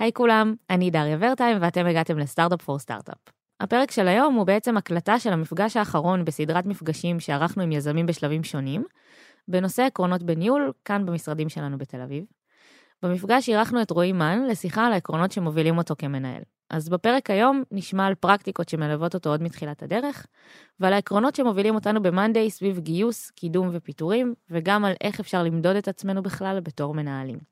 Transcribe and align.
היי 0.00 0.12
כולם, 0.12 0.54
אני 0.70 0.90
דריה 0.90 1.16
ורטיים 1.20 1.58
ואתם 1.60 1.86
הגעתם 1.86 2.18
לסטארט-אפ 2.18 2.62
פור 2.62 2.78
סטארט-אפ. 2.78 3.18
הפרק 3.60 3.90
של 3.90 4.08
היום 4.08 4.34
הוא 4.34 4.46
בעצם 4.46 4.76
הקלטה 4.76 5.18
של 5.18 5.32
המפגש 5.32 5.76
האחרון 5.76 6.24
בסדרת 6.24 6.66
מפגשים 6.66 7.20
שערכנו 7.20 7.62
עם 7.62 7.72
יזמים 7.72 8.06
בשלבים 8.06 8.44
שונים, 8.44 8.84
בנושא 9.48 9.82
עקרונות 9.82 10.22
בניהול, 10.22 10.72
כאן 10.84 11.06
במשרדים 11.06 11.48
שלנו 11.48 11.78
בתל 11.78 12.00
אביב. 12.00 12.24
במפגש 13.02 13.48
אירחנו 13.48 13.82
את 13.82 13.90
רועי 13.90 14.12
מן 14.12 14.46
לשיחה 14.48 14.86
על 14.86 14.92
העקרונות 14.92 15.32
שמובילים 15.32 15.78
אותו 15.78 15.94
כמנהל. 15.98 16.42
אז 16.70 16.88
בפרק 16.88 17.30
היום 17.30 17.62
נשמע 17.70 18.06
על 18.06 18.14
פרקטיקות 18.14 18.68
שמלוות 18.68 19.14
אותו 19.14 19.30
עוד 19.30 19.42
מתחילת 19.42 19.82
הדרך, 19.82 20.26
ועל 20.80 20.92
העקרונות 20.92 21.34
שמובילים 21.34 21.74
אותנו 21.74 22.02
ב-Monday 22.02 22.48
סביב 22.48 22.78
גיוס, 22.78 23.30
קידום 23.30 23.68
ופיטורים, 23.72 24.34
וגם 24.50 24.84
על 24.84 24.92
איך 25.00 25.20
אפשר 25.20 25.42
למדוד 25.42 25.76
את 25.76 25.88
עצמנו 25.88 26.22
בכלל 26.22 26.60
בתור 26.60 26.94
מנהלים. 26.94 27.49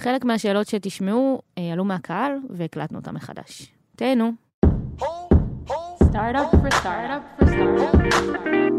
חלק 0.00 0.24
מהשאלות 0.24 0.66
שתשמעו 0.66 1.40
אה, 1.58 1.72
עלו 1.72 1.84
מהקהל 1.84 2.32
והקלטנו 2.50 2.98
אותם 2.98 3.14
מחדש. 3.14 3.72
תהנו. 3.96 4.32
Startup 6.12 6.50
for 6.62 6.70
startup 6.80 7.22
for 7.36 7.46
startup 7.46 7.46
for 7.46 7.46
startup. 7.46 8.70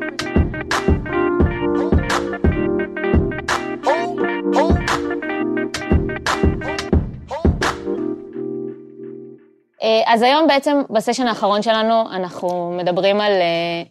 אה, 9.81 10.03
אז 10.05 10.21
היום 10.21 10.47
בעצם, 10.47 10.81
בסשן 10.89 11.27
האחרון 11.27 11.61
שלנו, 11.61 12.11
אנחנו 12.11 12.77
מדברים 12.77 13.21
על, 13.21 13.31
אה, 13.31 13.83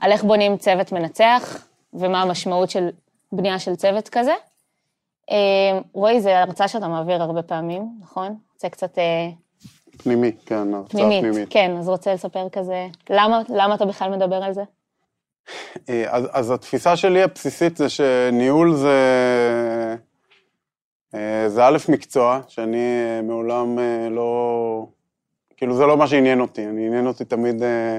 על 0.00 0.12
איך 0.12 0.24
בונים 0.24 0.56
צוות 0.56 0.92
מנצח, 0.92 1.66
ומה 1.94 2.22
המשמעות 2.22 2.70
של 2.70 2.88
בנייה 3.32 3.58
של 3.58 3.74
צוות 3.74 4.08
כזה. 4.08 4.34
אה, 5.30 5.78
רועי, 5.92 6.20
זו 6.20 6.30
הרצאה 6.30 6.68
שאתה 6.68 6.88
מעביר 6.88 7.22
הרבה 7.22 7.42
פעמים, 7.42 7.88
נכון? 8.00 8.36
רוצה 8.54 8.68
קצת 8.68 8.98
אה, 8.98 9.28
פנימי, 9.98 10.32
כן, 10.46 10.74
הרצאה 10.74 10.90
פנימית. 10.90 11.20
פנימית. 11.20 11.48
כן, 11.50 11.76
אז 11.78 11.88
רוצה 11.88 12.14
לספר 12.14 12.48
כזה, 12.48 12.86
למה, 13.10 13.42
למה 13.48 13.74
אתה 13.74 13.84
בכלל 13.84 14.10
מדבר 14.10 14.42
על 14.42 14.52
זה? 14.52 14.62
אה, 15.88 16.04
אז, 16.08 16.24
אז 16.32 16.50
התפיסה 16.50 16.96
שלי 16.96 17.22
הבסיסית 17.22 17.76
זה 17.76 17.88
שניהול 17.88 18.74
זה, 18.74 19.96
זה 21.46 21.64
א' 21.66 21.78
מקצוע, 21.88 22.40
שאני 22.48 22.78
מעולם 23.22 23.78
לא, 24.10 24.86
כאילו 25.56 25.76
זה 25.76 25.86
לא 25.86 25.96
מה 25.96 26.06
שעניין 26.06 26.40
אותי, 26.40 26.66
אני 26.66 26.86
עניין 26.86 27.06
אותי 27.06 27.24
תמיד 27.24 27.62
אה, 27.62 27.98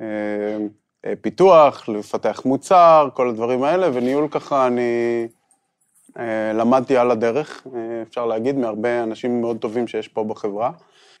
אה, 0.00 1.12
פיתוח, 1.20 1.88
לפתח 1.88 2.42
מוצר, 2.44 3.08
כל 3.14 3.28
הדברים 3.28 3.62
האלה, 3.62 3.88
וניהול 3.92 4.28
ככה 4.28 4.66
אני 4.66 5.28
למדתי 6.54 6.96
על 6.96 7.10
הדרך, 7.10 7.66
אה, 7.74 8.02
אפשר 8.02 8.26
להגיד, 8.26 8.56
מהרבה 8.56 9.02
אנשים 9.02 9.40
מאוד 9.40 9.58
טובים 9.58 9.86
שיש 9.86 10.08
פה 10.08 10.24
בחברה. 10.24 10.70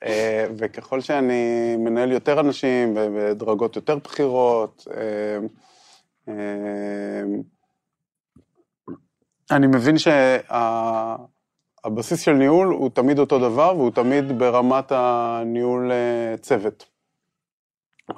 אה, 0.04 0.46
וככל 0.56 1.00
שאני 1.00 1.76
מנהל 1.78 2.12
יותר 2.12 2.40
אנשים 2.40 2.96
ו- 2.96 3.06
בדרגות 3.16 3.76
יותר 3.76 3.96
בכירות, 3.96 4.88
אה, 4.96 5.38
אה, 6.28 7.22
אני 9.50 9.66
מבין 9.66 9.96
שהבסיס 9.98 11.00
של 12.20 12.32
ניהול 12.32 12.68
הוא 12.68 12.90
תמיד 12.90 13.18
אותו 13.18 13.38
דבר 13.38 13.74
והוא 13.76 13.90
תמיד 13.90 14.38
ברמת 14.38 14.92
הניהול 14.92 15.92
אה, 15.92 16.36
צוות. 16.36 16.86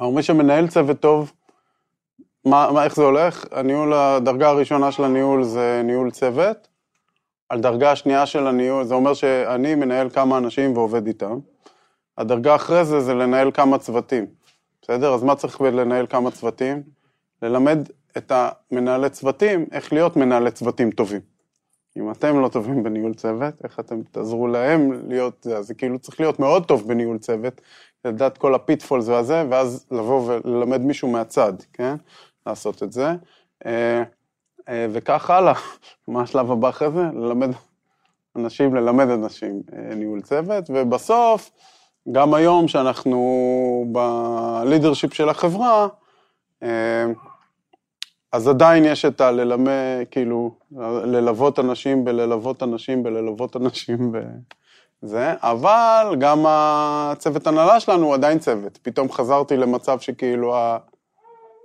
מי 0.00 0.22
שמנהל 0.22 0.68
צוות 0.68 1.00
טוב, 1.00 1.32
מה, 2.46 2.70
מה, 2.72 2.84
איך 2.84 2.96
זה 2.96 3.02
הולך? 3.02 3.44
הניהול, 3.50 3.92
הדרגה 3.92 4.48
הראשונה 4.48 4.92
של 4.92 5.04
הניהול 5.04 5.44
זה 5.44 5.82
ניהול 5.84 6.10
צוות. 6.10 6.68
על 7.48 7.60
דרגה 7.60 7.92
השנייה 7.92 8.26
של 8.26 8.46
הניהול, 8.46 8.84
זה 8.84 8.94
אומר 8.94 9.14
שאני 9.14 9.74
מנהל 9.74 10.10
כמה 10.10 10.38
אנשים 10.38 10.76
ועובד 10.76 11.06
איתם. 11.06 11.38
הדרגה 12.18 12.54
אחרי 12.54 12.84
זה 12.84 13.00
זה 13.00 13.14
לנהל 13.14 13.50
כמה 13.50 13.78
צוותים, 13.78 14.26
בסדר? 14.82 15.14
אז 15.14 15.22
מה 15.22 15.34
צריך 15.34 15.60
לנהל 15.60 16.06
כמה 16.06 16.30
צוותים? 16.30 16.82
ללמד 17.42 17.78
את 18.16 18.32
המנהלי 18.34 19.10
צוותים 19.10 19.66
איך 19.72 19.92
להיות 19.92 20.16
מנהלי 20.16 20.50
צוותים 20.50 20.90
טובים. 20.90 21.20
אם 21.96 22.10
אתם 22.10 22.40
לא 22.40 22.48
טובים 22.48 22.82
בניהול 22.82 23.14
צוות, 23.14 23.54
איך 23.64 23.80
אתם 23.80 24.02
תעזרו 24.02 24.46
להם 24.46 25.08
להיות 25.08 25.38
זה? 25.42 25.62
זה 25.62 25.74
כאילו 25.74 25.98
צריך 25.98 26.20
להיות 26.20 26.38
מאוד 26.38 26.64
טוב 26.66 26.88
בניהול 26.88 27.18
צוות, 27.18 27.60
לדעת 28.04 28.38
כל 28.38 28.54
ה 28.54 28.60
pitfalls 28.60 29.08
והזה, 29.08 29.44
ואז 29.50 29.86
לבוא 29.90 30.38
וללמד 30.44 30.80
מישהו 30.80 31.08
מהצד, 31.08 31.52
כן? 31.72 31.96
לעשות 32.46 32.82
את 32.82 32.92
זה. 32.92 33.12
אה, 33.66 34.02
אה, 34.68 34.86
וכך 34.92 35.30
הלאה. 35.30 35.54
מה 36.08 36.22
השלב 36.22 36.50
הבא 36.50 36.68
אחרי 36.68 36.90
זה? 36.90 37.02
ללמד 37.02 37.50
אנשים, 38.36 38.74
ללמד 38.74 39.08
אנשים 39.10 39.62
אה, 39.72 39.94
ניהול 39.94 40.20
צוות, 40.20 40.64
ובסוף, 40.68 41.50
גם 42.12 42.34
היום 42.34 42.68
שאנחנו 42.68 43.84
ב 43.92 44.04
leadership 44.04 45.14
של 45.14 45.28
החברה, 45.28 45.88
אז 48.32 48.48
עדיין 48.48 48.84
יש 48.84 49.04
את 49.04 49.20
הללמד, 49.20 49.72
כאילו, 50.10 50.54
ללוות 51.04 51.58
אנשים 51.58 52.04
בללוות 52.04 52.62
אנשים 52.62 53.02
בללוות 53.02 53.56
אנשים 53.56 54.12
וזה, 55.02 55.34
אבל 55.40 56.16
גם 56.18 56.44
הצוות 56.48 57.46
הנהלה 57.46 57.80
שלנו 57.80 58.06
הוא 58.06 58.14
עדיין 58.14 58.38
צוות. 58.38 58.78
פתאום 58.82 59.12
חזרתי 59.12 59.56
למצב 59.56 60.00
שכאילו 60.00 60.54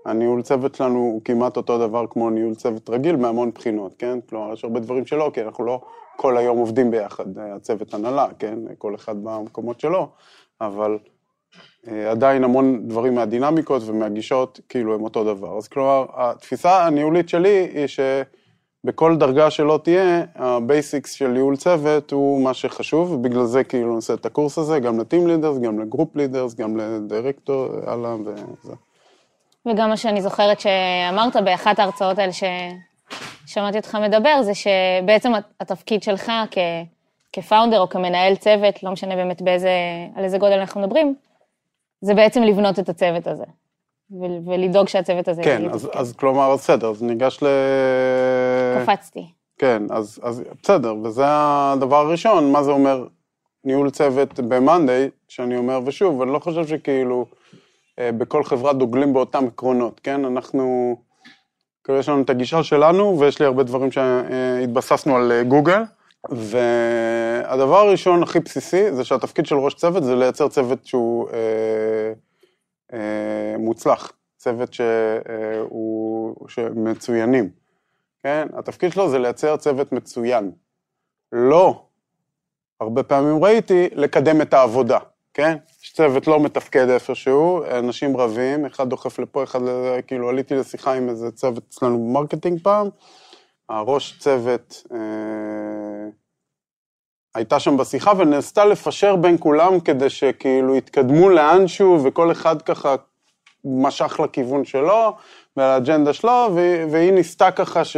הניהול 0.06 0.42
צוות 0.42 0.76
שלנו 0.76 1.00
הוא 1.00 1.22
כמעט 1.26 1.58
אותו 1.58 1.88
דבר 1.88 2.06
כמו 2.10 2.30
ניהול 2.30 2.56
צוות 2.56 2.90
רגיל 2.90 3.16
מהמון 3.16 3.52
בחינות, 3.52 3.96
כן? 3.98 4.20
כלומר, 4.30 4.54
יש 4.54 4.64
הרבה 4.64 4.80
דברים 4.80 5.06
שלא, 5.06 5.32
כי 5.34 5.42
אנחנו 5.42 5.66
לא 5.66 5.82
כל 6.16 6.38
היום 6.38 6.58
עובדים 6.58 6.92
ביחד, 6.92 7.38
אה, 7.38 7.56
הצוות 7.56 7.94
הנהלה, 7.94 8.28
כן? 8.40 8.60
כל 8.78 8.96
אחד 8.96 9.24
במקומות 9.24 9.80
שלו, 9.80 10.08
אבל 10.62 10.98
אה, 11.88 12.12
עדיין 12.12 12.44
המון 12.44 12.88
דברים 12.88 13.16
מהדינמיקות 13.16 13.82
ומהגישות, 13.86 14.60
כאילו, 14.70 14.96
הם 14.96 15.04
אותו 15.04 15.24
דבר. 15.24 15.58
אז 15.58 15.68
כלומר, 15.68 16.06
התפיסה 16.14 16.86
הניהולית 16.86 17.30
שלי 17.30 17.70
היא 17.74 17.88
שבכל 17.88 19.18
דרגה 19.18 19.52
שלא 19.52 19.80
תהיה, 19.84 20.26
ה 20.36 20.46
basics 20.46 21.12
של 21.12 21.28
ניהול 21.28 21.56
צוות 21.56 22.12
הוא 22.12 22.44
מה 22.44 22.54
שחשוב, 22.54 23.12
ובגלל 23.12 23.46
זה 23.46 23.64
כאילו 23.64 23.88
אני 23.88 23.96
עושה 23.96 24.14
את 24.14 24.26
הקורס 24.26 24.58
הזה, 24.58 24.80
גם 24.80 25.00
ל 25.00 25.05
team 25.05 25.28
leaders, 25.28 25.58
גם 25.58 25.80
ל 25.80 25.86
group 25.86 26.16
leaders, 26.16 26.56
גם 26.56 26.78
לדירקטור, 26.78 27.68
הלאה 27.88 28.16
וזה. 28.16 28.74
וגם 29.66 29.90
מה 29.90 29.98
שאני 29.98 30.22
זוכרת 30.22 30.60
שאמרת 30.60 31.36
באחת 31.36 31.80
ההרצאות 31.80 32.20
האלה 32.20 32.32
ששמעתי 32.32 33.78
אותך 33.78 33.98
מדבר, 34.02 34.42
זה 34.42 34.52
שבעצם 34.54 35.32
התפקיד 35.60 36.04
שלך 36.04 36.32
כ... 36.52 36.58
כפאונדר 37.34 37.80
או 37.80 37.90
כמנהל 37.90 38.36
צוות, 38.36 38.84
לא 38.84 38.92
משנה 38.92 39.16
באמת 39.16 39.42
באיזה, 39.42 39.72
על 40.16 40.24
איזה 40.24 40.38
גודל 40.38 40.60
אנחנו 40.60 40.82
מדברים, 40.82 41.16
זה 42.02 42.14
בעצם 42.14 42.44
לבנות 42.44 42.80
את 42.80 42.90
הצוות 42.90 43.28
הזה, 43.28 43.44
ו- 44.12 44.50
ולדאוג 44.50 44.88
שהצוות 44.88 45.28
הזה 45.28 45.44
כן. 45.44 45.70
אז, 45.70 45.90
אז 45.94 46.14
כלומר, 46.14 46.54
בסדר, 46.54 46.90
אז 46.90 47.04
ניגש 47.04 47.44
ל... 47.44 47.48
קפצתי. 48.84 49.26
כן, 49.58 49.84
אז, 49.90 50.20
אז 50.24 50.44
בסדר, 50.64 50.96
וזה 51.04 51.24
הדבר 51.28 51.96
הראשון, 51.96 52.52
מה 52.52 52.64
זה 52.64 52.72
אומר 52.72 53.08
ניהול 53.64 53.90
צוות 53.90 54.40
ב-Monday, 54.40 55.10
שאני 55.28 55.58
אומר, 55.58 55.80
ושוב, 55.86 56.22
אני 56.22 56.32
לא 56.34 56.40
חושב 56.40 56.68
שכאילו 56.68 57.26
בכל 58.00 58.44
חברה 58.44 58.74
דוגלים 58.74 59.13
באותם 59.13 59.47
עקרונות, 59.47 60.00
כן? 60.00 60.25
אנחנו, 60.25 60.96
כאילו 61.84 62.00
יש 62.00 62.09
לנו 62.09 62.22
את 62.22 62.29
הגישה 62.29 62.63
שלנו, 62.63 63.19
ויש 63.19 63.40
לי 63.40 63.46
הרבה 63.46 63.63
דברים 63.63 63.91
שהתבססנו 63.91 65.16
על 65.16 65.31
אה, 65.31 65.44
גוגל, 65.44 65.81
והדבר 66.29 67.78
הראשון 67.78 68.24
הכי 68.24 68.40
בסיסי 68.40 68.91
זה 68.91 69.03
שהתפקיד 69.03 69.46
של 69.46 69.56
ראש 69.56 69.74
צוות 69.74 70.03
זה 70.03 70.16
לייצר 70.16 70.47
צוות 70.47 70.85
שהוא 70.85 71.29
אה, 71.29 72.13
אה, 72.94 73.57
מוצלח, 73.57 74.12
צוות 74.38 74.73
שהוא, 74.73 76.35
שמצוינים, 76.47 77.50
כן? 78.23 78.47
התפקיד 78.58 78.91
שלו 78.91 79.09
זה 79.09 79.19
לייצר 79.19 79.58
צוות 79.58 79.91
מצוין. 79.91 80.52
לא, 81.31 81.85
הרבה 82.81 83.03
פעמים 83.03 83.44
ראיתי, 83.44 83.90
לקדם 83.91 84.41
את 84.41 84.53
העבודה, 84.53 84.99
כן? 85.34 85.58
יש 85.84 85.94
צוות 85.94 86.28
לא 86.28 86.40
מתפקד 86.40 86.90
איפשהו, 86.90 87.64
אנשים 87.80 88.18
רבים, 88.18 88.66
אחד 88.66 88.90
דוחף 88.90 89.20
לפה, 89.20 89.44
אחד 89.44 89.62
לזה, 89.62 90.00
כאילו 90.08 90.30
עליתי 90.30 90.56
לשיחה 90.56 90.94
עם 90.94 91.10
איזה 91.10 91.32
צוות 91.32 91.64
אצלנו 91.70 91.98
ב 91.97 92.04
marketing 92.04 92.59
פעם, 92.64 92.88
הראש 93.70 94.18
צוות 94.20 94.84
אה, 94.94 94.98
הייתה 97.36 97.60
שם 97.60 97.78
בשיחה 97.78 98.12
וניסתה 98.18 98.66
לפשר 98.66 99.16
בין 99.16 99.38
כולם 99.40 99.80
כדי 99.80 100.10
שכאילו 100.10 100.76
יתקדמו 100.76 101.30
לאנשהו 101.30 102.04
וכל 102.04 102.32
אחד 102.32 102.62
ככה 102.62 102.96
משך 103.66 104.20
לכיוון 104.24 104.66
שלו 104.66 105.16
ולאג'נדה 105.58 106.14
שלו 106.14 106.50
והיא 106.92 107.12
ניסתה 107.12 107.52
ככה 107.52 107.86
ש, 107.86 107.98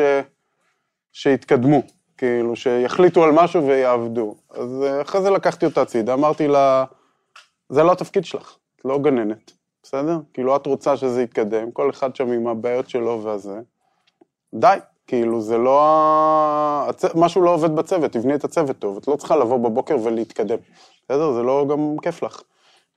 שיתקדמו, 1.12 1.82
כאילו 2.18 2.56
שיחליטו 2.56 3.24
על 3.24 3.32
משהו 3.32 3.68
ויעבדו. 3.68 4.36
אז 4.52 4.84
אה, 4.84 5.02
אחרי 5.02 5.22
זה 5.22 5.30
לקחתי 5.30 5.66
אותה 5.66 5.82
הצידה, 5.82 6.14
אמרתי 6.14 6.48
לה, 6.48 6.86
זה 7.70 7.84
לא 7.84 7.92
התפקיד 7.92 8.26
שלך, 8.26 8.58
את 8.76 8.86
לא 8.86 9.00
גננת, 9.00 9.52
בסדר? 9.84 10.20
כאילו 10.34 10.56
את 10.56 10.66
רוצה 10.66 10.98
שזה 10.98 11.24
יתקדם, 11.24 11.72
כל 11.72 11.90
אחד 11.90 12.16
שם 12.16 12.32
עם 12.32 12.48
הבעיות 12.48 12.90
שלו 12.90 13.24
והזה. 13.24 13.60
די, 14.54 14.78
כאילו, 15.08 15.42
זה 15.42 15.58
לא... 15.58 16.86
הצ... 16.90 17.06
משהו 17.16 17.42
לא 17.42 17.50
עובד 17.50 17.76
בצוות, 17.76 18.12
תבני 18.12 18.36
את 18.36 18.44
הצוות 18.44 18.80
טוב. 18.80 18.98
את 18.98 19.08
לא 19.08 19.16
צריכה 19.16 19.36
לבוא 19.36 19.58
בבוקר 19.58 19.98
ולהתקדם. 20.04 20.58
בסדר? 21.06 21.32
זה 21.32 21.44
לא 21.44 21.66
גם 21.70 21.96
כיף 22.02 22.24
לך. 22.24 22.42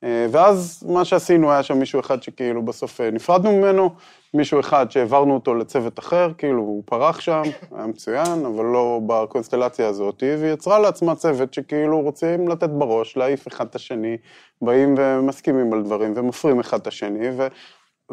אה, 0.05 0.27
ואז 0.31 0.85
מה 0.89 1.05
שעשינו, 1.05 1.53
היה 1.53 1.63
שם 1.63 1.79
מישהו 1.79 2.01
אחד 2.01 2.23
שכאילו 2.23 2.65
בסוף 2.65 3.01
אה, 3.01 3.11
נפרדנו 3.11 3.53
ממנו, 3.53 3.91
מישהו 4.35 4.61
אחד 4.61 4.91
שהעברנו 4.91 5.35
אותו 5.35 5.55
לצוות 5.55 5.99
אחר, 5.99 6.31
כאילו 6.39 6.63
הוא 6.63 6.83
פרח 6.87 7.21
שם, 7.21 7.43
היה 7.77 7.87
מצוין, 7.87 8.47
אבל 8.47 8.65
לא 8.65 9.01
בקונסטלציה 9.07 9.89
הזאת, 9.89 10.23
והיא 10.39 10.53
יצרה 10.53 10.79
לעצמה 10.79 11.15
צוות 11.15 11.55
שכאילו 11.55 12.01
רוצים 12.01 12.49
לתת 12.49 12.71
בראש, 12.71 13.17
להעיף 13.17 13.49
אחד 13.49 13.67
את 13.67 13.75
השני, 13.75 14.17
באים 14.63 14.95
ומסכימים 14.99 15.73
על 15.73 15.83
דברים 15.83 16.13
ומפרים 16.17 16.61
אחד 16.61 16.81
את 16.81 16.87
השני, 16.87 17.29
ו, 17.37 17.47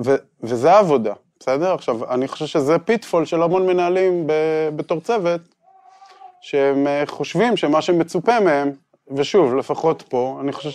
ו, 0.05 0.15
וזה 0.43 0.71
העבודה, 0.71 1.13
בסדר? 1.39 1.73
עכשיו, 1.73 2.13
אני 2.13 2.27
חושב 2.27 2.45
שזה 2.45 2.79
פיטפול 2.79 3.25
של 3.25 3.43
המון 3.43 3.67
מנהלים 3.67 4.27
ב, 4.27 4.33
בתור 4.75 5.01
צוות, 5.01 5.41
שהם 6.41 6.87
אה, 6.87 7.03
חושבים 7.05 7.57
שמה 7.57 7.81
שמצופה 7.81 8.39
מהם, 8.39 8.71
ושוב, 9.11 9.55
לפחות 9.55 10.01
פה, 10.01 10.37
אני 10.41 10.51
חושב 10.51 10.69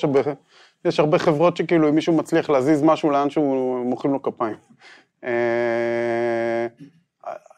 שיש 0.82 1.00
הרבה 1.00 1.19
חברות 1.19 1.56
שכאילו 1.56 1.88
אם 1.88 1.94
מישהו 1.94 2.12
מצליח 2.16 2.50
להזיז 2.50 2.82
משהו 2.82 3.10
לאן 3.10 3.30
שהוא, 3.30 3.84
מוחאים 3.84 4.12
לו 4.12 4.22
כפיים. 4.22 4.56
אה, 5.25 6.66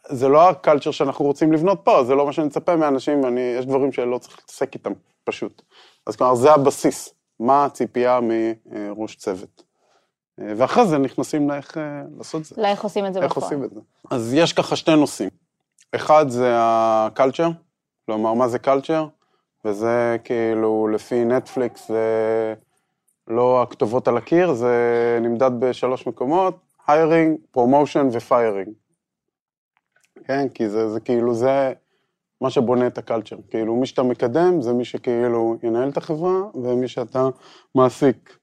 זה 0.09 0.29
לא 0.29 0.49
הקלצ'ר 0.49 0.91
שאנחנו 0.91 1.25
רוצים 1.25 1.53
לבנות 1.53 1.81
פה, 1.85 2.05
זה 2.05 2.15
לא 2.15 2.27
מה 2.27 2.33
שאני 2.33 2.47
מצפה 2.47 2.77
מאנשים, 2.77 3.25
ואני, 3.25 3.41
יש 3.41 3.67
דברים 3.67 3.93
שלא 3.93 4.19
צריך 4.19 4.39
להתעסק 4.39 4.75
איתם, 4.75 4.93
פשוט. 5.25 5.63
אז 6.07 6.17
כלומר, 6.17 6.35
זה 6.35 6.53
הבסיס, 6.53 7.15
מה 7.41 7.65
הציפייה 7.65 8.21
מראש 8.23 9.17
צוות. 9.17 9.63
אה, 10.41 10.53
ואחרי 10.57 10.87
זה 10.87 10.99
נכנסים 10.99 11.51
לאיך 11.51 11.79
אה, 11.79 12.03
לעשות 12.19 12.45
זה. 12.45 12.55
לאיך 12.59 12.85
עושים 12.85 13.07
את 13.07 13.15
זה 13.15 13.21
איך 13.21 13.31
בפועל. 13.31 13.45
עושים 13.45 13.65
את 13.65 13.71
זה. 13.71 13.81
אז 14.11 14.35
יש 14.35 14.53
ככה 14.53 14.77
שני 14.77 14.97
נושאים. 14.97 15.31
אחד 15.95 16.29
זה 16.29 16.55
ה 16.59 16.69
culture, 16.69 17.49
כלומר, 18.07 18.35
מה 18.35 18.49
זה 18.49 18.59
culture? 18.59 19.07
וזה 19.65 20.17
כאילו, 20.25 20.89
לפי 20.89 21.25
נטפליקס, 21.25 21.89
זה 21.89 22.55
לא 23.31 23.63
הכתובות 23.63 24.09
על 24.09 24.17
הקיר, 24.17 24.53
זה 24.53 25.19
נמדד 25.23 25.51
בשלוש 25.59 26.07
מקומות, 26.07 26.55
hiring, 26.87 27.39
promotion 27.51 28.09
ו 28.13 28.20
firing. 28.20 28.73
כן, 30.25 30.49
כי 30.49 30.69
זה, 30.69 30.89
זה 30.89 31.01
כאילו, 31.01 31.35
זה 31.35 31.73
מה 32.41 32.51
שבונה 32.51 32.87
את 32.87 32.99
הקלצ'ר. 32.99 33.37
כאילו, 33.51 33.77
מי 33.77 33.87
שאתה 33.87 34.03
מקדם 34.03 34.63
זה 34.63 34.73
מי 34.73 34.85
שכאילו 34.85 35.57
ינהל 35.63 35.89
את 35.89 35.97
החברה, 35.97 36.41
ומי 36.55 36.89
שאתה 36.89 37.29
מעסיק 37.75 38.41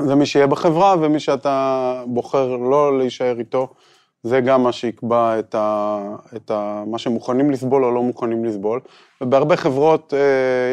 זה 0.00 0.14
מי 0.14 0.26
שיהיה 0.26 0.46
בחברה, 0.46 0.94
ומי 1.00 1.20
שאתה 1.20 2.02
בוחר 2.06 2.56
לא 2.56 2.98
להישאר 2.98 3.38
איתו, 3.38 3.74
זה 4.22 4.40
גם 4.40 4.62
מה 4.62 4.72
שיקבע 4.72 5.38
את, 5.38 5.54
ה, 5.54 5.98
את 6.36 6.50
ה, 6.50 6.82
מה 6.86 6.98
שמוכנים 6.98 7.50
לסבול 7.50 7.84
או 7.84 7.90
לא 7.90 8.02
מוכנים 8.02 8.44
לסבול. 8.44 8.80
ובהרבה 9.20 9.56
חברות 9.56 10.14
אה, 10.14 10.18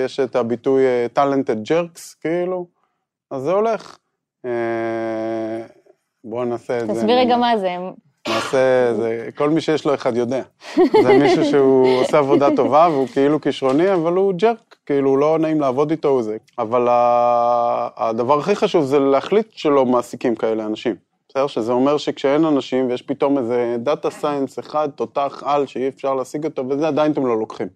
יש 0.05 0.19
את 0.19 0.35
הביטוי 0.35 0.83
אה, 0.85 1.05
talented 1.15 1.67
jerks, 1.67 2.01
כאילו, 2.21 2.67
אז 3.31 3.41
זה 3.41 3.51
הולך. 3.51 3.97
אה, 4.45 4.51
בואו 6.23 6.45
נעשה 6.45 6.79
את 6.79 6.87
זה. 6.87 6.93
תסביר 6.93 7.17
רגע 7.19 7.37
מה 7.37 7.57
זה. 7.57 7.75
נעשה, 8.27 8.93
זה, 8.93 9.29
כל 9.35 9.49
מי 9.49 9.61
שיש 9.61 9.85
לו 9.85 9.93
אחד 9.93 10.17
יודע. 10.17 10.41
זה 11.03 11.17
מישהו 11.17 11.45
שהוא 11.45 11.87
עושה 12.01 12.17
עבודה 12.17 12.55
טובה 12.55 12.87
והוא 12.91 13.07
כאילו 13.07 13.41
כישרוני, 13.41 13.93
אבל 13.93 14.13
הוא 14.13 14.33
jerk, 14.37 14.75
כאילו 14.85 15.17
לא 15.17 15.37
נעים 15.39 15.61
לעבוד 15.61 15.91
איתו, 15.91 16.07
הוא 16.07 16.21
זה. 16.21 16.37
אבל 16.59 16.87
ה- 16.89 17.87
הדבר 17.97 18.39
הכי 18.39 18.55
חשוב 18.55 18.85
זה 18.85 18.99
להחליט 18.99 19.47
שלא 19.51 19.85
מעסיקים 19.85 20.35
כאלה 20.35 20.65
אנשים. 20.65 20.95
בסדר? 21.35 21.47
שזה 21.47 21.71
אומר 21.71 21.97
שכשאין 21.97 22.45
אנשים 22.45 22.89
ויש 22.89 23.01
פתאום 23.01 23.37
איזה 23.37 23.75
data 23.79 24.09
science 24.09 24.59
אחד, 24.59 24.89
תותח 24.95 25.43
על 25.45 25.67
שאי 25.67 25.87
אפשר 25.87 26.13
להשיג 26.13 26.45
אותו, 26.45 26.69
וזה 26.69 26.87
עדיין 26.87 27.11
אתם 27.11 27.25
לא 27.25 27.39
לוקחים. 27.39 27.67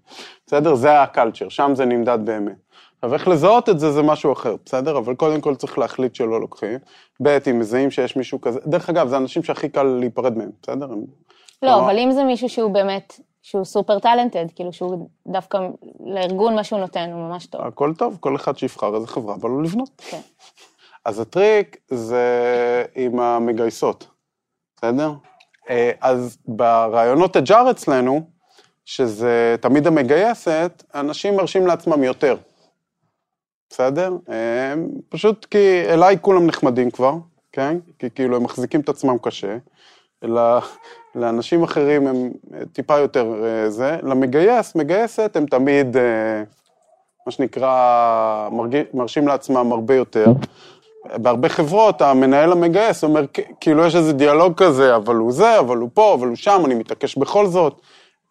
בסדר? 0.47 0.75
זה 0.75 1.01
ה 1.01 1.07
culture, 1.07 1.49
שם 1.49 1.71
זה 1.75 1.85
נמדד 1.85 2.19
באמת. 2.23 2.55
עכשיו, 2.95 3.13
איך 3.13 3.27
לזהות 3.27 3.69
את 3.69 3.79
זה, 3.79 3.91
זה 3.91 4.03
משהו 4.03 4.33
אחר, 4.33 4.55
בסדר? 4.65 4.97
אבל 4.97 5.15
קודם 5.15 5.41
כל 5.41 5.55
צריך 5.55 5.77
להחליט 5.77 6.15
שלא 6.15 6.41
לוקחים. 6.41 6.79
ב', 7.23 7.37
אם 7.51 7.59
מזהים 7.59 7.91
שיש 7.91 8.15
מישהו 8.15 8.41
כזה, 8.41 8.59
דרך 8.65 8.89
אגב, 8.89 9.07
זה 9.07 9.17
אנשים 9.17 9.43
שהכי 9.43 9.69
קל 9.69 9.83
להיפרד 9.83 10.37
מהם, 10.37 10.49
בסדר? 10.61 10.87
לא, 11.63 11.79
אבל 11.79 11.99
אם 11.99 12.11
זה 12.11 12.23
מישהו 12.23 12.49
שהוא 12.49 12.71
באמת, 12.71 13.19
שהוא 13.41 13.65
סופר 13.65 13.99
טאלנטד, 13.99 14.45
כאילו 14.55 14.73
שהוא 14.73 15.09
דווקא 15.27 15.57
לארגון 16.05 16.55
מה 16.55 16.63
שהוא 16.63 16.79
נותן, 16.79 17.09
הוא 17.13 17.29
ממש 17.29 17.45
טוב. 17.45 17.61
הכל 17.61 17.93
טוב, 17.97 18.17
כל 18.19 18.35
אחד 18.35 18.57
שיבחר 18.57 18.95
איזה 18.95 19.07
חברה, 19.07 19.35
אבל 19.35 19.49
לא 19.49 19.63
לבנות. 19.63 19.89
כן. 19.97 20.19
אז 21.09 21.19
הטריק 21.19 21.77
זה 21.87 22.25
עם 22.95 23.19
המגייסות, 23.19 24.07
בסדר? 24.77 25.11
אה, 25.69 25.91
אז 26.01 26.37
ברעיונות 26.47 27.35
הג'אר 27.35 27.71
אצלנו, 27.71 28.21
שזה 28.85 29.55
תמיד 29.61 29.87
המגייסת, 29.87 30.83
אנשים 30.95 31.35
מרשים 31.35 31.67
לעצמם 31.67 32.03
יותר, 32.03 32.37
בסדר? 33.69 34.17
אה, 34.29 34.73
פשוט 35.09 35.45
כי 35.45 35.81
אליי 35.85 36.17
כולם 36.21 36.47
נחמדים 36.47 36.91
כבר, 36.91 37.13
כן? 37.51 37.77
כי 37.99 38.09
כאילו 38.09 38.35
הם 38.35 38.43
מחזיקים 38.43 38.81
את 38.81 38.89
עצמם 38.89 39.17
קשה. 39.21 39.57
אלא 40.23 40.41
לאנשים 41.15 41.63
אחרים 41.63 42.07
הם 42.07 42.31
אה, 42.53 42.59
טיפה 42.73 42.97
יותר 42.97 43.33
זה. 43.67 43.97
למגייס, 44.03 44.75
מגייסת, 44.75 45.35
הם 45.35 45.45
תמיד, 45.45 45.97
מה 47.25 47.31
שנקרא, 47.31 48.49
מרשים 48.93 49.27
לעצמם 49.27 49.71
הרבה 49.71 49.95
יותר. 49.95 50.25
בהרבה 51.15 51.49
חברות, 51.49 52.01
המנהל 52.01 52.51
המגייס 52.51 53.03
אומר, 53.03 53.25
"כ- 53.33 53.39
כאילו 53.59 53.85
יש 53.85 53.95
איזה 53.95 54.13
דיאלוג 54.13 54.53
כזה, 54.57 54.95
אבל 54.95 55.15
הוא 55.15 55.31
זה, 55.31 55.59
אבל 55.59 55.77
הוא 55.77 55.89
פה, 55.93 56.13
אבל 56.13 56.27
הוא 56.27 56.35
שם, 56.35 56.61
אני 56.65 56.75
מתעקש 56.75 57.17
בכל 57.17 57.45
זאת. 57.47 57.73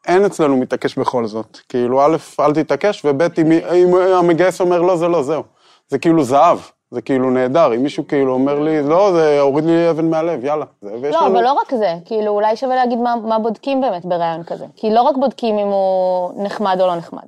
אין 0.08 0.24
אצלנו 0.24 0.56
מתעקש 0.56 0.98
בכל 0.98 1.26
זאת. 1.26 1.58
כאילו, 1.68 2.02
א', 2.06 2.16
אל 2.40 2.52
תתעקש, 2.54 3.02
וב', 3.04 3.22
אם, 3.22 3.52
אם 3.52 3.94
המגייס 3.94 4.60
אומר 4.60 4.82
לא, 4.82 4.96
זה 4.96 5.08
לא, 5.08 5.22
זהו. 5.22 5.42
זה 5.88 5.98
כאילו 5.98 6.22
זהב, 6.22 6.58
זה 6.90 7.00
כאילו 7.02 7.30
נהדר. 7.30 7.74
אם 7.74 7.82
מישהו 7.82 8.06
כאילו 8.08 8.32
אומר 8.32 8.58
לי, 8.60 8.82
לא, 8.82 9.12
זה 9.12 9.40
הוריד 9.40 9.64
לי 9.64 9.90
אבן 9.90 10.10
מהלב, 10.10 10.44
יאללה. 10.44 10.64
זה, 10.82 10.90
לא, 11.02 11.08
לנו- 11.08 11.26
אבל 11.26 11.42
לא 11.44 11.52
רק 11.52 11.74
זה, 11.74 11.94
כאילו 12.04 12.32
אולי 12.32 12.56
שווה 12.56 12.76
להגיד 12.76 12.98
מה, 12.98 13.14
מה 13.28 13.38
בודקים 13.38 13.80
באמת 13.80 14.04
ברעיון 14.06 14.42
כזה. 14.44 14.64
כי 14.76 14.90
לא 14.90 15.02
רק 15.02 15.16
בודקים 15.16 15.58
אם 15.58 15.66
הוא 15.66 16.44
נחמד 16.44 16.76
או 16.80 16.86
לא 16.86 16.96
נחמד. 16.96 17.22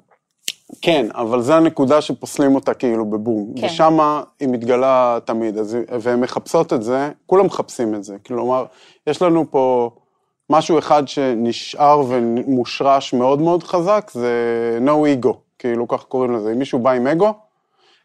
כן, 0.82 1.06
אבל 1.14 1.42
זו 1.42 1.52
הנקודה 1.52 2.00
שפוסלים 2.00 2.54
אותה 2.54 2.74
כאילו 2.74 3.04
בבום. 3.10 3.52
כן. 3.56 3.66
ושם 3.66 3.98
היא 4.40 4.48
מתגלה 4.48 5.18
תמיד, 5.24 5.58
אז, 5.58 5.76
והן 6.00 6.20
מחפשות 6.20 6.72
את 6.72 6.82
זה, 6.82 7.10
כולם 7.26 7.46
מחפשים 7.46 7.94
את 7.94 8.04
זה. 8.04 8.16
כלומר, 8.26 8.64
יש 9.06 9.22
לנו 9.22 9.50
פה 9.50 9.90
משהו 10.50 10.78
אחד 10.78 11.08
שנשאר 11.08 12.02
ומושרש 12.08 13.12
מאוד 13.12 13.40
מאוד 13.40 13.62
חזק, 13.62 14.10
זה 14.14 14.78
no 14.86 15.24
ego, 15.24 15.32
כאילו 15.58 15.88
ככה 15.88 16.04
קוראים 16.04 16.32
לזה. 16.32 16.52
אם 16.52 16.58
מישהו 16.58 16.78
בא 16.78 16.90
עם 16.90 17.06
אגו, 17.06 17.32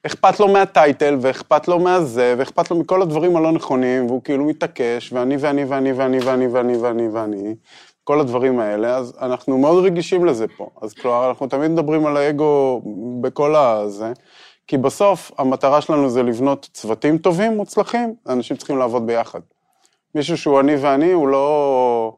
אכפת 0.06 0.40
לו 0.40 0.48
מהטייטל, 0.48 1.18
ואכפת 1.22 1.68
לו 1.68 1.80
מהזה, 1.80 2.36
ואכפת 2.38 2.72
לו 2.72 2.80
מכל 2.80 3.02
הדברים 3.02 3.36
הלא 3.36 3.52
נכונים, 3.52 4.06
והוא 4.06 4.22
כאילו 4.24 4.46
מתעקש, 4.46 5.14
ואני 5.14 5.38
ואני 5.40 5.64
ואני 5.64 5.92
ואני 5.92 6.20
ואני 6.20 6.48
ואני 6.48 6.78
ואני 6.78 7.08
ואני, 7.08 7.56
כל 8.06 8.20
הדברים 8.20 8.60
האלה, 8.60 8.98
אז 8.98 9.18
אנחנו 9.22 9.58
מאוד 9.58 9.86
רגישים 9.86 10.26
לזה 10.26 10.46
פה. 10.58 10.70
אז 10.82 10.94
כלומר, 10.94 11.30
אנחנו 11.30 11.48
תמיד 11.48 11.72
מדברים 11.72 12.06
על 12.06 12.18
האגו 12.18 12.82
בכל 13.22 13.56
הזה, 13.56 14.14
כי 14.68 14.78
בסוף 14.78 15.32
המטרה 15.38 15.82
שלנו 15.82 16.10
זה 16.10 16.24
לבנות 16.24 16.70
צוותים 16.74 17.18
טובים, 17.18 17.58
מוצלחים, 17.58 18.16
אנשים 18.30 18.58
צריכים 18.58 18.78
לעבוד 18.78 19.08
ביחד. 19.08 19.40
מישהו 20.16 20.38
שהוא 20.38 20.60
אני 20.60 20.76
ואני, 20.76 21.12
הוא 21.12 21.28
לא, 21.28 22.18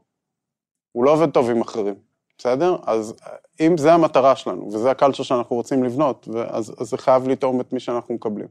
הוא 0.92 1.06
לא 1.06 1.12
עובד 1.12 1.32
טוב 1.32 1.50
עם 1.50 1.62
אחרים, 1.62 1.96
בסדר? 2.38 2.76
אז 2.86 3.16
אם 3.60 3.78
זה 3.78 3.94
המטרה 3.94 4.36
שלנו, 4.36 4.68
וזה 4.68 4.92
הקלצ'ר 4.92 5.24
שאנחנו 5.24 5.56
רוצים 5.56 5.84
לבנות, 5.84 6.28
אז, 6.50 6.74
אז 6.82 6.90
זה 6.90 6.98
חייב 6.98 7.28
לתאום 7.28 7.62
את 7.62 7.74
מי 7.74 7.80
שאנחנו 7.80 8.16
מקבלים. 8.16 8.48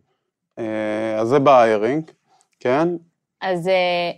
אה, 0.59 1.17
אז 1.19 1.29
זה 1.29 1.39
בהיירינג, 1.39 2.11
כן? 2.61 2.89
אז 3.41 3.69
אה, 3.69 4.11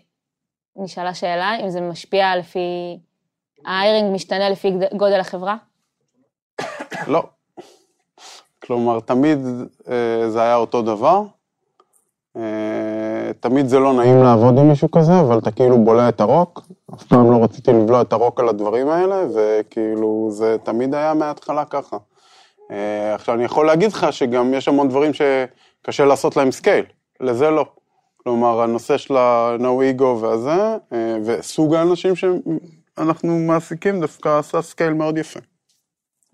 נשאלה 0.77 1.15
שאלה, 1.15 1.61
אם 1.65 1.71
זה 1.71 1.81
משפיע 1.81 2.37
לפי... 2.37 2.99
ההיירינג 3.67 4.15
משתנה 4.15 4.50
לפי 4.50 4.73
גודל 4.97 5.21
החברה? 5.21 5.57
לא. 7.07 7.23
כלומר, 8.69 9.00
תמיד 9.00 9.38
אה, 9.88 10.31
זה 10.31 10.43
היה 10.43 10.57
אותו 10.57 10.83
דבר. 10.83 11.23
אה, 12.37 12.43
תמיד 13.41 13.67
זה 13.67 13.79
לא 13.79 13.93
נעים 13.93 14.23
לעבוד 14.23 14.59
עם 14.59 14.69
מישהו 14.69 14.91
כזה, 14.91 15.21
אבל 15.21 15.38
אתה 15.38 15.50
כאילו 15.50 15.85
בולע 15.85 16.09
את 16.09 16.21
הרוק. 16.21 16.62
אף 16.95 17.03
פעם 17.03 17.31
לא 17.31 17.45
רציתי 17.45 17.73
לבלוע 17.73 18.03
את 18.03 18.12
הרוק 18.12 18.41
על 18.41 18.49
הדברים 18.49 18.88
האלה, 18.88 19.25
וכאילו, 19.35 20.29
זה 20.31 20.57
תמיד 20.62 20.95
היה 20.95 21.15
מההתחלה 21.15 21.65
ככה. 21.65 21.97
אה, 22.71 23.15
עכשיו, 23.15 23.35
אני 23.35 23.45
יכול 23.45 23.67
להגיד 23.67 23.93
לך 23.93 24.07
שגם 24.11 24.55
יש 24.55 24.69
המון 24.69 24.88
דברים 24.88 25.11
שקשה 25.12 26.05
לעשות 26.05 26.37
להם 26.37 26.50
scale, 26.50 26.85
לזה 27.21 27.50
לא. 27.50 27.67
כלומר, 28.17 28.61
הנושא 28.61 28.97
של 28.97 29.17
ה-No 29.17 29.99
ego 29.99 30.05
והזה, 30.05 30.77
וסוג 31.25 31.75
האנשים 31.75 32.15
שאנחנו 32.99 33.38
מעסיקים 33.38 34.00
דווקא 34.00 34.38
עשה 34.38 34.62
scale 34.62 34.93
מאוד 34.93 35.19
יפה. 35.19 35.40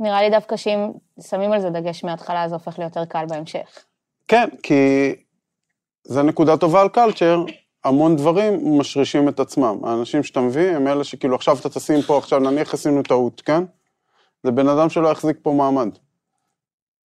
נראה 0.00 0.22
לי 0.22 0.30
דווקא 0.30 0.56
שאם 0.56 0.90
שמים 1.20 1.52
על 1.52 1.60
זה 1.60 1.70
דגש 1.70 2.04
מההתחלה, 2.04 2.48
זה 2.48 2.54
הופך 2.54 2.78
ליותר 2.78 3.04
קל 3.04 3.24
בהמשך. 3.28 3.84
כן, 4.28 4.48
כי 4.62 5.14
זה 6.04 6.22
נקודה 6.22 6.56
טובה 6.56 6.80
על 6.80 6.88
קלצ'ר, 6.88 7.44
המון 7.84 8.16
דברים 8.16 8.78
משרישים 8.78 9.28
את 9.28 9.40
עצמם. 9.40 9.84
האנשים 9.84 10.22
שאתה 10.22 10.40
מביא 10.40 10.70
הם 10.70 10.88
אלה 10.88 11.04
שכאילו 11.04 11.34
עכשיו 11.34 11.56
אתה 11.60 11.68
תשים 11.68 12.02
פה, 12.02 12.18
עכשיו 12.18 12.38
נניח 12.38 12.74
עשינו 12.74 13.02
טעות, 13.02 13.40
כן? 13.40 13.64
זה 14.42 14.50
בן 14.50 14.68
אדם 14.68 14.88
שלא 14.88 15.08
יחזיק 15.08 15.36
פה 15.42 15.52
מעמד. 15.52 15.88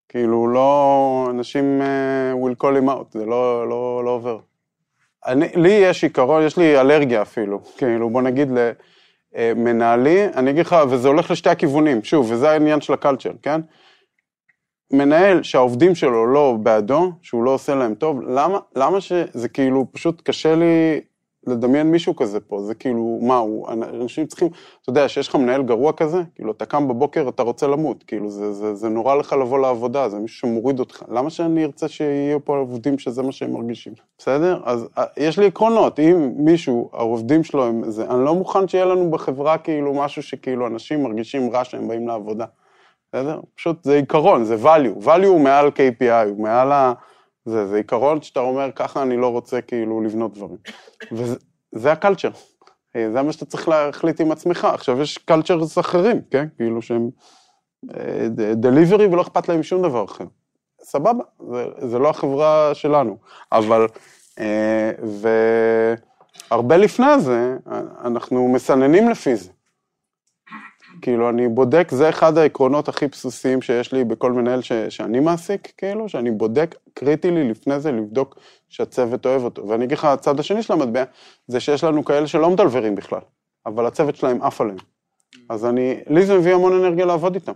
כאילו 0.10 0.48
לא, 0.48 1.28
אנשים 1.30 1.82
uh, 1.82 2.46
will 2.46 2.64
call 2.64 2.84
him 2.84 2.90
out, 2.90 3.14
זה 3.14 3.26
לא, 3.26 3.70
לא, 3.70 4.02
לא 4.06 4.10
עובר. 4.10 4.40
אני, 5.26 5.48
לי 5.56 5.70
יש 5.70 6.04
עיקרון, 6.04 6.44
יש 6.44 6.58
לי 6.58 6.80
אלרגיה 6.80 7.22
אפילו, 7.22 7.60
כאילו 7.78 8.10
בוא 8.10 8.22
נגיד 8.22 8.50
למנהלי, 9.38 10.26
אני 10.26 10.52
אגיד 10.52 10.66
לך, 10.66 10.76
וזה 10.90 11.08
הולך 11.08 11.32
לשתי 11.32 11.50
הכיוונים, 11.50 12.04
שוב, 12.04 12.32
וזה 12.32 12.50
העניין 12.50 12.82
של 12.82 12.94
הקלצ'ר, 12.94 13.32
כן? 13.42 13.62
מנהל 14.94 15.44
שהעובדים 15.44 15.96
שלו 15.96 16.26
לא 16.26 16.58
בעדו, 16.64 17.12
שהוא 17.22 17.44
לא 17.44 17.52
עושה 17.52 17.76
להם 17.76 17.96
טוב, 17.96 18.22
למה, 18.22 18.60
למה 18.76 19.02
שזה 19.02 19.50
כאילו 19.50 19.86
פשוט 19.92 20.22
קשה 20.26 20.56
לי 20.56 21.02
לדמיין 21.50 21.92
מישהו 21.92 22.16
כזה 22.16 22.40
פה, 22.40 22.62
זה 22.62 22.76
כאילו, 22.76 23.20
מה 23.22 23.38
הוא, 23.38 23.70
אנשים 23.72 24.26
צריכים, 24.26 24.48
אתה 24.82 24.90
יודע, 24.90 25.10
שיש 25.10 25.28
לך 25.28 25.36
מנהל 25.36 25.64
גרוע 25.64 25.94
כזה, 25.94 26.22
כאילו, 26.36 26.52
אתה 26.52 26.66
קם 26.66 26.88
בבוקר, 26.88 27.30
אתה 27.30 27.44
רוצה 27.44 27.68
למות, 27.68 28.04
כאילו, 28.04 28.30
זה, 28.30 28.54
זה, 28.54 28.76
זה 28.76 28.90
נורא 28.90 29.16
לך 29.16 29.34
לבוא 29.34 29.60
לעבודה, 29.60 30.10
זה 30.10 30.18
מישהו 30.18 30.38
שמוריד 30.38 30.80
אותך, 30.80 31.04
למה 31.08 31.30
שאני 31.30 31.66
ארצה 31.66 31.88
שיהיו 31.88 32.46
פה 32.46 32.58
עובדים 32.58 33.00
שזה 33.00 33.24
מה 33.24 33.32
שהם 33.32 33.54
מרגישים, 33.54 33.94
בסדר? 34.18 34.62
אז 34.66 34.88
אה, 34.98 35.04
יש 35.18 35.40
לי 35.40 35.46
עקרונות, 35.46 36.00
אם 36.00 36.32
מישהו, 36.36 36.90
העובדים 36.94 37.44
שלו 37.44 37.66
הם 37.66 37.92
זה, 37.92 38.06
אני 38.10 38.26
לא 38.26 38.36
מוכן 38.36 38.68
שיהיה 38.68 38.86
לנו 38.86 39.12
בחברה 39.12 39.58
כאילו 39.58 39.94
משהו 39.94 40.24
שכאילו 40.24 40.68
אנשים 40.68 41.04
מרגישים 41.04 41.52
רע 41.52 41.64
שהם 41.64 41.88
באים 41.88 42.08
לעבודה. 42.08 42.46
בסדר? 43.14 43.40
פשוט 43.56 43.84
זה 43.84 43.96
עיקרון, 43.96 44.44
זה 44.44 44.56
value. 44.64 45.06
value 45.06 45.26
הוא 45.26 45.42
מעל 45.42 45.68
KPI, 45.68 46.28
הוא 46.30 46.44
מעל 46.44 46.72
ה... 46.72 46.94
זה, 47.50 47.68
זה 47.68 47.78
עיקרון 47.78 48.22
שאתה 48.22 48.40
אומר, 48.40 48.70
ככה 48.76 49.02
אני 49.02 49.18
לא 49.18 49.28
רוצה 49.28 49.62
כאילו 49.62 50.02
לבנות 50.02 50.34
דברים. 50.34 50.58
וזה 51.12 51.92
הקלצ'ר. 51.92 52.30
אה, 52.96 53.12
זה 53.12 53.22
מה 53.22 53.32
שאתה 53.32 53.46
צריך 53.46 53.68
להחליט 53.68 54.22
עם 54.22 54.32
עצמך. 54.32 54.68
עכשיו, 54.74 55.02
יש 55.02 55.18
קלצ'רס 55.18 55.80
אחרים, 55.80 56.22
כן? 56.32 56.48
כאילו 56.58 56.82
שהם 56.82 57.10
דליברי 58.56 59.06
ולא 59.06 59.22
אכפת 59.22 59.50
להם 59.50 59.64
שום 59.64 59.82
דבר 59.82 60.06
אחר. 60.06 60.26
סבבה, 60.82 61.24
זה, 61.52 61.66
זה 61.88 62.00
לא 62.00 62.10
החברה 62.10 62.72
שלנו. 62.74 63.18
אבל, 63.52 63.88
אה, 64.40 64.92
והרבה 66.52 66.78
לפני 66.78 67.20
זה, 67.20 67.58
אנחנו 68.04 68.48
מסננים 68.48 69.10
לפי 69.10 69.36
זה. 69.36 69.50
כאילו, 71.02 71.30
אני 71.30 71.48
בודק, 71.48 71.88
זה 71.92 72.10
אחד 72.10 72.38
העקרונות 72.38 72.90
הכי 72.90 73.08
בסיסיים 73.08 73.62
שיש 73.62 73.94
לי 73.94 74.04
בכל 74.04 74.32
מנהל 74.32 74.62
ש, 74.62 74.72
שאני 74.74 75.20
מעסיק, 75.20 75.74
כאילו, 75.78 76.10
שאני 76.10 76.32
בודק, 76.32 76.76
קריטי 76.94 77.32
לי 77.32 77.50
לפני 77.50 77.80
זה 77.80 77.92
לבדוק 77.92 78.40
שהצוות 78.70 79.26
אוהב 79.26 79.44
אותו. 79.44 79.68
ואני 79.68 79.86
אגיד 79.86 79.98
לך, 79.98 80.06
הצד 80.06 80.40
השני 80.40 80.64
של 80.64 80.74
המטבע, 80.74 81.04
זה 81.48 81.60
שיש 81.60 81.84
לנו 81.84 82.06
כאלה 82.06 82.28
שלא 82.28 82.50
מדלברים 82.50 82.96
בכלל, 82.96 83.22
אבל 83.66 83.86
הצוות 83.86 84.16
שלהם 84.16 84.42
עף 84.42 84.62
עליהם. 84.62 84.78
אז 85.50 85.66
אני, 85.66 86.00
לי 86.08 86.26
זה 86.26 86.38
מביא 86.38 86.54
המון 86.54 86.74
אנרגיה 86.74 87.06
לעבוד 87.06 87.36
איתם, 87.36 87.54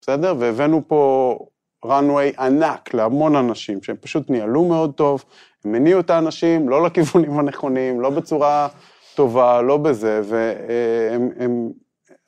בסדר? 0.00 0.34
והבאנו 0.38 0.82
פה 0.86 1.38
runway 1.84 2.40
ענק 2.40 2.94
להמון 2.94 3.36
אנשים, 3.36 3.82
שהם 3.82 3.96
פשוט 4.00 4.30
ניהלו 4.30 4.64
מאוד 4.64 4.94
טוב, 4.94 5.24
הם 5.64 5.74
הניעו 5.74 6.00
את 6.00 6.10
האנשים, 6.10 6.68
לא 6.68 6.82
לכיוונים 6.82 7.38
הנכונים, 7.38 8.00
לא 8.00 8.10
בצורה 8.10 8.68
טובה, 9.14 9.62
לא 9.62 9.76
בזה, 9.76 10.20
והם 10.24 11.28
הם, 11.38 11.70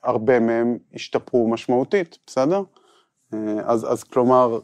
הרבה 0.07 0.41
מהם 0.41 0.79
השתפרו 0.95 1.49
משמעותית, 1.49 2.19
בסדר? 2.27 2.63
אה, 3.35 3.39
אז, 3.65 3.93
אז 3.93 4.05
כלומר, 4.05 4.59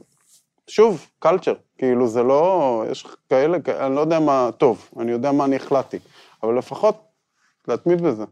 שוב, 0.66 1.06
קלצ'ר, 1.18 1.54
כאילו 1.78 2.06
זה 2.06 2.22
לא, 2.22 2.84
יש 2.90 3.06
כאלה, 3.30 3.58
אני 3.86 3.94
לא 3.94 4.00
יודע 4.00 4.20
מה 4.20 4.50
טוב, 4.58 4.90
אני 5.00 5.12
יודע 5.12 5.32
מה 5.32 5.44
אני 5.44 5.56
החלטתי, 5.56 5.98
אבל 6.42 6.58
לפחות 6.58 6.96
להתמיד 7.68 8.02
בזה. 8.02 8.24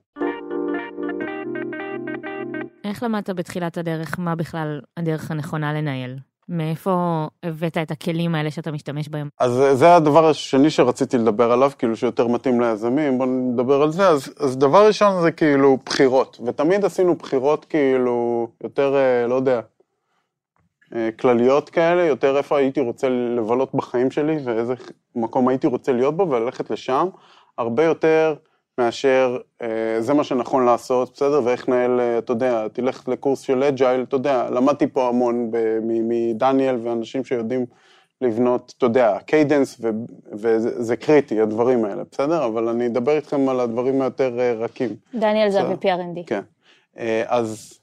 איך 2.85 3.03
למדת 3.03 3.31
בתחילת 3.31 3.79
הדרך 3.79 4.19
מה 4.19 4.35
בכלל 4.35 4.81
הדרך 4.97 5.31
הנכונה 5.31 5.73
לנהל? 5.73 6.17
מאיפה 6.51 7.27
הבאת 7.43 7.79
את 7.79 7.91
הכלים 7.91 8.35
האלה 8.35 8.51
שאתה 8.51 8.73
משתמש 8.73 9.09
בהם? 9.09 9.29
אז 9.41 9.63
זה 9.73 9.97
הדבר 9.97 10.29
השני 10.29 10.71
שרציתי 10.71 11.19
לדבר 11.19 11.53
עליו, 11.53 11.71
כאילו 11.79 11.97
שיותר 11.97 12.27
מתאים 12.27 12.61
ליזמים, 12.61 13.19
בואו 13.19 13.29
נדבר 13.29 13.83
על 13.83 13.93
זה. 13.93 14.09
אז, 14.09 14.35
אז 14.39 14.57
דבר 14.57 14.87
ראשון 14.87 15.23
זה 15.23 15.31
כאילו 15.33 15.79
בחירות, 15.87 16.41
ותמיד 16.47 16.85
עשינו 16.85 17.15
בחירות 17.15 17.65
כאילו 17.65 18.49
יותר, 18.65 18.95
אה, 18.97 19.27
לא 19.27 19.35
יודע, 19.35 19.61
אה, 20.95 21.09
כלליות 21.21 21.71
כאלה, 21.71 22.03
יותר 22.03 22.37
איפה 22.37 22.59
הייתי 22.59 22.81
רוצה 22.81 23.09
לבלות 23.09 23.75
בחיים 23.75 24.11
שלי 24.11 24.37
ואיזה 24.45 24.75
מקום 25.17 25.49
הייתי 25.49 25.67
רוצה 25.67 25.93
להיות 25.93 26.17
בו 26.17 26.31
וללכת 26.31 26.71
לשם, 26.71 27.09
הרבה 27.59 27.85
יותר 27.85 28.35
מאשר 28.81 29.39
אה, 29.63 30.01
זה 30.01 30.15
מה 30.15 30.25
שנכון 30.25 30.65
לעשות, 30.65 31.13
בסדר? 31.13 31.41
ואיך 31.45 31.69
נהל, 31.69 32.01
אה, 32.01 32.19
אתה 32.19 32.33
יודע, 32.33 32.69
תלך 32.69 33.09
לקורס 33.09 33.41
של 33.41 33.63
אג'ייל, 33.63 34.03
אתה 34.03 34.17
יודע, 34.17 34.51
למדתי 34.51 34.87
פה 34.87 35.09
המון 35.09 35.51
מדניאל 35.83 36.77
ואנשים 36.83 37.25
שיודעים 37.25 37.67
לבנות, 38.21 38.75
אתה 38.79 38.87
יודע, 38.87 39.19
cadence, 39.27 39.81
וזה 40.33 40.97
קריטי, 40.97 41.41
הדברים 41.41 41.85
האלה, 41.85 42.03
בסדר? 42.13 42.47
אבל 42.47 42.69
אני 42.69 42.87
אדבר 42.87 43.17
איתכם 43.17 43.49
על 43.49 43.61
הדברים 43.61 44.03
היותר 44.03 44.41
אה, 44.41 44.53
רכים. 44.53 44.97
דניאל 45.15 45.51
זה 45.51 45.63
ב-P.R.N.D. 45.63 46.27
כן. 46.27 46.43
אז, 47.27 47.79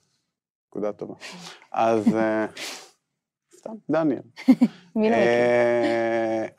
נקודה 0.70 0.92
טובה. 0.92 1.13
אז, 1.72 2.18
סתם, 3.58 3.74
דניאל. 3.89 4.22
מי 4.96 5.10
לא 5.10 5.16
מכיר? 5.18 5.27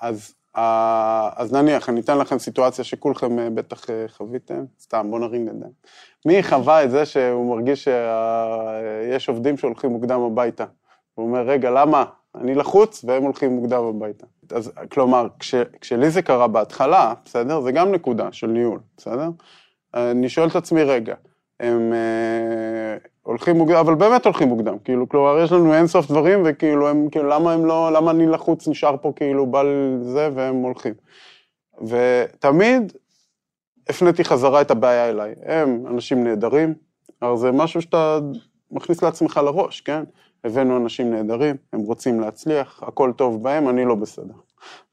אז 0.00 0.35
אז 1.37 1.53
נניח, 1.53 1.88
אני 1.88 2.00
אתן 2.00 2.19
לכם 2.19 2.38
סיטואציה 2.38 2.85
שכולכם 2.85 3.38
אה, 3.38 3.50
בטח 3.50 3.91
אה, 3.91 4.05
חוויתם, 4.09 4.65
סתם, 4.81 5.07
בואו 5.11 5.21
נרים 5.21 5.49
ידיים. 5.49 5.73
מי 6.27 6.43
חווה 6.43 6.85
את 6.85 6.91
זה 6.91 7.07
שהוא 7.07 7.57
מרגיש 7.57 7.88
שיש 7.88 9.29
עובדים 9.29 9.57
שהולכים 9.57 9.91
מוקדם 9.91 10.21
הביתה? 10.21 10.65
הוא 11.15 11.27
אומר, 11.27 11.41
רגע, 11.41 11.71
למה? 11.71 12.05
אני 12.35 12.55
לחוץ 12.55 13.05
והם 13.05 13.23
הולכים 13.23 13.53
מוקדם 13.53 13.85
הביתה. 13.85 14.27
אז 14.50 14.73
כלומר, 14.91 15.27
כש, 15.38 15.55
כשלי 15.81 16.11
זה 16.11 16.23
קרה 16.23 16.49
בהתחלה, 16.49 17.15
בסדר? 17.25 17.61
זה 17.61 17.73
גם 17.73 17.93
נקודה 17.93 18.33
של 18.33 18.47
ניהול, 18.47 18.81
בסדר? 18.97 19.29
אני 19.95 20.29
שואל 20.29 20.49
את 20.49 20.57
עצמי, 20.57 20.83
רגע, 20.83 21.15
הם 21.61 21.93
אה, 21.93 22.97
הולכים 23.23 23.57
מוקדם, 23.57 23.77
אבל 23.77 23.95
באמת 23.95 24.25
הולכים 24.25 24.49
מוקדם, 24.49 24.79
כאילו, 24.85 25.09
כלומר, 25.09 25.38
יש 25.38 25.53
לנו 25.53 25.75
אינסוף 25.75 26.11
דברים, 26.11 26.43
וכאילו, 26.45 26.88
הם, 26.88 27.09
כאילו, 27.11 27.29
למה 27.29 27.53
הם 27.53 27.67
לא, 27.67 27.93
למה 27.93 28.11
אני 28.11 28.27
לחוץ 28.27 28.69
נשאר 28.69 28.97
פה, 29.03 29.12
כאילו, 29.17 29.47
בא 29.47 29.62
לזה, 29.62 30.29
והם 30.35 30.55
הולכים. 30.55 30.95
ותמיד 31.83 32.93
הפניתי 33.88 34.25
חזרה 34.25 34.61
את 34.61 34.71
הבעיה 34.71 35.09
אליי. 35.09 35.35
הם 35.45 35.85
אנשים 35.87 36.25
נהדרים, 36.25 36.75
אבל 37.23 37.37
זה 37.37 37.53
משהו 37.53 37.83
שאתה 37.83 38.19
מכניס 38.71 39.03
לעצמך 39.03 39.41
לראש, 39.45 39.81
כן? 39.81 40.05
הבאנו 40.45 40.77
אנשים 40.77 41.11
נהדרים, 41.11 41.57
הם 41.73 41.81
רוצים 41.81 42.21
להצליח, 42.21 42.83
הכל 42.83 43.12
טוב 43.17 43.43
בהם, 43.43 43.69
אני 43.69 43.85
לא 43.85 43.95
בסדר. 43.95 44.35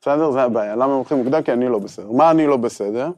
בסדר? 0.02 0.32
זה 0.32 0.44
הבעיה. 0.44 0.76
למה 0.76 0.86
הם 0.86 0.92
הולכים 0.92 1.18
מוקדם? 1.18 1.42
כי 1.42 1.54
אני 1.54 1.68
לא 1.68 1.80
בסדר. 1.80 2.12
מה 2.12 2.32
אני 2.32 2.48
לא 2.48 2.58
בסדר? 2.58 3.10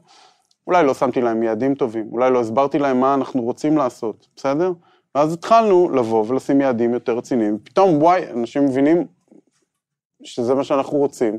אולי 0.68 0.86
לא 0.86 0.94
שמתי 0.94 1.20
להם 1.20 1.42
יעדים 1.42 1.74
טובים, 1.74 2.08
אולי 2.12 2.30
לא 2.30 2.40
הסברתי 2.40 2.78
להם 2.78 3.00
מה 3.00 3.14
אנחנו 3.14 3.42
רוצים 3.42 3.76
לעשות, 3.76 4.28
בסדר? 4.36 4.72
ואז 5.14 5.32
התחלנו 5.32 5.90
לבוא 5.90 6.24
ולשים 6.28 6.60
יעדים 6.60 6.94
יותר 6.94 7.16
רציניים, 7.16 7.58
פתאום 7.64 8.02
וואי, 8.02 8.30
אנשים 8.30 8.64
מבינים 8.64 9.06
שזה 10.22 10.54
מה 10.54 10.64
שאנחנו 10.64 10.98
רוצים, 10.98 11.38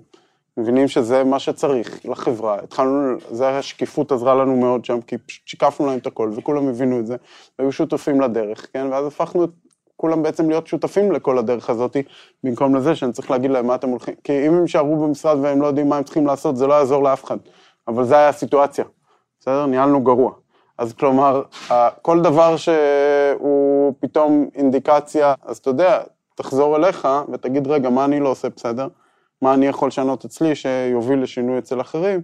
מבינים 0.57 0.87
שזה 0.87 1.23
מה 1.23 1.39
שצריך 1.39 2.05
לחברה, 2.05 2.59
התחלנו, 2.63 3.17
זה 3.31 3.49
השקיפות 3.49 4.11
עזרה 4.11 4.35
לנו 4.35 4.57
מאוד 4.57 4.85
שם, 4.85 5.01
כי 5.01 5.17
פשוט 5.17 5.47
שיקפנו 5.47 5.85
להם 5.85 5.97
את 5.97 6.07
הכל, 6.07 6.31
וכולם 6.35 6.67
הבינו 6.67 6.99
את 6.99 7.07
זה, 7.07 7.15
והיו 7.59 7.71
שותפים 7.71 8.21
לדרך, 8.21 8.67
כן? 8.73 8.87
ואז 8.91 9.05
הפכנו 9.05 9.43
את 9.43 9.49
כולם 9.95 10.23
בעצם 10.23 10.49
להיות 10.49 10.67
שותפים 10.67 11.11
לכל 11.11 11.37
הדרך 11.37 11.69
הזאת, 11.69 11.97
במקום 12.43 12.75
לזה 12.75 12.95
שאני 12.95 13.11
צריך 13.11 13.31
להגיד 13.31 13.51
להם 13.51 13.67
מה 13.67 13.75
אתם 13.75 13.89
הולכים, 13.89 14.13
כי 14.23 14.47
אם 14.47 14.53
הם 14.53 14.61
יישארו 14.61 15.07
במשרד 15.07 15.37
והם 15.41 15.61
לא 15.61 15.67
יודעים 15.67 15.89
מה 15.89 15.97
הם 15.97 16.03
צריכים 16.03 16.27
לעשות, 16.27 16.57
זה 16.57 16.67
לא 16.67 16.73
יעזור 16.73 17.03
לאף 17.03 17.23
אחד, 17.23 17.37
אבל 17.87 18.03
זה 18.03 18.17
היה 18.17 18.29
הסיטואציה. 18.29 18.85
בסדר? 19.39 19.65
ניהלנו 19.65 20.03
גרוע. 20.03 20.31
אז 20.77 20.93
כלומר, 20.93 21.43
כל 22.01 22.21
דבר 22.21 22.55
שהוא 22.57 23.93
פתאום 23.99 24.49
אינדיקציה, 24.55 25.33
אז 25.43 25.57
אתה 25.57 25.69
יודע, 25.69 26.01
תחזור 26.35 26.75
אליך 26.75 27.07
ותגיד, 27.31 27.67
רגע, 27.67 27.89
מה 27.89 28.05
אני 28.05 28.19
לא 28.19 28.29
עושה 28.29 28.49
בסדר? 28.49 28.87
מה 29.41 29.53
אני 29.53 29.67
יכול 29.67 29.87
לשנות 29.87 30.25
אצלי 30.25 30.55
שיוביל 30.55 31.21
לשינוי 31.23 31.57
אצל 31.57 31.81
אחרים? 31.81 32.21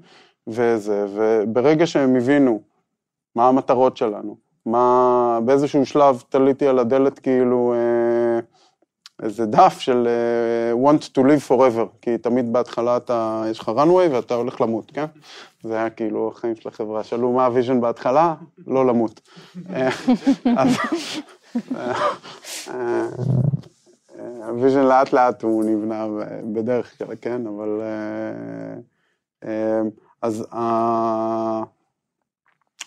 וזה, 0.47 1.05
וברגע 1.15 1.87
שהם 1.87 2.15
הבינו 2.15 2.61
מה 3.35 3.47
המטרות 3.47 3.97
שלנו, 3.97 4.37
מה, 4.65 5.39
באיזשהו 5.45 5.85
שלב 5.85 6.23
תליתי 6.29 6.67
על 6.67 6.79
הדלת 6.79 7.19
כאילו 7.19 7.73
אה, 7.73 7.79
איזה 9.25 9.45
דף 9.45 9.79
של 9.79 10.07
uh, 10.07 10.87
want 10.87 11.01
to 11.17 11.21
live 11.21 11.49
forever, 11.49 11.85
כי 12.01 12.17
תמיד 12.17 12.53
בהתחלה 12.53 12.97
אתה, 12.97 13.43
יש 13.51 13.59
לך 13.59 13.69
runway 13.69 14.11
ואתה 14.11 14.33
הולך 14.33 14.61
למות, 14.61 14.91
כן? 14.91 15.05
זה 15.63 15.75
היה 15.75 15.89
כאילו 15.89 16.31
החיים 16.35 16.55
של 16.55 16.69
החברה. 16.69 17.03
שאלו 17.03 17.31
מה 17.31 17.45
ה 17.45 17.50
vision 17.50 17.81
בהתחלה? 17.81 18.35
לא 18.67 18.85
למות. 18.85 19.21
אז 20.45 20.77
ה 24.47 24.52
vision 24.52 24.83
לאט 24.83 25.13
לאט 25.13 25.43
הוא 25.43 25.63
נבנה 25.63 26.07
בדרך 26.53 26.97
כלל, 26.97 27.15
כן? 27.21 27.41
אבל... 27.47 27.81
אז, 30.25 30.45
אה, 30.53 31.63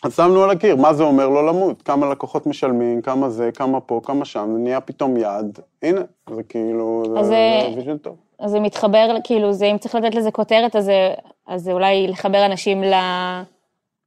אז 0.03 0.17
שמנו 0.17 0.43
על 0.45 0.51
הקיר, 0.51 0.77
מה 0.77 0.95
זה 0.95 1.03
אומר 1.03 1.29
לא 1.29 1.47
למות? 1.47 1.83
כמה 1.83 2.11
לקוחות 2.11 2.47
משלמים, 2.47 3.03
כמה 3.03 3.31
זה, 3.31 3.51
כמה 3.55 3.81
פה, 3.81 4.01
כמה 4.05 4.25
שם, 4.25 4.51
זה 4.53 4.59
נהיה 4.59 4.81
פתאום 4.81 5.17
יעד. 5.17 5.59
הנה, 5.83 6.01
זה 6.35 6.43
כאילו, 6.43 7.03
אז 7.19 7.27
זה, 7.27 7.33
זה- 7.33 7.71
זה 7.75 7.77
vision 7.81 7.97
טוב. 7.99 8.17
אז 8.41 8.51
זה 8.51 8.61
מתחבר, 8.61 9.17
כאילו, 9.25 9.53
זה, 9.53 9.67
אם 9.67 9.79
צריך 9.79 9.95
לתת 9.95 10.15
לזה 10.15 10.31
כותרת, 10.31 10.77
אז 10.77 10.85
זה, 10.85 11.15
אז 11.47 11.63
זה 11.63 11.73
אולי 11.73 12.07
לחבר 12.09 12.47
אנשים 12.47 12.83
ל, 12.85 12.95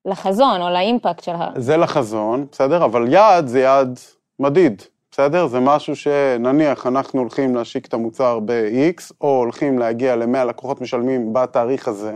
לחזון 0.06 0.62
או 0.62 0.70
לאימפקט 0.70 1.24
של 1.24 1.32
ה... 1.32 1.50
זה 1.56 1.78
לחזון, 1.78 2.46
בסדר? 2.52 2.86
אבל 2.86 3.14
יעד 3.14 3.48
זה 3.48 3.60
יעד 3.60 4.00
מדיד, 4.40 4.82
בסדר? 5.12 5.48
זה 5.48 5.60
משהו 5.60 5.96
שנניח 5.96 6.88
אנחנו 6.88 7.20
הולכים 7.20 7.56
להשיק 7.56 7.86
את 7.88 7.94
המוצר 7.94 8.40
ב-X, 8.46 9.12
או 9.22 9.38
הולכים 9.38 9.80
להגיע 9.80 10.16
ל-100 10.16 10.44
לקוחות 10.46 10.82
משלמים 10.82 11.34
בתאריך 11.34 11.88
הזה, 11.88 12.14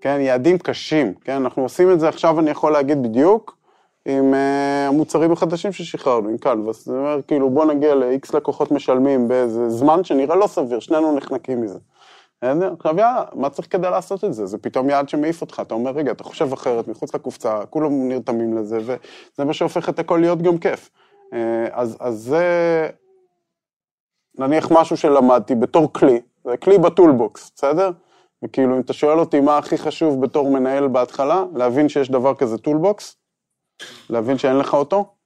כן? 0.00 0.20
יעדים 0.20 0.58
קשים, 0.58 1.14
כן? 1.14 1.32
אנחנו 1.32 1.62
עושים 1.62 1.92
את 1.92 2.00
זה 2.00 2.08
עכשיו, 2.08 2.40
אני 2.40 2.50
יכול 2.50 2.72
להגיד 2.72 3.02
בדיוק, 3.02 3.56
עם 4.08 4.34
uh, 4.34 4.36
המוצרים 4.88 5.32
החדשים 5.32 5.72
ששחררנו, 5.72 6.28
עם 6.28 6.38
קלווס. 6.38 6.84
זה 6.84 6.98
אומר, 6.98 7.20
כאילו, 7.26 7.50
בוא 7.50 7.64
נגיע 7.64 7.94
ל-X 7.94 8.36
לקוחות 8.36 8.70
משלמים 8.70 9.28
באיזה 9.28 9.70
זמן 9.70 10.04
שנראה 10.04 10.36
לא 10.36 10.46
סביר, 10.46 10.80
שנינו 10.80 11.16
נחנקים 11.16 11.60
מזה. 11.62 11.78
עכשיו 12.42 12.98
יאללה, 12.98 13.24
מה 13.34 13.50
צריך 13.50 13.72
כדי 13.72 13.90
לעשות 13.90 14.24
את 14.24 14.34
זה? 14.34 14.46
זה 14.46 14.58
פתאום 14.58 14.90
יעד 14.90 15.08
שמעיף 15.08 15.40
אותך, 15.40 15.62
אתה 15.66 15.74
אומר, 15.74 15.90
רגע, 15.90 16.12
אתה 16.12 16.24
חושב 16.24 16.52
אחרת, 16.52 16.88
מחוץ 16.88 17.14
לקופסה, 17.14 17.66
כולם 17.70 18.08
נרתמים 18.08 18.58
לזה, 18.58 18.78
וזה 18.78 19.44
מה 19.44 19.52
שהופך 19.52 19.88
את 19.88 19.98
הכל 19.98 20.18
להיות 20.18 20.42
גם 20.42 20.58
כיף. 20.58 20.90
אה, 21.32 21.66
אז, 21.72 21.96
אז 22.00 22.14
זה 22.14 22.88
נניח 24.38 24.70
משהו 24.70 24.96
שלמדתי 24.96 25.54
בתור 25.54 25.92
כלי, 25.92 26.20
זה 26.44 26.56
כלי 26.56 26.78
ב 26.78 26.86
toolbox, 26.86 27.52
בסדר? 27.54 27.90
וכאילו, 28.44 28.74
אם 28.74 28.80
אתה 28.80 28.92
שואל 28.92 29.18
אותי 29.18 29.40
מה 29.40 29.58
הכי 29.58 29.78
חשוב 29.78 30.22
בתור 30.22 30.50
מנהל 30.50 30.88
בהתחלה, 30.88 31.44
להבין 31.54 31.88
שיש 31.88 32.10
דבר 32.10 32.34
כזה 32.34 32.58
toolbox, 32.58 33.16
להבין 34.10 34.38
שאין 34.38 34.56
לך 34.56 34.74
אותו, 34.74 35.16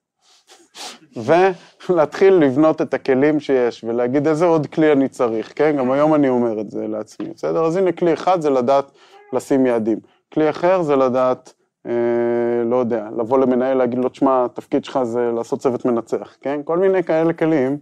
ולהתחיל 1.16 2.34
לבנות 2.34 2.82
את 2.82 2.94
הכלים 2.94 3.40
שיש, 3.40 3.84
ולהגיד 3.84 4.28
איזה 4.28 4.44
עוד 4.44 4.66
כלי 4.66 4.92
אני 4.92 5.08
צריך, 5.08 5.52
כן? 5.56 5.76
גם 5.78 5.90
היום 5.90 6.14
אני 6.14 6.28
אומר 6.28 6.60
את 6.60 6.70
זה 6.70 6.86
לעצמי, 6.86 7.28
בסדר? 7.28 7.64
אז 7.64 7.76
הנה 7.76 7.92
כלי 7.92 8.12
אחד 8.12 8.40
זה 8.40 8.50
לדעת 8.50 8.90
לשים 9.32 9.66
יעדים. 9.66 9.98
כלי 10.32 10.50
אחר 10.50 10.82
זה 10.82 10.96
לדעת, 10.96 11.54
אה, 11.86 11.92
לא 12.64 12.76
יודע, 12.76 13.08
לבוא 13.18 13.38
למנהל, 13.38 13.76
להגיד 13.76 13.98
לו, 13.98 14.08
תשמע, 14.08 14.44
התפקיד 14.44 14.84
שלך 14.84 15.02
זה 15.02 15.30
לעשות 15.34 15.60
צוות 15.60 15.84
מנצח, 15.84 16.36
כן? 16.40 16.60
כל 16.64 16.78
מיני 16.78 17.02
כאלה 17.02 17.32
כלים, 17.32 17.78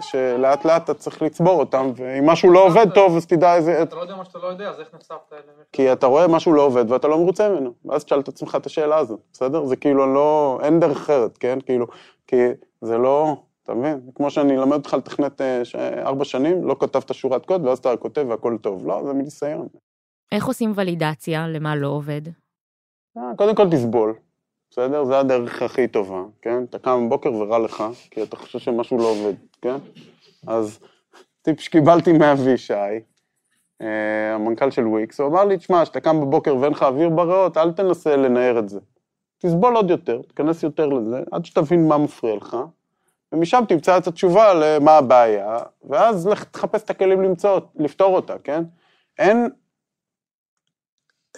שלאט 0.00 0.64
לאט 0.64 0.84
אתה 0.84 0.94
צריך 0.94 1.22
לצבור 1.22 1.60
אותם, 1.60 1.90
ואם 1.96 2.26
משהו 2.26 2.52
לא 2.52 2.66
עובד 2.66 2.90
טוב, 2.94 3.16
אז 3.16 3.26
תדע 3.26 3.54
איזה... 3.54 3.82
אתה 3.82 3.96
לא 3.96 4.00
יודע 4.00 4.16
מה 4.16 4.24
שאתה 4.24 4.38
לא 4.38 4.46
יודע, 4.46 4.70
אז 4.70 4.80
איך 4.80 4.88
נחשפת 4.94 5.32
אליהם? 5.32 5.46
כי 5.72 5.92
אתה 5.92 6.06
רואה 6.06 6.28
משהו 6.28 6.52
לא 6.52 6.62
עובד 6.62 6.90
ואתה 6.90 7.08
לא 7.08 7.18
מרוצה 7.18 7.48
ממנו, 7.48 7.72
ואז 7.84 8.04
תשאל 8.04 8.20
את 8.20 8.28
עצמך 8.28 8.56
את 8.60 8.66
השאלה 8.66 8.98
הזאת, 8.98 9.20
בסדר? 9.32 9.64
זה 9.64 9.76
כאילו 9.76 10.14
לא, 10.14 10.58
אין 10.62 10.80
דרך 10.80 10.96
אחרת, 10.96 11.38
כן? 11.38 11.58
כאילו, 11.66 11.86
כי 12.26 12.36
זה 12.80 12.98
לא, 12.98 13.36
אתה 13.62 13.74
מבין? 13.74 14.00
כמו 14.14 14.30
שאני 14.30 14.58
אלמד 14.58 14.76
אותך 14.76 14.94
לתכנת 14.94 15.40
אה, 15.40 15.62
ארבע 16.02 16.24
שנים, 16.24 16.64
לא 16.64 16.76
כתבת 16.80 17.14
שורת 17.14 17.46
קוד, 17.46 17.66
ואז 17.66 17.78
אתה 17.78 17.96
כותב 17.96 18.26
והכל 18.28 18.56
טוב. 18.60 18.86
לא, 18.86 19.02
זה 19.06 19.12
מניסיון. 19.12 19.68
איך 20.32 20.46
עושים 20.46 20.72
ולידציה 20.76 21.48
למה 21.48 21.76
לא 21.76 21.88
עובד? 21.88 22.22
אה, 23.18 23.22
קודם 23.36 23.54
כל 23.54 23.70
תסבול, 23.70 24.14
בסדר? 24.78 25.04
זה 25.04 25.18
הדרך 25.18 25.62
הכי 25.62 25.88
טובה, 25.88 26.22
כן? 26.42 26.64
אתה 26.64 26.78
קם 26.78 27.06
בבוקר 27.06 27.32
ורע 27.32 27.58
לך, 27.58 27.84
כי 28.10 28.22
אתה 28.22 28.36
חושב 28.36 28.58
שמשהו 28.58 28.98
לא 28.98 29.04
עובד, 29.04 29.34
כן? 29.62 29.76
אז 30.46 30.78
טיפ 31.42 31.60
שקיבלתי 31.60 32.12
מאבישי, 32.12 32.74
אה, 33.80 34.34
המנכ"ל 34.34 34.70
של 34.70 34.86
וויקס, 34.86 35.20
הוא 35.20 35.28
אמר 35.28 35.44
לי, 35.44 35.56
תשמע, 35.56 35.82
כשאתה 35.82 36.00
קם 36.00 36.20
בבוקר 36.20 36.56
ואין 36.56 36.72
לך 36.72 36.82
אוויר 36.82 37.08
בריאות, 37.08 37.56
אל 37.56 37.72
תנסה 37.72 38.16
לנער 38.16 38.58
את 38.58 38.68
זה. 38.68 38.80
תסבול 39.38 39.76
עוד 39.76 39.90
יותר, 39.90 40.22
תיכנס 40.22 40.62
יותר 40.62 40.86
לזה, 40.86 41.20
עד 41.32 41.44
שתבין 41.44 41.88
מה 41.88 41.98
מפריע 41.98 42.36
לך, 42.36 42.56
ומשם 43.32 43.64
תמצא 43.68 43.98
את 43.98 44.06
התשובה 44.06 44.54
למה 44.54 44.90
הבעיה, 44.90 45.58
ואז 45.84 46.26
לך 46.26 46.44
תחפש 46.44 46.82
את 46.82 46.90
הכלים 46.90 47.22
למצוא, 47.22 47.60
לפתור 47.76 48.16
אותה, 48.16 48.38
כן? 48.38 48.62
אין, 49.18 49.48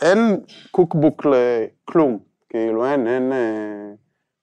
אין 0.02 0.40
קוקבוק 0.70 1.26
לכלום, 1.26 2.27
כאילו 2.48 2.86
אין, 2.86 3.06
אין, 3.06 3.32
אה, 3.32 3.92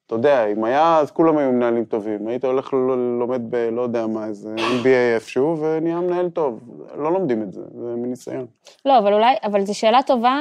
אתה 0.05 0.15
יודע, 0.15 0.45
אם 0.45 0.63
היה, 0.63 0.97
אז 0.97 1.11
כולם 1.11 1.37
היו 1.37 1.51
מנהלים 1.51 1.85
טובים, 1.85 2.27
היית 2.27 2.45
הולך 2.45 2.73
ל- 2.73 2.77
לומד 3.19 3.41
ב, 3.49 3.55
לא 3.55 3.81
יודע 3.81 4.07
מה, 4.07 4.25
איזה 4.27 4.55
MBA 4.57 4.87
איפשהו, 5.15 5.57
ונהיה 5.61 5.95
מנהל 5.95 6.29
טוב, 6.29 6.59
לא 6.95 7.13
לומדים 7.13 7.41
את 7.41 7.51
זה, 7.51 7.61
זה 7.61 7.95
מניסיון. 7.95 8.45
לא, 8.85 8.97
אבל 8.97 9.13
אולי, 9.13 9.35
אבל 9.43 9.61
זו 9.65 9.79
שאלה 9.79 9.99
טובה. 10.03 10.39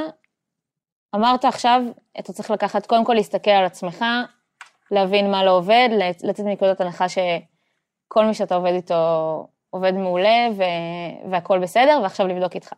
אמרת 1.15 1.45
עכשיו, 1.45 1.83
אתה 2.19 2.33
צריך 2.33 2.51
לקחת, 2.51 2.87
קודם 2.87 3.05
כל 3.05 3.15
להסתכל 3.15 3.51
על 3.51 3.65
עצמך, 3.65 4.05
להבין 4.91 5.31
מה 5.31 5.45
לא 5.45 5.51
עובד, 5.57 5.89
לצ- 5.93 6.27
לצאת 6.27 6.47
מנקודת 6.47 6.81
הנחה 6.81 7.07
שכל 7.09 8.25
מי 8.25 8.35
שאתה 8.35 8.55
עובד 8.55 8.73
איתו 8.73 8.95
עובד 9.71 9.93
מעולה 9.95 10.47
ו- 10.57 11.31
והכל 11.31 11.59
בסדר, 11.59 11.99
ועכשיו 12.03 12.27
לבדוק 12.27 12.55
איתך. 12.55 12.73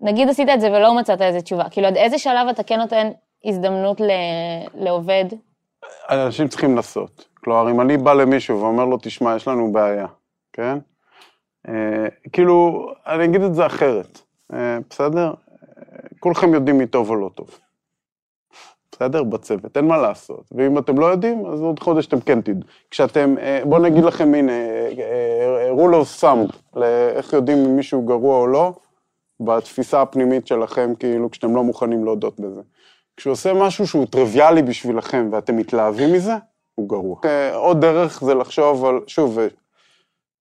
נגיד 0.00 0.28
עשית 0.28 0.48
את 0.54 0.60
זה 0.60 0.68
ולא 0.72 0.94
מצאת 0.94 1.22
איזה 1.22 1.40
תשובה, 1.40 1.68
כאילו 1.70 1.86
עד 1.86 1.96
איזה 1.96 2.18
שלב 2.18 2.48
אתה 2.48 2.62
כן 2.62 2.78
נותן 2.80 3.10
הזדמנות 3.44 4.00
ל- 4.00 4.84
לעובד? 4.84 5.24
אנשים 6.10 6.48
צריכים 6.48 6.76
לנסות. 6.76 7.28
כלומר, 7.34 7.70
אם 7.70 7.80
אני 7.80 7.96
בא 7.96 8.12
למישהו 8.12 8.60
ואומר 8.60 8.84
לו, 8.84 8.98
תשמע, 9.02 9.36
יש 9.36 9.48
לנו 9.48 9.72
בעיה, 9.72 10.06
כן? 10.52 10.78
אה, 11.68 12.06
כאילו, 12.32 12.86
אני 13.06 13.24
אגיד 13.24 13.42
את 13.42 13.54
זה 13.54 13.66
אחרת, 13.66 14.20
אה, 14.52 14.78
בסדר? 14.90 15.32
כולכם 16.20 16.54
יודעים 16.54 16.78
מי 16.78 16.86
טוב 16.86 17.10
או 17.10 17.16
לא 17.16 17.30
טוב. 17.34 17.58
בסדר? 18.92 19.22
בצוות, 19.22 19.76
אין 19.76 19.86
מה 19.86 19.96
לעשות. 19.98 20.44
ואם 20.52 20.78
אתם 20.78 20.98
לא 20.98 21.06
יודעים, 21.06 21.46
אז 21.46 21.60
עוד 21.60 21.80
חודש 21.80 22.06
אתם 22.06 22.20
כן 22.20 22.40
תדעו. 22.40 22.62
כשאתם, 22.90 23.34
אה, 23.38 23.60
בואו 23.64 23.82
נגיד 23.82 24.04
לכם, 24.04 24.34
הנה, 24.34 24.52
אה, 24.52 24.90
אה, 24.98 25.70
rule 25.70 25.94
of 26.04 26.22
thumb, 26.22 26.56
לאיך 26.76 27.32
יודעים 27.32 27.58
אם 27.58 27.76
מישהו 27.76 28.02
גרוע 28.02 28.38
או 28.38 28.46
לא, 28.46 28.72
בתפיסה 29.40 30.02
הפנימית 30.02 30.46
שלכם, 30.46 30.92
כאילו, 30.98 31.30
כשאתם 31.30 31.56
לא 31.56 31.64
מוכנים 31.64 32.04
להודות 32.04 32.40
בזה. 32.40 32.60
כשהוא 33.18 33.32
עושה 33.32 33.52
משהו 33.54 33.86
שהוא 33.86 34.06
טריוויאלי 34.06 34.62
בשבילכם 34.62 35.28
ואתם 35.32 35.56
מתלהבים 35.56 36.12
מזה, 36.12 36.34
הוא 36.74 36.88
גרוע. 36.88 37.16
אה, 37.24 37.56
עוד 37.56 37.80
דרך 37.80 38.24
זה 38.24 38.34
לחשוב 38.34 38.84
על, 38.84 39.00
שוב, 39.06 39.38
אה, 39.38 39.46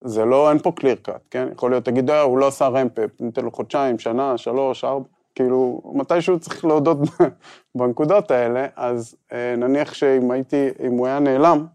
זה 0.03 0.25
לא, 0.25 0.49
אין 0.49 0.59
פה 0.59 0.71
קליר 0.71 0.95
קאט, 0.95 1.21
כן? 1.31 1.47
יכול 1.53 1.71
להיות, 1.71 1.85
תגיד, 1.85 2.09
אה, 2.09 2.21
הוא 2.21 2.37
לא 2.37 2.47
עשה 2.47 2.67
רמפאפ, 2.67 3.09
ניתן 3.19 3.45
לו 3.45 3.51
חודשיים, 3.51 3.99
שנה, 3.99 4.37
שלוש, 4.37 4.83
ארבע, 4.83 5.05
כאילו, 5.35 5.81
מתישהו 5.93 6.39
צריך 6.39 6.65
להודות 6.65 6.97
בנקודות 7.77 8.31
האלה, 8.31 8.67
אז 8.75 9.15
אה, 9.31 9.55
נניח 9.57 9.93
שאם 9.93 10.31
הייתי, 10.31 10.69
אם 10.87 10.91
הוא 10.91 11.07
היה 11.07 11.19
נעלם, 11.19 11.65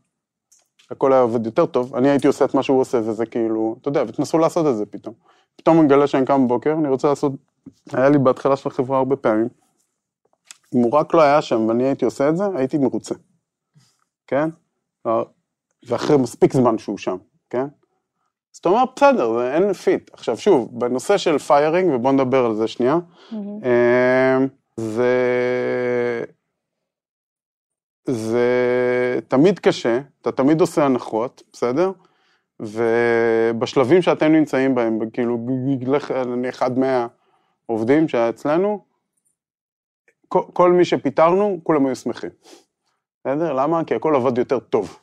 הכל 0.90 1.12
היה 1.12 1.22
עובד 1.22 1.46
יותר 1.46 1.66
טוב, 1.66 1.96
אני 1.96 2.10
הייתי 2.10 2.26
עושה 2.26 2.44
את 2.44 2.54
מה 2.54 2.62
שהוא 2.62 2.80
עושה, 2.80 2.98
וזה 2.98 3.26
כאילו, 3.26 3.76
אתה 3.80 3.88
יודע, 3.88 4.04
ותנסו 4.06 4.38
לעשות 4.38 4.66
את 4.66 4.76
זה 4.76 4.86
פתאום. 4.86 5.14
פתאום 5.56 5.78
אני 5.78 5.86
מגלה 5.86 6.06
שאני 6.06 6.26
קם 6.26 6.44
בבוקר, 6.44 6.72
אני 6.72 6.88
רוצה 6.88 7.08
לעשות, 7.08 7.32
היה 7.92 8.08
לי 8.08 8.18
בהתחלה 8.18 8.56
של 8.56 8.68
החברה 8.68 8.98
הרבה 8.98 9.16
פעמים, 9.16 9.48
אם 10.74 10.80
הוא 10.80 10.92
רק 10.92 11.14
לא 11.14 11.22
היה 11.22 11.42
שם 11.42 11.68
ואני 11.68 11.84
הייתי 11.84 12.04
עושה 12.04 12.28
את 12.28 12.36
זה, 12.36 12.44
הייתי 12.54 12.78
מרוצה, 12.78 13.14
כן? 14.26 14.48
ואחרי 15.88 16.16
מספיק 16.16 16.52
זמן 16.52 16.78
שהוא 16.78 16.98
שם, 16.98 17.16
כן? 17.50 17.66
אז 18.54 18.58
אתה 18.58 18.68
אומר, 18.68 18.84
בסדר, 18.96 19.38
זה 19.38 19.54
אין 19.54 19.72
fit. 19.72 20.10
עכשיו 20.12 20.36
שוב, 20.36 20.80
בנושא 20.80 21.16
של 21.16 21.38
firing, 21.38 21.94
ובואו 21.94 22.12
נדבר 22.12 22.46
על 22.46 22.54
זה 22.54 22.68
שנייה, 22.68 22.98
אמ, 23.32 24.48
זה... 24.76 25.14
זה 28.08 29.18
תמיד 29.28 29.58
קשה, 29.58 30.00
אתה 30.20 30.32
תמיד 30.32 30.60
עושה 30.60 30.84
הנחות, 30.84 31.42
בסדר? 31.52 31.92
ובשלבים 32.60 34.02
שאתם 34.02 34.32
נמצאים 34.32 34.74
בהם, 34.74 34.98
כאילו, 35.12 35.38
לך, 35.86 36.10
נניח 36.10 36.62
עד 36.62 36.78
100 36.78 37.06
עובדים 37.66 38.08
שהיה 38.08 38.28
אצלנו, 38.28 38.84
כל, 40.52 40.72
מי 40.72 40.84
שפיטרנו, 40.84 41.60
כולם 41.62 41.86
היו 41.86 41.96
שמחים. 41.96 42.30
בסדר? 43.20 43.52
למה? 43.52 43.84
כי 43.84 43.94
הכל 43.94 44.16
עבד 44.16 44.38
יותר 44.38 44.58
טוב. 44.58 44.98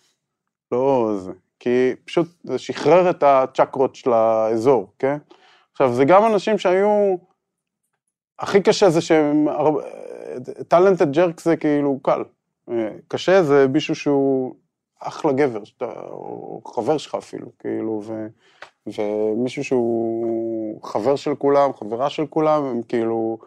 לא 0.71 1.11
זה. 1.17 1.31
כי 1.59 1.91
פשוט 2.05 2.27
זה 2.43 2.57
שחרר 2.57 3.09
את 3.09 3.23
הצ'קרות 3.23 3.95
של 3.95 4.13
האזור, 4.13 4.93
כן? 4.99 5.17
עכשיו, 5.71 5.93
זה 5.93 6.05
גם 6.05 6.25
אנשים 6.25 6.57
שהיו... 6.57 7.15
הכי 8.39 8.61
קשה 8.61 8.89
זה 8.89 9.01
שהם... 9.01 9.47
טאלנטד 10.67 11.11
ג'רק 11.11 11.41
זה 11.41 11.57
כאילו 11.57 11.99
קל. 12.03 12.23
קשה 13.07 13.43
זה 13.43 13.67
מישהו 13.67 13.95
שהוא 13.95 14.55
אחלה 14.99 15.31
גבר, 15.31 15.63
שאתה, 15.63 15.91
או 16.09 16.61
חבר 16.67 16.97
שלך 16.97 17.15
אפילו, 17.15 17.47
כאילו, 17.59 18.01
ו, 18.03 18.27
ומישהו 18.87 19.63
שהוא 19.63 20.83
חבר 20.83 21.15
של 21.15 21.35
כולם, 21.35 21.73
חברה 21.73 22.09
של 22.09 22.25
כולם, 22.25 22.63
הם 22.63 22.81
כאילו 22.81 23.37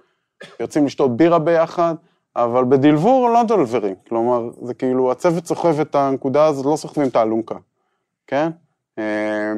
יוצאים 0.61 0.87
לשתות 0.87 1.17
בירה 1.17 1.39
ביחד, 1.39 1.95
אבל 2.37 2.65
בדלבור 2.65 3.31
לא 3.31 3.43
דולברים, 3.43 3.95
כלומר, 4.09 4.51
זה 4.63 4.75
כאילו, 4.75 5.13
הצוות 5.13 5.47
סוחב 5.47 5.81
את 5.81 5.95
הנקודה 5.95 6.47
הזאת, 6.47 6.67
לא 6.67 6.77
סוחבים 6.77 7.09
את 7.09 7.17
האלונקה, 7.17 7.55
כן? 8.27 8.51
אה, 8.99 9.53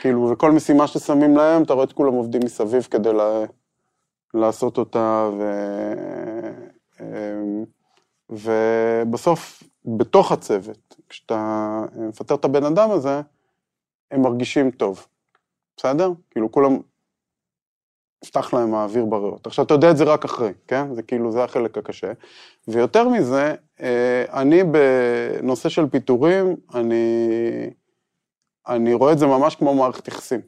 כאילו, 0.00 0.30
וכל 0.32 0.52
משימה 0.52 0.86
ששמים 0.86 1.36
להם, 1.36 1.62
אתה 1.62 1.72
רואה 1.72 1.84
את 1.84 1.92
כולם 1.92 2.12
עובדים 2.12 2.40
מסביב 2.44 2.88
כדי 2.90 3.12
לה, 3.12 3.44
לעשות 4.34 4.78
אותה, 4.78 5.30
ו... 5.38 5.42
אמ, 7.00 7.64
ובסוף, 8.30 9.62
בתוך 9.84 10.32
הצוות, 10.32 10.96
כשאתה 11.08 11.82
מפטר 11.96 12.34
את 12.34 12.44
הבן 12.44 12.64
אדם 12.64 12.90
הזה, 12.90 13.20
הם 14.10 14.22
מרגישים 14.22 14.70
טוב, 14.70 15.06
בסדר? 15.76 16.10
כאילו 16.30 16.52
כולם, 16.52 16.78
נפתח 18.24 18.54
להם 18.54 18.74
האוויר 18.74 19.04
בריאות. 19.04 19.46
עכשיו, 19.46 19.64
אתה 19.64 19.74
יודע 19.74 19.90
את 19.90 19.96
זה 19.96 20.04
רק 20.04 20.24
אחרי, 20.24 20.52
כן? 20.68 20.94
זה 20.94 21.02
כאילו, 21.02 21.32
זה 21.32 21.44
החלק 21.44 21.78
הקשה. 21.78 22.12
ויותר 22.68 23.08
מזה, 23.08 23.54
אה, 23.80 24.24
אני 24.32 24.62
בנושא 24.64 25.68
של 25.68 25.86
פיטורים, 25.86 26.56
אני, 26.74 27.04
אני 28.68 28.94
רואה 28.94 29.12
את 29.12 29.18
זה 29.18 29.26
ממש 29.26 29.56
כמו 29.56 29.74
מערכת 29.74 30.08
יחסים. 30.08 30.40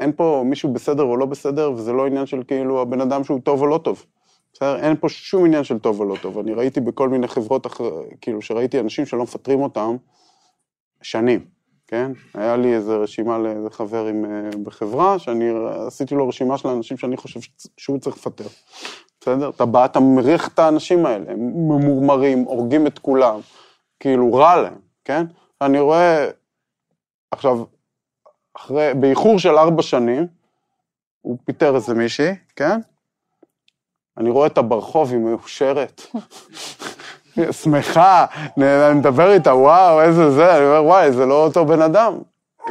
אין 0.00 0.12
פה 0.12 0.42
מישהו 0.46 0.72
בסדר 0.72 1.02
או 1.02 1.16
לא 1.16 1.26
בסדר, 1.26 1.72
וזה 1.72 1.92
לא 1.92 2.06
עניין 2.06 2.26
של 2.26 2.42
כאילו 2.48 2.80
הבן 2.80 3.00
אדם 3.00 3.24
שהוא 3.24 3.40
טוב 3.40 3.60
או 3.60 3.66
לא 3.66 3.80
טוב. 3.84 4.06
בסדר? 4.52 4.76
אין 4.76 4.96
פה 4.96 5.08
שום 5.08 5.44
עניין 5.44 5.64
של 5.64 5.78
טוב 5.78 6.00
או 6.00 6.04
לא 6.04 6.16
טוב. 6.22 6.38
אני 6.38 6.54
ראיתי 6.54 6.80
בכל 6.80 7.08
מיני 7.08 7.28
חברות, 7.28 7.66
אחר, 7.66 7.90
כאילו, 8.20 8.42
שראיתי 8.42 8.80
אנשים 8.80 9.06
שלא 9.06 9.22
מפטרים 9.22 9.60
אותם 9.60 9.96
שנים, 11.02 11.44
כן? 11.86 12.12
היה 12.34 12.56
לי 12.56 12.74
איזו 12.74 13.00
רשימה 13.00 13.38
לאיזה 13.38 13.70
חבר 13.70 14.06
עם, 14.06 14.24
אה, 14.24 14.50
בחברה, 14.62 15.18
שאני 15.18 15.50
עשיתי 15.86 16.14
לו 16.14 16.28
רשימה 16.28 16.58
של 16.58 16.68
האנשים 16.68 16.96
שאני 16.96 17.16
חושב 17.16 17.40
שהוא 17.76 17.98
צריך 17.98 18.16
לפטר. 18.16 18.44
בסדר? 19.20 19.48
אתה 19.48 19.66
בא, 19.66 19.84
אתה 19.84 20.00
מריח 20.00 20.48
את 20.48 20.58
האנשים 20.58 21.06
האלה, 21.06 21.32
הם 21.32 21.38
ממורמרים, 21.38 22.42
הורגים 22.42 22.86
את 22.86 22.98
כולם, 22.98 23.40
כאילו, 24.00 24.34
רע 24.34 24.62
להם, 24.62 24.78
כן? 25.04 25.26
אני 25.60 25.80
רואה, 25.80 26.28
עכשיו, 27.30 27.58
אחרי, 28.56 28.94
באיחור 28.94 29.38
של 29.38 29.58
ארבע 29.58 29.82
שנים, 29.82 30.26
הוא 31.20 31.38
פיטר 31.44 31.74
איזה 31.74 31.94
מישהי, 31.94 32.34
כן? 32.56 32.80
אני 34.16 34.30
רואה 34.30 34.48
אותה 34.48 34.62
ברחוב, 34.62 35.10
היא 35.10 35.18
מאושרת, 35.18 36.02
שמחה, 37.50 38.26
אני 38.58 38.94
מדבר 38.94 39.32
איתה, 39.32 39.54
וואו, 39.54 40.00
איזה 40.00 40.30
זה, 40.30 40.56
אני 40.56 40.64
אומר, 40.64 40.84
וואי, 40.84 41.12
זה 41.12 41.26
לא 41.26 41.44
אותו 41.44 41.64
בן 41.64 41.82
אדם. 41.82 42.18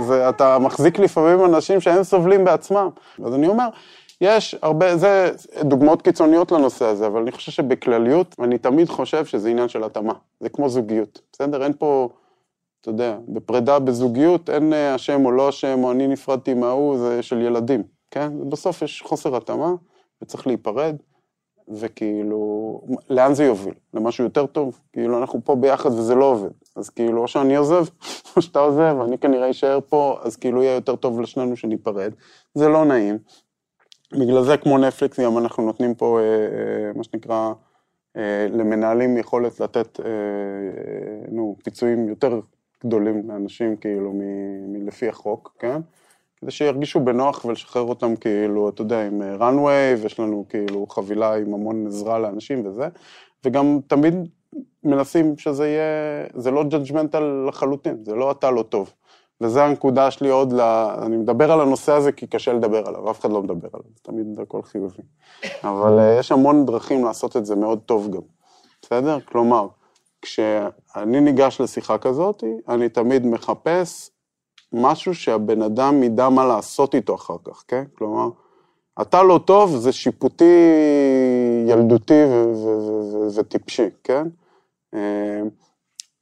זה, 0.01 0.29
אתה 0.29 0.59
מחזיק 0.59 0.99
לפעמים 0.99 1.45
אנשים 1.45 1.81
שהם 1.81 2.03
סובלים 2.03 2.45
בעצמם. 2.45 2.89
אז 3.25 3.35
אני 3.35 3.47
אומר, 3.47 3.67
יש 4.21 4.55
הרבה, 4.61 4.97
זה 4.97 5.31
דוגמאות 5.61 6.01
קיצוניות 6.01 6.51
לנושא 6.51 6.85
הזה, 6.85 7.07
אבל 7.07 7.21
אני 7.21 7.31
חושב 7.31 7.51
שבכלליות, 7.51 8.35
אני 8.39 8.57
תמיד 8.57 8.89
חושב 8.89 9.25
שזה 9.25 9.49
עניין 9.49 9.67
של 9.67 9.83
התאמה. 9.83 10.13
זה 10.39 10.49
כמו 10.49 10.69
זוגיות, 10.69 11.21
בסדר? 11.31 11.63
אין 11.63 11.73
פה, 11.73 12.09
אתה 12.81 12.89
יודע, 12.89 13.17
בפרידה 13.27 13.79
בזוגיות 13.79 14.49
אין 14.49 14.73
אה, 14.73 14.95
אשם 14.95 15.25
או 15.25 15.31
לא 15.31 15.49
אשם, 15.49 15.83
או 15.83 15.91
אני 15.91 16.07
נפרדתי 16.07 16.53
מההוא, 16.53 16.97
זה 16.97 17.21
של 17.21 17.41
ילדים, 17.41 17.83
כן? 18.11 18.49
בסוף 18.49 18.81
יש 18.81 19.01
חוסר 19.01 19.35
התאמה, 19.35 19.73
וצריך 20.21 20.47
להיפרד. 20.47 20.95
וכאילו, 21.67 22.81
לאן 23.09 23.33
זה 23.33 23.43
יוביל? 23.43 23.73
למשהו 23.93 24.23
יותר 24.23 24.45
טוב? 24.45 24.79
כאילו, 24.93 25.17
אנחנו 25.17 25.41
פה 25.43 25.55
ביחד 25.55 25.89
וזה 25.89 26.15
לא 26.15 26.25
עובד. 26.25 26.49
אז 26.75 26.89
כאילו, 26.89 27.21
או 27.21 27.27
שאני 27.27 27.55
עוזב, 27.55 27.85
או 28.35 28.41
שאתה 28.41 28.59
עוזב, 28.59 28.97
אני 29.07 29.17
כנראה 29.17 29.49
אשאר 29.49 29.79
פה, 29.89 30.19
אז 30.21 30.35
כאילו 30.35 30.63
יהיה 30.63 30.75
יותר 30.75 30.95
טוב 30.95 31.21
לשנינו 31.21 31.57
שניפרד. 31.57 32.13
זה 32.53 32.67
לא 32.67 32.85
נעים. 32.85 33.17
בגלל 34.11 34.43
זה, 34.43 34.57
כמו 34.57 34.77
נטפליקס, 34.77 35.19
גם 35.19 35.37
אנחנו 35.37 35.65
נותנים 35.65 35.95
פה, 35.95 36.19
אה, 36.19 36.23
אה, 36.23 36.91
מה 36.95 37.03
שנקרא, 37.03 37.53
אה, 38.17 38.47
למנהלים 38.51 39.17
יכולת 39.17 39.59
לתת, 39.59 39.99
אה, 39.99 40.05
נו, 41.31 41.55
פיצויים 41.63 42.09
יותר 42.09 42.39
גדולים 42.85 43.29
לאנשים, 43.29 43.75
כאילו, 43.75 44.13
מלפי 44.67 45.09
החוק, 45.09 45.55
כן? 45.59 45.81
כדי 46.45 46.51
שירגישו 46.51 46.99
בנוח 46.99 47.45
ולשחרר 47.45 47.81
אותם 47.81 48.15
כאילו, 48.15 48.69
אתה 48.69 48.81
יודע, 48.81 49.07
עם 49.07 49.21
runway, 49.39 50.01
ויש 50.01 50.19
לנו 50.19 50.45
כאילו 50.49 50.87
חבילה 50.87 51.35
עם 51.35 51.53
המון 51.53 51.87
עזרה 51.87 52.19
לאנשים 52.19 52.67
וזה, 52.67 52.87
וגם 53.45 53.79
תמיד 53.87 54.13
מנסים 54.83 55.37
שזה 55.37 55.67
יהיה, 55.67 56.25
זה 56.33 56.51
לא 56.51 56.63
judgmental 56.71 57.47
לחלוטין, 57.47 57.97
זה 58.03 58.15
לא 58.15 58.31
אתה 58.31 58.51
לא 58.51 58.63
טוב. 58.63 58.93
וזו 59.41 59.59
הנקודה 59.59 60.11
שלי 60.11 60.29
עוד 60.29 60.53
ל... 60.53 60.61
אני 61.05 61.17
מדבר 61.17 61.51
על 61.51 61.61
הנושא 61.61 61.91
הזה 61.91 62.11
כי 62.11 62.27
קשה 62.27 62.53
לדבר 62.53 62.87
עליו, 62.87 63.11
אף 63.11 63.19
אחד 63.19 63.31
לא 63.31 63.43
מדבר 63.43 63.67
עליו, 63.73 63.87
זה 63.95 63.99
תמיד 64.03 64.39
הכל 64.39 64.61
חיובי. 64.61 65.01
אבל 65.63 65.99
uh, 65.99 66.19
יש 66.19 66.31
המון 66.31 66.65
דרכים 66.65 67.05
לעשות 67.05 67.37
את 67.37 67.45
זה 67.45 67.55
מאוד 67.55 67.79
טוב 67.85 68.11
גם, 68.11 68.21
בסדר? 68.81 69.19
כלומר, 69.19 69.67
כשאני 70.21 71.21
ניגש 71.21 71.61
לשיחה 71.61 71.97
כזאת, 71.97 72.43
אני 72.69 72.89
תמיד 72.89 73.25
מחפש 73.25 74.09
משהו 74.73 75.15
שהבן 75.15 75.61
אדם 75.61 76.03
ידע 76.03 76.29
מה 76.29 76.45
לעשות 76.45 76.95
איתו 76.95 77.15
אחר 77.15 77.35
כך, 77.43 77.63
כן? 77.67 77.83
כלומר, 77.97 78.29
אתה 79.01 79.23
לא 79.23 79.39
טוב, 79.45 79.75
זה 79.77 79.91
שיפוטי 79.91 80.53
ילדותי 81.67 82.23
וטיפשי, 83.35 83.89
כן? 84.03 84.27
אה, 84.93 85.41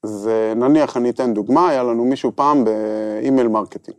זה, 0.04 0.54
נניח, 0.56 0.98
אני 0.98 1.10
אתן 1.10 1.34
דוגמה, 1.34 1.70
היה 1.70 1.84
לנו 1.84 2.06
מישהו 2.06 2.32
פעם 2.36 2.66
ב 2.66 2.80
email 2.80 3.48
marketing. 3.48 3.98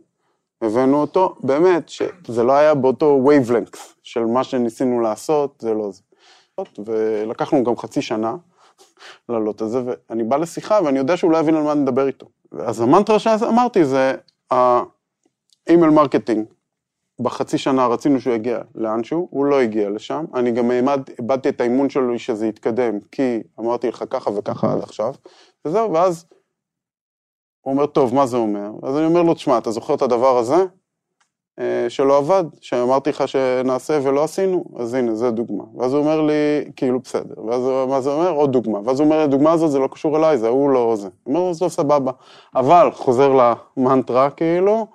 הבאנו 0.61 1.01
אותו, 1.01 1.35
באמת, 1.43 1.89
שזה 1.89 2.43
לא 2.43 2.53
היה 2.53 2.73
באותו 2.75 3.19
wavelength 3.25 3.77
של 4.03 4.25
מה 4.25 4.43
שניסינו 4.43 4.99
לעשות, 4.99 5.55
זה 5.59 5.73
לא 5.73 5.91
זה. 5.91 6.01
ולקחנו 6.85 7.63
גם 7.63 7.77
חצי 7.77 8.01
שנה 8.01 8.35
להעלות 9.29 9.61
את 9.61 9.69
זה, 9.69 9.81
ואני 9.85 10.23
בא 10.23 10.37
לשיחה 10.37 10.79
ואני 10.85 10.99
יודע 10.99 11.17
שהוא 11.17 11.31
לא 11.31 11.37
יבין 11.37 11.55
על 11.55 11.63
מה 11.63 11.73
נדבר 11.73 12.07
איתו. 12.07 12.25
אז 12.59 12.81
המנטרה 12.81 13.19
שאמרתי 13.19 13.85
זה, 13.85 14.15
ה 14.51 14.74
email 14.74 15.91
marketing, 15.91 16.45
בחצי 17.21 17.57
שנה 17.57 17.87
רצינו 17.87 18.21
שהוא 18.21 18.33
יגיע 18.33 18.59
לאנשהו, 18.75 19.27
הוא 19.31 19.45
לא 19.45 19.61
הגיע 19.61 19.89
לשם, 19.89 20.25
אני 20.33 20.51
גם 20.51 20.71
איבדתי 21.19 21.49
את 21.49 21.61
האמון 21.61 21.89
שלו 21.89 22.19
שזה 22.19 22.47
יתקדם, 22.47 22.99
כי 23.11 23.43
אמרתי 23.59 23.87
לך 23.87 24.03
ככה 24.09 24.29
וככה 24.29 24.73
עד 24.73 24.83
עכשיו, 24.83 25.13
וזהו, 25.65 25.93
ואז 25.93 26.25
הוא 27.61 27.73
אומר, 27.73 27.85
טוב, 27.85 28.13
מה 28.13 28.25
זה 28.25 28.37
אומר? 28.37 28.69
אז 28.83 28.97
אני 28.97 29.05
אומר 29.05 29.21
לו, 29.21 29.33
תשמע, 29.33 29.57
אתה 29.57 29.71
זוכר 29.71 29.95
את 29.95 30.01
הדבר 30.01 30.37
הזה? 30.37 30.55
אה, 31.59 31.85
שלא 31.89 32.17
עבד, 32.17 32.43
שאמרתי 32.61 33.09
לך 33.09 33.27
שנעשה 33.27 33.99
ולא 34.03 34.23
עשינו, 34.23 34.65
אז 34.79 34.93
הנה, 34.93 35.15
זו 35.15 35.31
דוגמה. 35.31 35.63
ואז 35.77 35.93
הוא 35.93 36.01
אומר 36.01 36.21
לי, 36.21 36.71
כאילו, 36.75 36.99
בסדר. 36.99 37.45
ואז 37.47 37.61
מה 37.87 38.01
זה 38.01 38.09
אומר? 38.09 38.29
עוד 38.29 38.51
דוגמה. 38.51 38.79
ואז 38.85 38.99
הוא 38.99 39.05
אומר, 39.05 39.19
הדוגמה 39.19 39.51
הזאת 39.51 39.71
זה 39.71 39.79
לא 39.79 39.87
קשור 39.87 40.17
אליי, 40.17 40.37
זה 40.37 40.47
הוא 40.47 40.69
לא 40.69 40.95
זה. 40.95 41.09
הוא 41.23 41.37
אומר, 41.37 41.53
טוב, 41.59 41.69
סבבה. 41.69 42.11
אבל, 42.55 42.89
חוזר 42.93 43.55
למנטרה, 43.77 44.29
כאילו, 44.29 44.87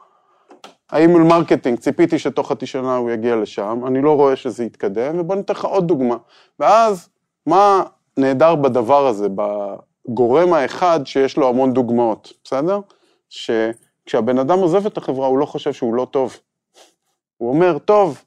ה 0.90 0.96
email 0.96 1.22
marketing, 1.22 1.78
ציפיתי 1.78 2.18
שתוך 2.18 2.48
חצי 2.48 2.66
שנה 2.66 2.96
הוא 2.96 3.10
יגיע 3.10 3.36
לשם, 3.36 3.80
אני 3.86 4.02
לא 4.02 4.16
רואה 4.16 4.36
שזה 4.36 4.64
יתקדם, 4.64 5.20
ובוא 5.20 5.34
ניתן 5.36 5.54
לך 5.54 5.64
עוד 5.64 5.88
דוגמה. 5.88 6.16
ואז, 6.58 7.08
מה 7.46 7.82
נהדר 8.16 8.54
בדבר 8.54 9.06
הזה, 9.06 9.28
בגורם 10.08 10.52
האחד 10.52 11.00
שיש 11.04 11.36
לו 11.36 11.48
המון 11.48 11.72
דוגמאות, 11.72 12.32
בסדר? 12.44 12.80
שכשהבן 13.28 14.38
אדם 14.38 14.58
עוזב 14.58 14.86
את 14.86 14.96
החברה, 14.96 15.26
הוא 15.26 15.38
לא 15.38 15.46
חושב 15.46 15.72
שהוא 15.72 15.94
לא 15.94 16.06
טוב. 16.10 16.36
הוא 17.40 17.48
אומר, 17.48 17.78
טוב, 17.78 18.24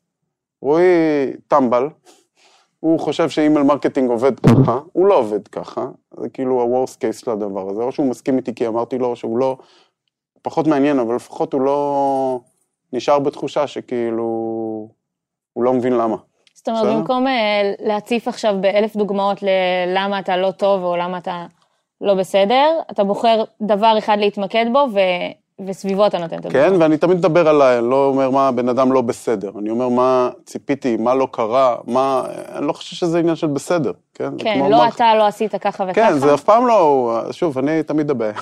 רועי 0.62 0.86
טמבל, 1.48 1.90
הוא 2.80 3.00
חושב 3.00 3.30
ש 3.30 3.40
email 3.40 3.64
marketing 3.64 4.10
עובד 4.10 4.40
ככה, 4.40 4.80
הוא 4.94 5.08
לא 5.08 5.18
עובד 5.18 5.48
ככה, 5.48 5.86
זה 6.20 6.30
כאילו 6.30 6.62
ה-worst 6.62 6.96
case 6.96 7.20
של 7.20 7.32
הדבר 7.32 7.70
הזה, 7.70 7.84
או 7.84 7.92
שהוא 7.92 8.10
מסכים 8.10 8.38
איתי 8.38 8.56
כי 8.56 8.68
אמרתי 8.68 8.98
לו 8.98 9.16
שהוא 9.16 9.38
לא, 9.38 9.58
פחות 10.42 10.68
מעניין, 10.68 11.00
אבל 11.00 11.16
לפחות 11.16 11.54
הוא 11.54 11.62
לא 11.62 12.40
נשאר 12.94 13.20
בתחושה 13.20 13.68
שכאילו, 13.68 14.24
הוא 15.54 15.64
לא 15.64 15.74
מבין 15.74 15.94
למה. 15.94 16.18
זאת 16.54 16.70
אומרת, 16.70 16.86
במקום 16.86 17.28
אה, 17.28 17.74
להציף 17.80 18.28
עכשיו 18.28 18.56
באלף 18.62 18.96
דוגמאות 18.96 19.38
ללמה 19.42 20.20
אתה 20.20 20.38
לא 20.38 20.52
טוב 20.52 20.84
או 20.84 20.96
למה 20.96 21.18
אתה 21.18 21.46
לא 22.02 22.14
בסדר, 22.14 22.80
אתה 22.92 23.04
בוחר 23.04 23.44
דבר 23.62 23.96
אחד 23.98 24.18
להתמקד 24.20 24.66
בו 24.74 24.88
ו... 24.94 25.00
וסביבו 25.68 26.08
אתה 26.08 26.18
נותן 26.18 26.40
את 26.40 26.46
הדוגמה. 26.46 26.70
כן, 26.70 26.82
ואני 26.82 26.98
תמיד 26.98 27.18
מדבר 27.18 27.48
עליי, 27.48 27.80
אני 27.80 27.90
לא 27.90 28.06
אומר 28.06 28.30
מה 28.30 28.48
הבן 28.48 28.70
אדם 28.70 28.92
לא 28.92 29.02
בסדר, 29.02 29.52
אני 29.60 29.70
אומר 29.70 29.90
מה 29.90 30.30
ציפיתי, 30.46 30.98
מה 30.98 31.16
לא 31.16 31.28
קרה, 31.32 31.76
מה, 31.88 32.24
אני 32.56 32.68
לא 32.68 32.74
חושב 32.74 32.96
שזה 32.96 33.20
עניין 33.20 33.36
של 33.36 33.48
בסדר, 33.48 33.92
כן? 34.14 34.30
כן, 34.38 34.60
לא 34.60 34.78
מה... 34.78 34.88
אתה 34.88 35.16
לא 35.16 35.28
עשית 35.28 35.56
ככה 35.56 35.84
וככה. 35.84 35.94
כן, 35.94 36.20
זה 36.20 36.34
אף 36.34 36.44
פעם 36.44 36.68
לא, 36.68 37.22
שוב, 37.32 37.58
אני 37.58 37.84
תמיד 37.84 38.12
הבעיה. 38.12 38.34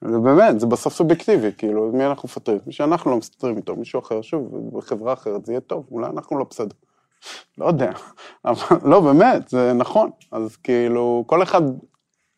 זה 0.00 0.18
באמת, 0.18 0.60
זה 0.60 0.66
בסוף 0.66 0.94
סובייקטיבי, 0.94 1.50
כאילו, 1.58 1.90
מי 1.92 2.06
אנחנו 2.06 2.26
מפטרים? 2.26 2.58
מי 2.66 2.72
שאנחנו 2.72 3.10
לא 3.10 3.16
מסתדרים 3.16 3.56
איתו, 3.56 3.76
מישהו 3.76 4.00
אחר, 4.00 4.22
שוב, 4.22 4.70
בחברה 4.78 5.12
אחרת 5.12 5.46
זה 5.46 5.52
יהיה 5.52 5.60
טוב, 5.60 5.84
אולי 5.90 6.06
אנחנו 6.06 6.38
לא 6.38 6.44
בסדר. 6.50 6.74
לא 7.58 7.66
יודע, 7.66 7.90
אבל 8.44 8.76
לא, 8.84 9.00
באמת, 9.00 9.48
זה 9.48 9.72
נכון. 9.72 10.10
אז 10.32 10.56
כאילו, 10.56 11.24
כל 11.26 11.42
אחד 11.42 11.62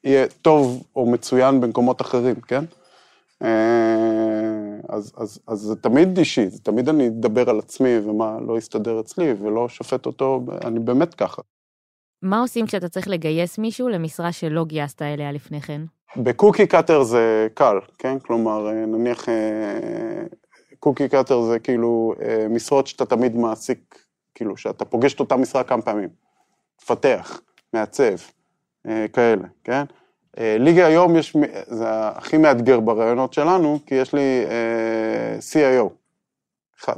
יהיה 0.04 0.26
טוב 0.42 0.82
או 0.96 1.06
מצוין 1.06 1.60
במקומות 1.60 2.00
אחרים, 2.00 2.34
כן? 2.34 2.64
אה, 3.42 3.48
אז, 4.88 5.12
אז, 5.16 5.40
אז 5.46 5.58
זה 5.58 5.76
תמיד 5.76 6.18
אישי, 6.18 6.48
זה 6.48 6.58
תמיד 6.58 6.88
אני 6.88 7.08
אדבר 7.08 7.50
על 7.50 7.58
עצמי 7.58 7.98
ומה 7.98 8.38
לא 8.46 8.58
יסתדר 8.58 9.00
אצלי 9.00 9.32
ולא 9.32 9.68
שופט 9.68 10.06
אותו, 10.06 10.40
אני 10.64 10.78
באמת 10.78 11.14
ככה. 11.14 11.42
מה 12.22 12.40
עושים 12.40 12.66
כשאתה 12.66 12.88
צריך 12.88 13.08
לגייס 13.08 13.58
מישהו 13.58 13.88
למשרה 13.88 14.32
שלא 14.32 14.64
גייסת 14.64 15.02
אליה 15.02 15.32
לפני 15.32 15.60
כן? 15.60 15.82
בקוקי 16.16 16.66
קאטר 16.66 17.02
זה 17.02 17.48
קל, 17.54 17.76
כן? 17.98 18.18
כלומר, 18.18 18.66
אה, 18.66 18.86
נניח 18.86 19.24
קוקי 20.78 21.08
קאטר 21.08 21.42
זה 21.42 21.58
כאילו 21.58 22.14
משרות 22.50 22.86
שאתה 22.86 23.06
תמיד 23.06 23.36
מעסיק 23.36 24.08
כאילו, 24.34 24.56
שאתה 24.56 24.84
פוגש 24.84 25.14
את 25.14 25.20
אותה 25.20 25.36
משרה 25.36 25.64
כמה 25.64 25.82
פעמים. 25.82 26.08
מפתח, 26.82 27.40
מעצב, 27.72 28.14
אה, 28.88 29.06
כאלה, 29.12 29.48
כן? 29.64 29.84
אה, 30.38 30.56
ליגה 30.58 30.86
היום 30.86 31.16
יש, 31.16 31.36
זה 31.66 31.86
הכי 31.88 32.36
מאתגר 32.36 32.80
ברעיונות 32.80 33.32
שלנו, 33.32 33.78
כי 33.86 33.94
יש 33.94 34.14
לי 34.14 34.44
אה, 34.46 35.38
CIO, 35.52 35.88
אחד. 36.80 36.96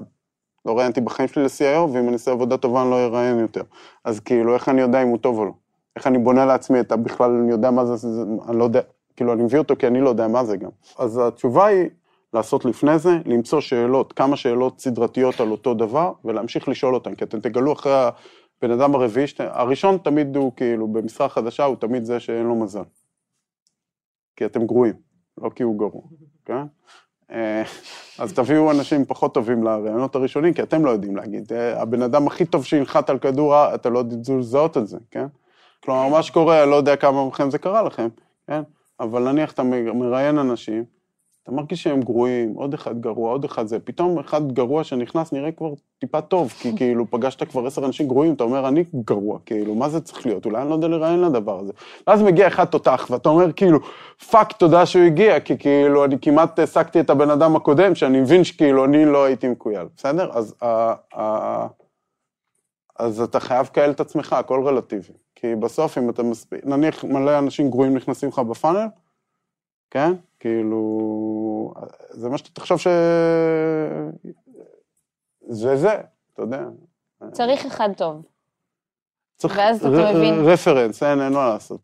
לא 0.66 0.79
ראיינתי 0.79 1.00
בחיים 1.00 1.29
שלי 1.29 1.42
ל-CIO, 1.42 1.81
ואם 1.81 2.05
אני 2.05 2.12
אעשה 2.12 2.31
עבודה 2.31 2.57
טובה 2.57 2.83
אני 2.83 2.90
לא 2.90 3.05
אראיין 3.05 3.38
יותר. 3.38 3.62
אז 4.05 4.20
כאילו, 4.20 4.55
איך 4.55 4.68
אני 4.68 4.81
יודע 4.81 5.03
אם 5.03 5.09
הוא 5.09 5.18
טוב 5.18 5.38
או 5.38 5.44
לא? 5.44 5.53
איך 5.96 6.07
אני 6.07 6.18
בונה 6.18 6.46
לעצמי 6.46 6.81
את. 6.81 6.92
בכלל, 6.92 7.31
אני 7.31 7.50
יודע 7.50 7.70
מה 7.70 7.85
זה, 7.85 8.09
אני 8.48 8.59
לא 8.59 8.64
יודע, 8.64 8.81
כאילו, 9.16 9.33
אני 9.33 9.42
מביא 9.42 9.59
אותו 9.59 9.76
כי 9.76 9.87
אני 9.87 10.00
לא 10.00 10.09
יודע 10.09 10.29
מה 10.29 10.44
זה 10.44 10.57
גם. 10.57 10.70
אז 10.98 11.20
התשובה 11.24 11.66
היא 11.66 11.88
לעשות 12.35 12.64
לפני 12.64 12.98
זה, 12.98 13.11
למצוא 13.26 13.61
שאלות, 13.61 14.12
כמה 14.12 14.37
שאלות 14.37 14.81
סדרתיות 14.81 15.40
על 15.40 15.50
אותו 15.50 15.74
דבר, 15.74 16.12
ולהמשיך 16.24 16.68
לשאול 16.68 16.94
אותן, 16.94 17.14
כי 17.14 17.24
אתם 17.24 17.40
תגלו 17.40 17.72
אחרי 17.72 17.92
הבן 17.92 18.70
אדם 18.70 18.94
הרביעי. 18.94 19.26
הראשון 19.38 19.98
תמיד 19.98 20.37
הוא 20.37 20.53
כאילו, 20.57 20.88
במשרה 20.88 21.29
חדשה, 21.29 21.64
הוא 21.64 21.76
תמיד 21.76 22.05
זה 22.05 22.20
שאין 22.20 22.46
לו 22.46 22.55
מזל. 22.55 22.83
כי 24.40 24.44
אתם 24.44 24.66
גרועים, 24.66 24.94
לא 25.38 25.50
כי 25.55 25.62
הוא 25.62 25.79
גרוע, 25.79 26.03
כן? 26.44 26.62
אה, 27.31 27.62
אז 28.18 28.33
תביאו 28.33 28.70
אנשים 28.70 29.05
פחות 29.05 29.35
טובים 29.35 29.62
לרעיונות 29.62 30.14
הראשונים, 30.14 30.55
כי 30.55 30.62
אתם 30.62 30.85
לא 30.85 30.90
יודעים 30.90 31.16
להגיד. 31.16 31.53
אה, 31.53 31.83
הבן 31.83 32.03
אדם 32.03 32.26
הכי 32.26 32.44
טוב 32.44 32.64
שינחת 32.64 33.11
על 33.11 33.18
כדור, 33.18 33.55
הארץ, 33.55 33.74
אתה 33.74 33.88
לא 33.88 34.03
תדעו 34.03 34.38
לזהות 34.38 34.76
את 34.76 34.87
זה, 34.87 34.98
כן? 35.11 35.26
כלומר, 35.85 36.09
מה 36.09 36.22
שקורה, 36.22 36.62
אני 36.62 36.70
לא 36.70 36.76
יודע 36.76 36.96
כמה 36.96 37.26
מכם 37.26 37.50
זה 37.50 37.59
קרה 37.59 37.83
לכם, 37.83 38.09
כן? 38.46 38.62
אבל 39.00 39.33
נניח 39.33 39.53
אתה 39.53 39.62
מראיין 39.94 40.38
אנשים, 40.38 40.85
אתה 41.42 41.53
מרגיש 41.53 41.83
שהם 41.83 42.00
גרועים, 42.00 42.55
עוד 42.55 42.74
אחד 42.74 43.00
גרוע, 43.00 43.31
עוד 43.31 43.44
אחד 43.44 43.66
זה, 43.66 43.79
פתאום 43.79 44.18
אחד 44.18 44.53
גרוע 44.53 44.85
שנכנס 44.85 45.33
נראה 45.33 45.53
כבר 45.53 45.72
טיפה 45.98 46.20
טוב, 46.20 46.48
כי 46.48 46.72
כאילו 46.76 47.11
פגשת 47.11 47.42
כבר 47.48 47.66
עשר 47.66 47.85
אנשים 47.85 48.09
גרועים, 48.09 48.35
אתה 48.35 48.44
אומר, 48.44 48.68
אני 48.68 48.85
גרוע, 49.05 49.38
כאילו, 49.46 49.74
מה 49.74 49.88
זה 49.88 50.00
צריך 50.00 50.26
להיות? 50.26 50.46
אולי 50.46 50.62
אני 50.62 50.70
לא 50.70 50.74
יודע 50.74 50.88
לראיין 50.88 51.20
לדבר 51.20 51.61
הזה. 51.61 51.72
ואז 52.07 52.22
מגיע 52.22 52.48
אחד 52.48 52.64
תותח, 52.64 53.07
ואתה 53.11 53.29
אומר, 53.29 53.53
כאילו, 53.53 53.79
fuck, 54.31 54.53
תודה 54.53 54.87
שהוא 54.87 55.05
הגיע, 55.05 55.40
כי 55.40 55.59
כאילו, 55.59 56.05
אני 56.05 56.16
כמעט 56.22 56.59
העסקתי 56.59 57.00
את 57.00 57.11
הבן 57.11 57.31
אדם 57.31 57.57
הקודם, 57.57 57.94
שאני 57.94 58.20
מבין 58.20 58.44
שכאילו, 58.44 58.85
אני 58.85 59.05
לא 59.05 59.24
הייתי 59.24 59.48
מכויל, 59.48 59.87
בסדר? 59.96 60.31
אז, 60.33 60.55
ה, 60.62 60.94
ה, 61.20 61.66
אז 62.98 63.20
אתה 63.20 63.40
חייב 63.40 63.66
לקהל 63.66 63.90
את 63.90 64.00
עצמך, 64.00 64.33
הכל 64.33 64.62
רלטיבי. 64.66 65.12
כי 65.35 65.55
בסוף, 65.55 65.98
אם 65.98 66.11
אתה 66.11 66.22
מספיק, 66.22 66.66
נניח 66.66 67.05
מלא 67.05 67.38
אנשים 67.38 67.70
גרועים 67.70 67.96
נכנסים 67.96 68.29
לך 68.29 68.38
בפאנל, 68.38 68.87
כן? 69.90 70.12
כאילו, 70.40 71.74
זה 72.11 72.29
מה 72.29 72.38
שאתה 72.38 72.50
תחשוב 72.53 72.79
ש... 72.79 72.87
זה 75.48 75.76
זה, 75.76 75.94
אתה 76.35 76.42
יודע. 76.42 76.62
צריך 77.33 77.66
אחד 77.66 77.88
טוב. 77.96 78.22
צריך 79.37 79.57
ואז 79.59 79.87
אתה 79.87 79.88
ר- 79.88 80.14
מבין. 80.16 80.35
רפרנס, 80.35 81.03
אין, 81.03 81.20
אין 81.20 81.33
מה 81.33 81.48
לעשות. 81.48 81.81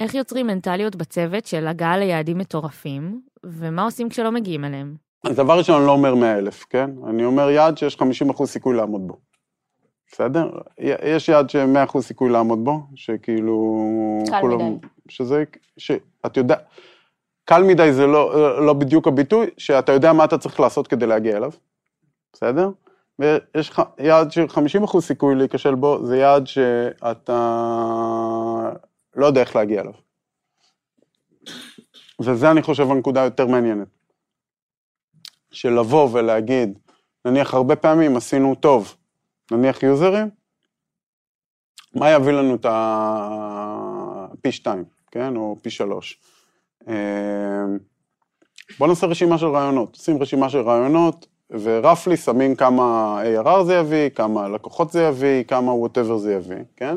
איך 0.00 0.14
יוצרים 0.14 0.46
מנטליות 0.46 0.96
בצוות 0.96 1.46
של 1.46 1.66
הגעה 1.66 1.98
ליעדים 1.98 2.38
מטורפים, 2.38 3.20
ומה 3.44 3.84
עושים 3.84 4.08
כשלא 4.08 4.32
מגיעים 4.32 4.64
אליהם? 4.64 4.94
אז 5.24 5.36
דבר 5.36 5.58
ראשון, 5.58 5.76
אני 5.76 5.86
לא 5.86 5.92
אומר 5.92 6.14
100 6.14 6.38
אלף, 6.38 6.64
כן? 6.70 6.90
אני 7.08 7.24
אומר 7.24 7.50
יעד 7.50 7.78
שיש 7.78 7.96
50 7.96 8.30
אחוז 8.30 8.48
סיכוי 8.50 8.76
לעמוד 8.76 9.06
בו. 9.08 9.16
בסדר? 10.12 10.50
יש 10.78 11.28
יעד 11.28 11.50
ש-100 11.50 11.84
אחוז 11.84 12.04
סיכוי 12.04 12.30
לעמוד 12.30 12.64
בו, 12.64 12.80
שכאילו... 12.94 13.84
קל 14.30 14.46
מדי. 14.46 14.86
שזה, 15.08 15.44
שאת 15.78 16.36
יודע... 16.36 16.56
קל 17.44 17.62
מדי 17.62 17.92
זה 17.92 18.06
לא, 18.06 18.66
לא 18.66 18.72
בדיוק 18.72 19.08
הביטוי, 19.08 19.46
שאתה 19.58 19.92
יודע 19.92 20.12
מה 20.12 20.24
אתה 20.24 20.38
צריך 20.38 20.60
לעשות 20.60 20.88
כדי 20.88 21.06
להגיע 21.06 21.36
אליו, 21.36 21.50
בסדר? 22.32 22.70
ויש 23.18 23.70
לך 23.70 23.82
יעד 23.98 24.32
של 24.32 24.48
50 24.48 24.84
אחוז 24.84 25.04
סיכוי 25.04 25.34
להיכשל 25.34 25.74
בו, 25.74 26.06
זה 26.06 26.18
יעד 26.18 26.46
שאתה 26.46 27.38
לא 29.16 29.26
יודע 29.26 29.40
איך 29.40 29.56
להגיע 29.56 29.80
אליו. 29.80 29.92
וזה 32.20 32.50
אני 32.50 32.62
חושב 32.62 32.90
הנקודה 32.90 33.22
היותר 33.22 33.46
מעניינת. 33.46 33.88
של 35.50 35.68
לבוא 35.68 36.08
ולהגיד, 36.12 36.78
נניח 37.24 37.54
הרבה 37.54 37.76
פעמים 37.76 38.16
עשינו 38.16 38.54
טוב, 38.54 38.96
נניח 39.52 39.82
יוזרים, 39.82 40.30
מה 41.94 42.10
יביא 42.10 42.32
לנו 42.32 42.54
את 42.54 42.66
הפי 42.68 44.52
שתיים, 44.52 44.84
כן, 45.10 45.36
או 45.36 45.56
פי 45.62 45.70
שלוש. 45.70 46.20
בואו 48.78 48.90
נעשה 48.90 49.06
רשימה 49.06 49.38
של 49.38 49.46
רעיונות, 49.46 49.96
עושים 49.96 50.22
רשימה 50.22 50.48
של 50.48 50.60
רעיונות, 50.60 51.26
ורפלי 51.50 52.16
שמים 52.16 52.56
כמה 52.56 53.18
ARR 53.22 53.62
זה 53.64 53.74
יביא, 53.74 54.08
כמה 54.08 54.48
לקוחות 54.48 54.92
זה 54.92 55.02
יביא, 55.02 55.44
כמה 55.44 55.72
whatever 55.72 56.16
זה 56.16 56.34
יביא, 56.34 56.64
כן? 56.76 56.96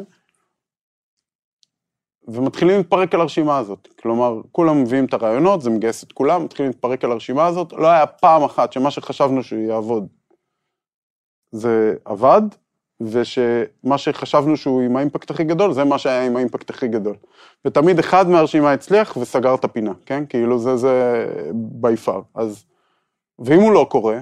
ומתחילים 2.27 2.77
להתפרק 2.77 3.13
על 3.13 3.21
הרשימה 3.21 3.57
הזאת. 3.57 3.87
כלומר, 4.01 4.41
כולם 4.51 4.81
מביאים 4.81 5.05
את 5.05 5.13
הרעיונות, 5.13 5.61
זה 5.61 5.69
מגייס 5.69 6.03
את 6.03 6.11
כולם, 6.11 6.43
מתחילים 6.43 6.71
להתפרק 6.71 7.03
על 7.03 7.11
הרשימה 7.11 7.45
הזאת. 7.45 7.73
לא 7.73 7.87
היה 7.87 8.07
פעם 8.07 8.43
אחת 8.43 8.73
שמה 8.73 8.91
שחשבנו 8.91 9.43
שהוא 9.43 9.59
יעבוד, 9.59 10.07
זה 11.51 11.95
עבד, 12.05 12.41
ושמה 13.01 13.97
שחשבנו 13.97 14.57
שהוא 14.57 14.81
עם 14.81 14.95
האימפקט 14.95 15.31
הכי 15.31 15.43
גדול, 15.43 15.73
זה 15.73 15.83
מה 15.83 15.97
שהיה 15.97 16.25
עם 16.25 16.35
האימפקט 16.35 16.69
הכי 16.69 16.87
גדול. 16.87 17.15
ותמיד 17.65 17.99
אחד 17.99 18.29
מהרשימה 18.29 18.71
הצליח 18.71 19.17
וסגר 19.17 19.55
את 19.55 19.63
הפינה, 19.63 19.91
כן? 20.05 20.23
כאילו 20.29 20.59
זה, 20.59 20.77
זה 20.77 21.25
by 21.81 22.07
far. 22.07 22.21
אז, 22.35 22.65
ואם 23.39 23.59
הוא 23.59 23.71
לא 23.71 23.87
קורה, 23.89 24.19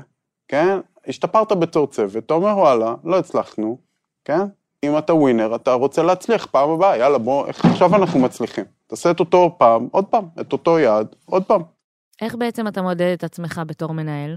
כן? 0.47 0.79
השתפרת 1.07 1.51
בתור 1.51 1.87
צוות, 1.87 2.25
אתה 2.25 2.33
אומר 2.33 2.57
וואלה, 2.57 2.95
לא 3.03 3.19
הצלחנו, 3.19 3.77
כן? 4.25 4.41
אם 4.83 4.97
אתה 4.97 5.13
ווינר, 5.13 5.55
אתה 5.55 5.73
רוצה 5.73 6.03
להצליח 6.03 6.45
פעם 6.45 6.69
הבאה, 6.69 6.97
יאללה 6.97 7.17
בוא, 7.17 7.47
איך 7.47 7.65
עכשיו 7.65 7.95
אנחנו 7.95 8.19
מצליחים? 8.19 8.65
תעשה 8.87 9.11
את 9.11 9.19
אותו 9.19 9.55
פעם, 9.57 9.87
עוד 9.91 10.05
פעם, 10.05 10.25
את 10.41 10.53
אותו 10.53 10.79
יעד, 10.79 11.15
עוד 11.25 11.43
פעם. 11.43 11.61
איך 12.21 12.35
בעצם 12.35 12.67
אתה 12.67 12.81
מודד 12.81 13.13
את 13.13 13.23
עצמך 13.23 13.61
בתור 13.67 13.93
מנהל? 13.93 14.35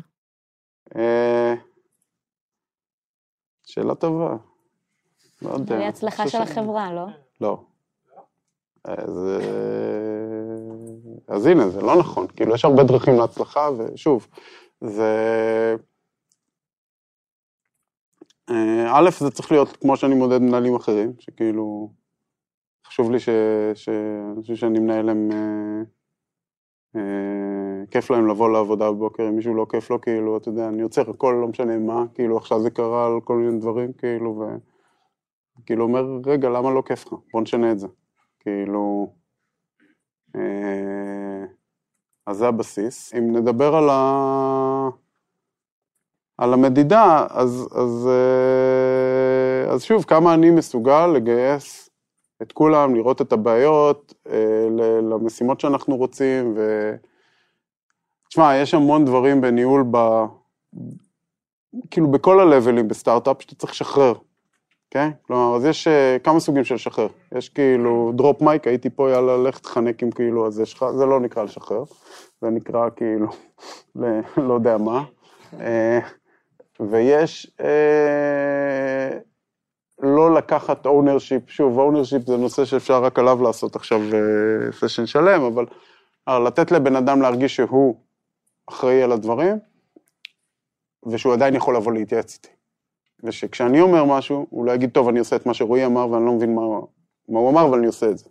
אה, 3.78 3.82
שאלה 3.82 3.94
טובה. 3.94 4.36
לא 5.42 5.50
יודע. 5.50 5.78
זה 5.78 5.88
הצלחה 5.88 6.28
של 6.28 6.38
החברה, 6.38 6.92
לא? 6.92 7.06
לא. 7.40 7.60
אז, 8.84 9.28
אה, 9.28 9.38
אז 11.28 11.46
הנה, 11.46 11.68
זה 11.68 11.80
לא 11.80 11.98
נכון. 11.98 12.26
כאילו, 12.26 12.54
יש 12.54 12.64
הרבה 12.64 12.82
דרכים 12.82 13.14
להצלחה, 13.14 13.68
ושוב, 13.78 14.26
זה... 14.80 15.76
אה, 18.50 18.98
א', 18.98 19.10
זה 19.10 19.30
צריך 19.30 19.52
להיות 19.52 19.76
כמו 19.76 19.96
שאני 19.96 20.14
מודד 20.14 20.38
מנהלים 20.38 20.74
אחרים, 20.74 21.12
שכאילו, 21.18 21.90
חשוב 22.86 23.10
לי 23.10 23.20
ש... 23.20 23.28
שאנשים 23.74 24.56
שאני 24.56 24.78
מנהל 24.78 25.08
הם... 25.08 25.30
אה, 26.96 27.86
כיף 27.90 28.10
להם 28.10 28.28
לבוא 28.28 28.50
לעבודה 28.50 28.90
בבוקר, 28.92 29.28
אם 29.28 29.36
מישהו 29.36 29.54
לא 29.54 29.66
כיף 29.70 29.90
לו, 29.90 30.00
כאילו, 30.00 30.36
אתה 30.36 30.48
יודע, 30.48 30.68
אני 30.68 30.82
עוצר 30.82 31.10
הכל, 31.10 31.38
לא 31.40 31.48
משנה 31.48 31.78
מה, 31.78 32.04
כאילו, 32.14 32.36
עכשיו 32.36 32.60
זה 32.60 32.70
קרה 32.70 33.06
על 33.06 33.20
כל 33.24 33.36
מיני 33.36 33.58
דברים, 33.58 33.92
כאילו, 33.92 34.30
ו... 34.30 34.56
כאילו, 35.66 35.84
אומר, 35.84 36.04
רגע, 36.26 36.48
למה 36.48 36.70
לא 36.70 36.82
כיף 36.86 37.06
לך? 37.06 37.14
בוא 37.32 37.40
נשנה 37.40 37.72
את 37.72 37.78
זה. 37.78 37.88
כאילו... 38.40 39.12
אה, 40.36 41.44
אז 42.26 42.36
זה 42.36 42.48
הבסיס. 42.48 43.14
אם 43.14 43.36
נדבר 43.36 43.76
על, 43.76 43.88
ה... 43.90 44.88
על 46.38 46.54
המדידה, 46.54 47.26
אז, 47.30 47.68
אז, 47.72 48.08
אה, 48.10 49.72
אז 49.72 49.82
שוב, 49.82 50.04
כמה 50.04 50.34
אני 50.34 50.50
מסוגל 50.50 51.06
לגייס 51.06 51.90
את 52.42 52.52
כולם, 52.52 52.94
לראות 52.94 53.20
את 53.20 53.32
הבעיות, 53.32 54.14
אה, 54.30 54.66
למשימות 55.10 55.60
שאנחנו 55.60 55.96
רוצים, 55.96 56.54
ו... 56.56 56.92
תשמע, 58.28 58.56
יש 58.56 58.74
המון 58.74 59.04
דברים 59.04 59.40
בניהול, 59.40 59.84
ב... 59.90 60.24
כאילו 61.90 62.10
בכל 62.10 62.40
ה 62.40 62.47
levels 62.47 62.88
בסטארט-אפ 62.88 63.42
שאתה 63.42 63.54
צריך 63.54 63.72
לשחרר, 63.72 64.14
כן? 64.90 65.10
כלומר, 65.26 65.56
אז 65.56 65.64
יש 65.64 65.88
אה, 65.88 66.16
כמה 66.24 66.40
סוגים 66.40 66.64
של 66.64 66.74
לשחרר. 66.74 67.08
יש 67.34 67.48
כאילו 67.48 68.12
drop 68.14 68.42
mic, 68.42 68.66
הייתי 68.66 68.90
פה, 68.90 69.10
יאללה, 69.10 69.36
לך 69.36 69.58
תחנק 69.58 70.02
עם 70.02 70.10
כאילו, 70.10 70.46
אז 70.46 70.60
יש 70.60 70.74
לך, 70.74 70.86
זה 70.98 71.06
לא 71.06 71.20
נקרא 71.20 71.42
לשחרר, 71.42 71.84
זה 72.40 72.50
נקרא 72.50 72.88
כאילו, 72.96 73.26
ל... 73.96 74.20
לא 74.36 74.54
יודע 74.54 74.76
מה. 74.78 75.04
אה, 75.60 75.98
ויש 76.80 77.56
לא 80.02 80.34
לקחת 80.34 80.86
ownership, 80.86 81.50
שוב, 81.50 81.78
ownership 81.78 82.26
זה 82.26 82.36
נושא 82.36 82.64
שאפשר 82.64 83.04
רק 83.04 83.18
עליו 83.18 83.42
לעשות 83.42 83.76
עכשיו 83.76 84.00
סשן 84.72 85.06
שלם, 85.06 85.42
אבל 85.42 85.66
אה, 86.28 86.38
לתת 86.38 86.70
לבן 86.70 86.96
אדם 86.96 87.22
להרגיש 87.22 87.56
שהוא 87.56 87.96
אחראי 88.66 89.02
על 89.02 89.12
הדברים, 89.12 89.58
ושהוא 91.06 91.32
עדיין 91.32 91.54
יכול 91.54 91.76
לבוא 91.76 91.92
להתייעץ 91.92 92.34
איתי. 92.34 92.54
ושכשאני 93.24 93.80
אומר 93.80 94.04
משהו, 94.04 94.46
הוא 94.50 94.64
לא 94.64 94.72
יגיד, 94.72 94.90
טוב, 94.90 95.08
אני 95.08 95.18
עושה 95.18 95.36
את 95.36 95.46
מה 95.46 95.54
שרועי 95.54 95.86
אמר 95.86 96.10
ואני 96.10 96.26
לא 96.26 96.32
מבין 96.32 96.54
מה, 96.54 96.62
מה 97.28 97.38
הוא 97.38 97.50
אמר, 97.50 97.64
אבל 97.64 97.78
אני 97.78 97.86
עושה 97.86 98.10
את 98.10 98.18
זה. 98.18 98.28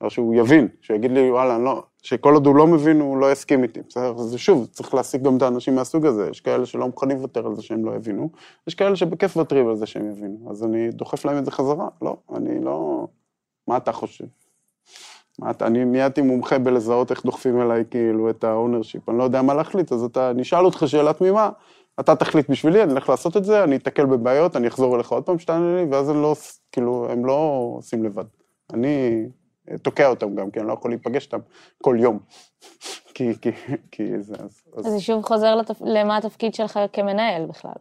או 0.00 0.10
שהוא 0.10 0.34
יבין, 0.34 0.68
שיגיד 0.80 1.10
לי, 1.10 1.30
וואלה, 1.30 1.56
אני 1.56 1.64
לא, 1.64 1.82
שכל 2.02 2.34
עוד 2.34 2.46
הוא 2.46 2.56
לא 2.56 2.66
מבין, 2.66 3.00
הוא 3.00 3.16
לא 3.16 3.32
יסכים 3.32 3.62
איתי, 3.62 3.80
בסדר? 3.88 4.14
אז 4.18 4.34
שוב, 4.36 4.66
צריך 4.66 4.94
להשיג 4.94 5.22
גם 5.22 5.36
את 5.36 5.42
האנשים 5.42 5.74
מהסוג 5.74 6.06
הזה, 6.06 6.28
יש 6.30 6.40
כאלה 6.40 6.66
שלא 6.66 6.86
מוכנים 6.86 7.16
לוותר 7.16 7.46
על 7.46 7.54
זה 7.56 7.62
שהם 7.62 7.84
לא 7.84 7.92
יבינו, 7.92 8.30
יש 8.66 8.74
כאלה 8.74 8.96
שבכיף 8.96 9.36
מוותרים 9.36 9.68
על 9.68 9.76
זה 9.76 9.86
שהם 9.86 10.10
יבינו, 10.10 10.50
אז 10.50 10.64
אני 10.64 10.90
דוחף 10.90 11.24
להם 11.24 11.38
את 11.38 11.44
זה 11.44 11.50
חזרה, 11.50 11.88
לא, 12.02 12.16
אני 12.34 12.64
לא... 12.64 13.06
מה 13.68 13.76
אתה 13.76 13.92
חושב? 13.92 14.24
מה 15.38 15.50
אתה, 15.50 15.66
אני 15.66 15.84
נהייתי 15.84 16.22
מומחה 16.22 16.58
בלזהות 16.58 17.10
איך 17.10 17.24
דוחפים 17.24 17.60
אליי 17.60 17.84
כאילו 17.90 18.30
את 18.30 18.44
ה 18.44 18.50
ownership, 18.50 19.08
אני 19.08 19.18
לא 19.18 19.24
יודע 19.24 19.42
מה 19.42 19.54
להחליט, 19.54 19.92
אז 19.92 20.02
אתה, 20.02 20.30
אני 20.30 20.42
אשאל 20.42 20.64
אותך 20.64 20.82
שאלה 20.86 21.12
תמימה, 21.12 21.50
אתה 22.00 22.16
תחליט 22.16 22.50
בשבילי, 22.50 22.82
אני 22.82 22.92
אלך 22.92 23.08
לעשות 23.08 23.36
את 23.36 23.44
זה, 23.44 23.64
אני 23.64 23.76
אתקל 23.76 24.06
בבעיות, 24.06 24.56
אני 24.56 24.68
אחזור 24.68 24.96
אליך 24.96 25.12
עוד 25.12 25.22
פעם 25.22 25.38
שתענה 25.38 25.76
לי, 25.76 25.84
ואז 25.90 26.08
הם 26.08 26.22
לא, 26.22 26.34
כאילו, 26.72 27.06
הם 27.10 27.24
לא 27.24 27.70
עושים 27.76 28.04
לבד. 28.04 28.24
אני 28.72 29.26
תוקע 29.82 30.08
אותם 30.08 30.34
גם, 30.34 30.50
כי 30.50 30.60
אני 30.60 30.68
לא 30.68 30.72
יכול 30.72 30.90
להיפגש 30.90 31.26
איתם 31.26 31.38
כל 31.82 31.96
יום. 32.00 32.18
כי, 33.14 33.32
כי, 33.40 33.50
כי 33.90 34.20
זה, 34.20 34.34
אז... 34.44 34.62
אז 34.76 34.84
זה 34.84 35.00
שוב 35.00 35.24
חוזר 35.24 35.54
לתפ... 35.54 35.76
למה 35.80 36.16
התפקיד 36.16 36.54
שלך 36.54 36.80
כמנהל 36.92 37.46
בכלל. 37.46 37.72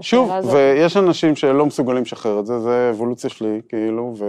שוב. 0.00 0.30
ויש 0.52 0.96
אנשים 0.96 1.36
שלא 1.36 1.66
מסוגלים 1.66 2.02
לשחרר 2.02 2.40
את 2.40 2.46
זה, 2.46 2.58
זה 2.58 2.90
אבולוציה 2.90 3.30
שלי, 3.30 3.60
כאילו, 3.68 4.14
ו... 4.18 4.24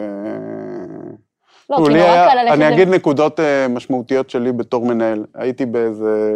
לא, 1.69 1.75
כי 1.75 1.93
נורא 1.93 2.29
קל 2.29 2.41
ללכת... 2.41 2.53
אני 2.53 2.73
אגיד 2.73 2.87
נקודות 2.87 3.39
אה, 3.39 3.67
משמעותיות 3.67 4.29
שלי 4.29 4.51
בתור 4.51 4.85
מנהל. 4.85 5.25
הייתי 5.35 5.65
באיזה, 5.65 6.33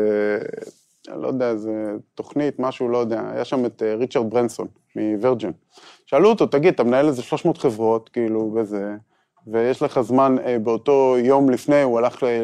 לא 1.16 1.28
יודע, 1.28 1.50
איזה 1.50 1.92
תוכנית, 2.16 2.60
משהו, 2.60 2.90
לא 2.90 2.98
יודע, 2.98 3.22
היה 3.34 3.46
שם 3.46 3.66
את 3.66 3.84
אה, 3.84 3.96
ריצ'רד 3.96 4.30
ברנסון 4.30 4.68
מווירג'ן. 4.96 5.52
שאלו 6.06 6.30
אותו, 6.30 6.46
תגיד, 6.46 6.74
אתה 6.74 6.84
מנהל 6.84 7.08
איזה 7.08 7.22
300 7.22 7.58
חברות, 7.58 8.10
כאילו, 8.10 8.52
וזה, 8.56 8.96
ויש 9.48 9.82
לך 9.82 10.02
זמן, 10.02 10.36
אה, 10.46 10.60
באותו 10.60 11.16
יום 11.18 11.50
לפני, 11.50 11.82
הוא 11.82 11.98
הלך 11.98 12.24
אה, 12.24 12.44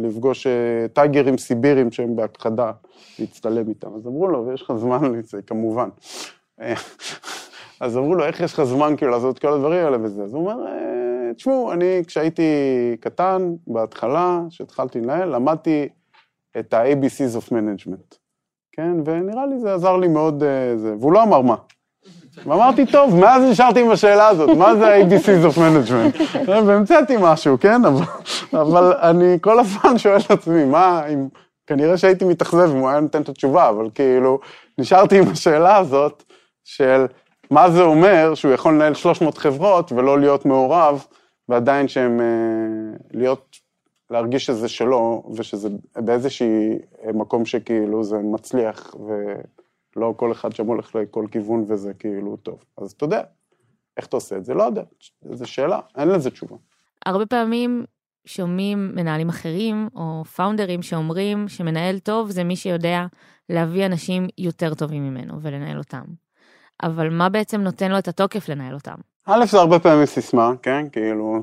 לפגוש 0.00 0.46
אה, 0.46 0.88
טייגרים 0.92 1.38
סיבירים 1.38 1.92
שהם 1.92 2.16
בהכחדה, 2.16 2.72
להצטלם 3.18 3.68
איתם. 3.68 3.94
אז 3.94 4.06
אמרו 4.06 4.28
לו, 4.28 4.46
ויש 4.46 4.62
לך 4.62 4.72
זמן 4.76 5.14
לזה, 5.14 5.42
כמובן. 5.42 5.88
אז 7.80 7.96
אמרו 7.96 8.14
לו, 8.14 8.24
איך 8.24 8.40
יש 8.40 8.52
לך 8.52 8.62
זמן 8.62 8.94
כאילו 8.96 9.10
לעשות 9.10 9.38
כל 9.38 9.52
הדברים 9.52 9.84
האלה 9.84 9.96
וזה? 10.02 10.22
אז 10.22 10.34
הוא 10.34 10.50
אומר, 10.50 10.66
"אה, 10.66 11.34
תשמעו, 11.34 11.72
אני 11.72 12.02
כשהייתי 12.06 12.42
קטן, 13.00 13.54
בהתחלה, 13.66 14.40
כשהתחלתי 14.50 15.00
לנהל, 15.00 15.34
למדתי 15.34 15.88
את 16.58 16.74
ה-ABCs 16.74 17.38
of 17.38 17.48
Management, 17.52 18.16
כן? 18.72 18.92
ונראה 19.04 19.46
לי 19.46 19.58
זה 19.58 19.74
עזר 19.74 19.96
לי 19.96 20.08
מאוד, 20.08 20.42
זה. 20.76 20.94
והוא 21.00 21.12
לא 21.12 21.22
אמר 21.22 21.40
מה. 21.40 21.56
ואמרתי, 22.46 22.86
טוב, 22.86 23.16
מאז 23.16 23.42
נשארתי 23.42 23.80
עם 23.80 23.90
השאלה 23.90 24.28
הזאת, 24.28 24.56
מה 24.56 24.76
זה 24.76 24.86
ה-ABCs 24.86 25.52
of 25.52 25.58
Management? 25.58 26.48
והמצאתי 26.66 27.16
משהו, 27.20 27.60
כן? 27.60 27.80
אבל, 28.52 28.92
אני 28.92 29.38
כל 29.40 29.60
הזמן 29.60 29.98
שואל 29.98 30.20
את 30.20 30.30
עצמי, 30.30 30.64
מה, 30.64 31.06
אם... 31.06 31.28
כנראה 31.66 31.98
שהייתי 31.98 32.24
מתאכזב 32.24 32.70
אם 32.74 32.80
הוא 32.80 32.88
היה 32.88 33.00
נותן 33.00 33.22
את 33.22 33.28
התשובה, 33.28 33.68
אבל 33.68 33.90
כאילו, 33.94 34.38
נשארתי 34.78 35.18
עם 35.18 35.28
השאלה 35.28 35.76
הזאת 35.76 36.22
של 36.64 37.06
מה 37.50 37.70
זה 37.70 37.82
אומר 37.82 38.34
שהוא 38.34 38.52
יכול 38.52 38.74
לנהל 38.74 38.94
300 38.94 39.38
חברות 39.38 39.92
ולא 39.92 40.20
להיות 40.20 40.46
מעורב, 40.46 41.04
ועדיין 41.48 41.88
שהם, 41.88 42.20
אה, 42.20 42.96
להיות, 43.12 43.56
להרגיש 44.10 44.46
שזה 44.46 44.68
שלו, 44.68 45.22
ושזה 45.36 45.68
באיזשהי 45.96 46.78
מקום 47.14 47.44
שכאילו 47.44 48.04
זה 48.04 48.16
מצליח, 48.16 48.94
ולא 49.96 50.14
כל 50.16 50.32
אחד 50.32 50.52
שם 50.52 50.66
הולך 50.66 50.94
לכל 50.94 51.26
כיוון 51.30 51.64
וזה 51.68 51.94
כאילו 51.94 52.36
טוב. 52.36 52.64
אז 52.78 52.92
אתה 52.92 53.04
יודע, 53.04 53.22
איך 53.96 54.06
אתה 54.06 54.16
עושה 54.16 54.36
את 54.36 54.44
זה? 54.44 54.54
לא 54.54 54.62
יודע, 54.62 54.82
זו 55.32 55.46
שאלה, 55.46 55.80
אין 55.96 56.08
לזה 56.08 56.30
תשובה. 56.30 56.56
הרבה 57.06 57.26
פעמים 57.26 57.84
שומעים 58.24 58.92
מנהלים 58.94 59.28
אחרים 59.28 59.88
או 59.94 60.24
פאונדרים 60.24 60.82
שאומרים 60.82 61.48
שמנהל 61.48 61.98
טוב 61.98 62.30
זה 62.30 62.44
מי 62.44 62.56
שיודע 62.56 63.06
להביא 63.48 63.86
אנשים 63.86 64.26
יותר 64.38 64.74
טובים 64.74 65.04
ממנו 65.04 65.42
ולנהל 65.42 65.78
אותם. 65.78 66.04
אבל 66.82 67.10
מה 67.10 67.28
בעצם 67.28 67.60
נותן 67.60 67.90
לו 67.90 67.98
את 67.98 68.08
התוקף 68.08 68.48
לנהל 68.48 68.74
אותם? 68.74 68.94
א', 69.26 69.44
זה 69.46 69.58
הרבה 69.58 69.78
פעמים 69.78 70.06
סיסמה, 70.06 70.52
כן? 70.62 70.86
כאילו, 70.92 71.42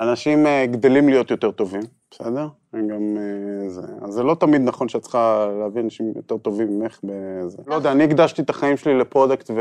אנשים 0.00 0.46
אה, 0.46 0.66
גדלים 0.66 1.08
להיות 1.08 1.30
יותר 1.30 1.50
טובים, 1.50 1.82
בסדר? 2.10 2.48
גם 2.74 3.16
אה, 3.16 3.68
זה. 3.68 3.82
אז 4.02 4.14
זה 4.14 4.22
לא 4.22 4.34
תמיד 4.34 4.60
נכון 4.62 4.88
שאת 4.88 5.02
צריכה 5.02 5.48
להביא 5.60 5.82
אנשים 5.82 6.12
יותר 6.16 6.38
טובים 6.38 6.78
ממך 6.78 7.00
בזה. 7.02 7.58
לא 7.66 7.74
יודע, 7.74 7.92
אני 7.92 8.04
הקדשתי 8.04 8.42
את 8.42 8.50
החיים 8.50 8.76
שלי 8.76 8.98
ל 8.98 9.05
product 9.05 9.50
ו... 9.50 9.60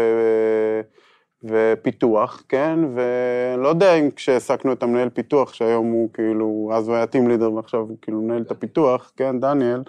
ופיתוח, 1.43 2.43
כן? 2.49 2.79
ולא 2.93 3.67
יודע 3.67 3.93
אם 3.93 4.11
כשהעסקנו 4.11 4.73
את 4.73 4.83
המנהל 4.83 5.09
פיתוח, 5.09 5.53
שהיום 5.53 5.91
הוא 5.91 6.09
כאילו, 6.13 6.69
אז 6.73 6.87
הוא 6.87 6.95
היה 6.95 7.07
team 7.07 7.27
leader 7.27 7.53
ועכשיו 7.53 7.79
הוא 7.79 7.97
כאילו 8.01 8.21
מנהל 8.21 8.41
את 8.41 8.51
הפיתוח, 8.51 9.11
כן, 9.17 9.39
דניאל, 9.39 9.83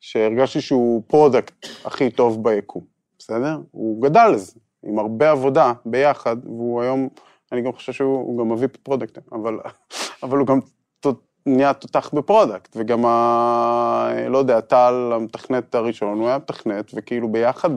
שהרגשתי 0.00 0.60
שהוא 0.60 1.02
product 1.06 1.66
הכי 1.84 2.10
טוב 2.10 2.44
ביקום, 2.44 2.82
בסדר? 3.18 3.58
הוא 3.70 4.02
גדל 4.02 4.28
לזה, 4.34 4.52
עם 4.84 4.98
הרבה 4.98 5.30
עבודה 5.30 5.72
ביחד, 5.86 6.36
והוא 6.44 6.82
היום, 6.82 7.08
אני 7.52 7.62
גם 7.62 7.72
חושב 7.72 7.92
שהוא 7.92 8.18
הוא 8.18 8.38
גם 8.38 8.52
מביא 8.52 8.68
product 8.82 9.10
ים, 9.10 9.22
אבל, 9.32 9.58
אבל 10.22 10.38
הוא 10.38 10.46
גם 10.46 10.60
נהיה 11.46 11.72
תותח 11.72 12.10
ב 12.14 12.21
product, 12.21 12.76
וגם 12.76 13.06
ה... 13.06 14.10
לא 14.28 14.38
יודע, 14.38 14.60
טל, 14.60 15.12
המתכנת 15.14 15.74
הראשון, 15.74 16.18
הוא 16.18 16.28
היה 16.28 16.38
מתכנת, 16.38 16.90
וכאילו 16.94 17.32
ביחד 17.32 17.70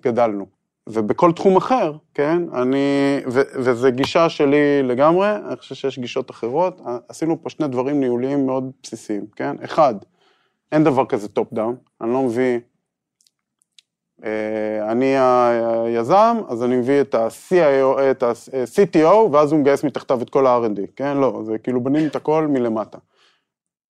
גדלנו. 0.00 0.46
ובכל 0.88 1.32
תחום 1.32 1.56
אחר, 1.56 1.92
כן, 2.14 2.42
אני, 2.54 2.78
ו, 3.26 3.40
וזו 3.54 3.88
גישה 3.90 4.28
שלי 4.28 4.82
לגמרי, 4.82 5.30
אני 5.48 5.56
חושב 5.56 5.74
שיש 5.74 5.98
גישות 5.98 6.30
אחרות, 6.30 6.80
עשינו 7.08 7.42
פה 7.42 7.50
שני 7.50 7.68
דברים 7.68 8.00
ניהוליים 8.00 8.46
מאוד 8.46 8.70
בסיסיים, 8.82 9.26
כן? 9.36 9.56
אחד, 9.64 9.94
אין 10.72 10.84
דבר 10.84 11.06
כזה 11.06 11.28
top 11.28 11.52
down, 11.52 11.76
אני 12.00 12.12
לא 12.12 12.22
מביא, 12.22 12.58
אני 14.82 15.14
היזם, 15.18 16.36
אז 16.48 16.64
אני 16.64 16.76
מביא 16.76 17.00
את 17.00 17.14
ה-CIO, 17.14 18.00
את 18.10 18.22
ה-CTO, 18.22 19.14
ואז 19.32 19.52
הוא 19.52 19.60
מגייס 19.60 19.84
מתחתיו 19.84 20.22
את 20.22 20.30
כל 20.30 20.46
ה-R&D, 20.46 20.80
כן? 20.96 21.16
לא, 21.16 21.42
זה 21.44 21.58
כאילו 21.58 21.84
בנים 21.84 22.06
את 22.06 22.16
הכל 22.16 22.46
מלמטה. 22.46 22.98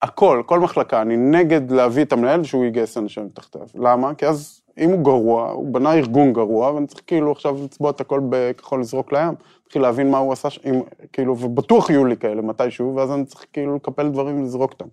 הכל, 0.02 0.42
כל 0.46 0.60
מחלקה, 0.60 1.02
אני 1.02 1.16
נגד 1.16 1.70
להביא 1.70 2.04
את 2.04 2.12
המנהל 2.12 2.44
שהוא 2.44 2.64
יגייס 2.64 2.96
אנשים 2.96 3.24
מתחתיו. 3.24 3.66
למה? 3.74 4.14
כי 4.14 4.26
אז 4.26 4.60
אם 4.78 4.90
הוא 4.90 5.04
גרוע, 5.04 5.50
הוא 5.50 5.74
בנה 5.74 5.94
ארגון 5.94 6.32
גרוע, 6.32 6.72
ואני 6.72 6.86
צריך 6.86 7.02
כאילו 7.06 7.32
עכשיו 7.32 7.56
לצבוע 7.64 7.90
את 7.90 8.00
הכל 8.00 8.20
בכחול 8.28 8.80
לזרוק 8.80 9.12
לים, 9.12 9.34
התחיל 9.66 9.82
להבין 9.82 10.10
מה 10.10 10.18
הוא 10.18 10.32
עשה, 10.32 10.48
אם, 10.64 10.80
כאילו, 11.12 11.38
ובטוח 11.38 11.90
יהיו 11.90 12.04
לי 12.04 12.16
כאלה 12.16 12.42
מתישהו, 12.42 12.96
ואז 12.96 13.12
אני 13.12 13.24
צריך 13.24 13.46
כאילו 13.52 13.76
לקפל 13.76 14.08
דברים 14.08 14.40
ולזרוק 14.40 14.72
אותם. 14.72 14.88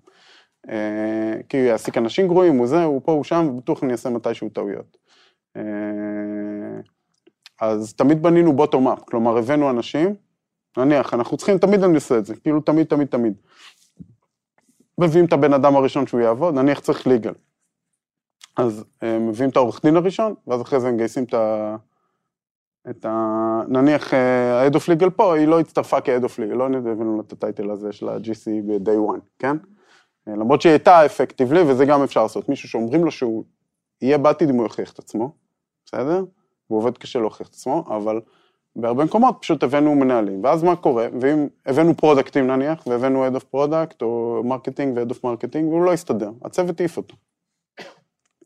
אה, 0.69 1.33
כי 1.49 1.57
הוא 1.57 1.65
יעסיק 1.65 1.97
אנשים 1.97 2.27
גרועים, 2.27 2.57
הוא 2.57 2.67
זה, 2.67 2.83
הוא 2.83 3.01
פה, 3.03 3.11
הוא 3.11 3.23
שם, 3.23 3.47
ובטוח 3.49 3.83
אני 3.83 3.91
אעשה 3.91 4.09
מתישהו 4.09 4.49
טעויות. 4.49 4.97
אה, 5.57 6.81
אז 7.61 7.93
תמיד 7.93 8.23
בנינו 8.23 8.53
בוטום 8.53 8.87
אפ, 8.87 9.03
כלומר 9.03 9.37
הבאנו 9.37 9.69
אנשים, 9.69 10.15
נניח, 10.77 11.13
אנחנו 11.13 11.37
צריכים, 11.37 11.57
תמיד 11.57 11.83
אני 11.83 11.95
עושה 11.95 12.17
את 12.17 12.25
זה, 12.25 12.35
כאילו 12.35 12.61
תמיד, 12.61 12.87
תמיד, 12.87 13.07
תמיד. 13.07 13.33
מביאים 14.97 15.25
את 15.25 15.33
הבן 15.33 15.53
אדם 15.53 15.75
הראשון 15.75 16.07
שהוא 16.07 16.21
יעבוד, 16.21 16.53
נניח 16.53 16.79
צריך 16.79 17.07
ליגל. 17.07 17.33
אז 18.57 18.85
אה, 19.03 19.19
מביאים 19.19 19.49
את 19.49 19.55
העורך 19.55 19.85
דין 19.85 19.95
הראשון, 19.95 20.35
ואז 20.47 20.61
אחרי 20.61 20.79
זה 20.79 20.91
מגייסים 20.91 21.23
את 21.23 21.33
ה... 21.33 21.75
את 22.89 23.05
ה... 23.05 23.61
נניח 23.67 24.13
ה-Head 24.13 24.73
of 24.73 24.79
Legal 24.79 25.09
פה, 25.09 25.35
היא 25.35 25.47
לא 25.47 25.59
הצטרפה 25.59 26.01
כ-Head 26.01 26.23
of 26.23 26.39
Legal, 26.39 26.55
לא 26.55 26.65
הבאנו 26.65 27.17
לה 27.17 27.23
את 27.27 27.31
הטייטל 27.31 27.71
הזה 27.71 27.91
של 27.91 28.09
ה-GC 28.09 28.49
ב-day 28.67 29.15
one, 29.15 29.19
כן? 29.39 29.57
אה, 30.27 30.35
למרות 30.35 30.61
שהיא 30.61 30.71
הייתה 30.71 31.05
effectively, 31.05 31.61
וזה 31.61 31.85
גם 31.85 32.03
אפשר 32.03 32.23
לעשות. 32.23 32.49
מישהו 32.49 32.69
שאומרים 32.69 33.05
לו 33.05 33.11
שהוא 33.11 33.43
יהיה 34.01 34.17
בעתיד 34.17 34.49
אם 34.49 34.55
הוא 34.55 34.63
יוכיח 34.63 34.93
את 34.93 34.99
עצמו, 34.99 35.35
בסדר? 35.87 36.23
הוא 36.67 36.77
עובד 36.77 36.97
קשה 36.97 37.19
להוכיח 37.19 37.47
את 37.47 37.53
עצמו, 37.53 37.83
אבל 37.87 38.21
בהרבה 38.75 39.05
מקומות 39.05 39.37
פשוט 39.41 39.63
הבאנו 39.63 39.95
מנהלים. 39.95 40.43
ואז 40.43 40.63
מה 40.63 40.75
קורה? 40.75 41.07
ואם 41.21 41.47
הבאנו 41.65 41.97
product 41.97 42.36
ים 42.36 42.47
נניח, 42.47 42.87
והבאנו 42.87 43.27
Head 43.27 43.39
of 43.39 43.43
Product 43.55 43.95
או 44.01 44.41
marketing 44.45 44.97
ו-Head 44.97 45.11
of 45.11 45.17
Marketing, 45.17 45.63
והוא 45.63 45.83
לא 45.83 45.93
הסתדר, 45.93 46.31
הצוות 46.43 46.79
העיף 46.79 46.97
אותו. 46.97 47.15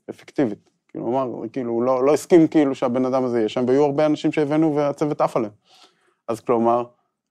אפקטיבית. 0.09 0.69
כאילו, 0.87 1.05
הוא 1.05 1.21
אמר, 1.21 1.47
כאילו, 1.53 1.71
הוא 1.71 1.83
לא, 1.83 2.05
לא 2.05 2.13
הסכים 2.13 2.47
כאילו 2.47 2.75
שהבן 2.75 3.05
אדם 3.05 3.23
הזה 3.23 3.37
יהיה 3.37 3.49
שם, 3.49 3.63
והיו 3.67 3.83
הרבה 3.83 4.05
אנשים 4.05 4.31
שהבאנו 4.31 4.75
והצוות 4.75 5.21
עף 5.21 5.37
עליהם. 5.37 5.51
אז 6.27 6.39
כלומר, 6.39 6.83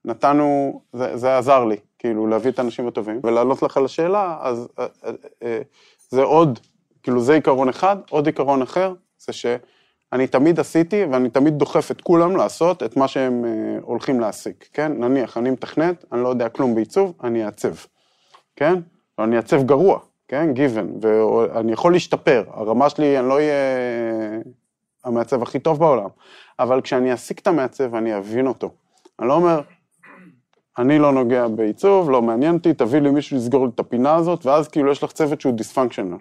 נתנו, 0.05 0.81
זה, 0.93 1.17
זה 1.17 1.37
עזר 1.37 1.65
לי, 1.65 1.77
כאילו, 1.99 2.27
להביא 2.27 2.51
את 2.51 2.59
האנשים 2.59 2.87
הטובים, 2.87 3.19
ולענות 3.23 3.63
לך 3.63 3.77
על 3.77 3.85
השאלה, 3.85 4.37
אז 4.41 4.67
אה, 4.79 4.87
אה, 5.05 5.11
אה, 5.43 5.61
זה 6.09 6.23
עוד, 6.23 6.59
כאילו, 7.03 7.21
זה 7.21 7.33
עיקרון 7.33 7.69
אחד, 7.69 7.97
עוד 8.09 8.25
עיקרון 8.25 8.61
אחר, 8.61 8.93
זה 9.17 9.33
שאני 10.13 10.27
תמיד 10.27 10.59
עשיתי, 10.59 11.05
ואני 11.11 11.29
תמיד 11.29 11.57
דוחף 11.57 11.91
את 11.91 12.01
כולם 12.01 12.35
לעשות 12.35 12.83
את 12.83 12.97
מה 12.97 13.07
שהם 13.07 13.45
אה, 13.45 13.49
הולכים 13.81 14.19
להשיג, 14.19 14.53
כן? 14.73 14.91
נניח, 14.97 15.37
אני 15.37 15.49
מתכנת, 15.49 16.05
אני 16.11 16.23
לא 16.23 16.29
יודע 16.29 16.49
כלום 16.49 16.75
בעיצוב, 16.75 17.13
אני 17.23 17.45
אעצב, 17.45 17.73
כן? 18.55 18.73
או 19.17 19.23
אני 19.23 19.37
אעצב 19.37 19.63
גרוע, 19.63 19.99
כן? 20.27 20.49
given, 20.55 21.05
ואני 21.05 21.71
יכול 21.71 21.93
להשתפר, 21.93 22.43
הרמה 22.47 22.89
שלי, 22.89 23.19
אני 23.19 23.27
לא 23.27 23.33
אהיה 23.33 23.53
המעצב 25.03 25.41
הכי 25.43 25.59
טוב 25.59 25.79
בעולם, 25.79 26.09
אבל 26.59 26.81
כשאני 26.81 27.11
אעסיק 27.11 27.39
את 27.39 27.47
המעצב, 27.47 27.95
אני 27.95 28.17
אבין 28.17 28.47
אותו. 28.47 28.69
אני 29.19 29.27
לא 29.27 29.33
אומר, 29.33 29.61
אני 30.77 30.99
לא 30.99 31.11
נוגע 31.11 31.47
בעיצוב, 31.47 32.09
לא 32.09 32.21
מעניין 32.21 32.55
אותי, 32.55 32.73
תביא 32.73 32.99
לי 32.99 33.11
מישהו 33.11 33.37
לסגור 33.37 33.65
לי 33.65 33.71
את 33.75 33.79
הפינה 33.79 34.15
הזאת, 34.15 34.45
ואז 34.45 34.67
כאילו 34.67 34.91
יש 34.91 35.03
לך 35.03 35.11
צוות 35.11 35.41
שהוא 35.41 35.53
דיספונקשיונל, 35.53 36.17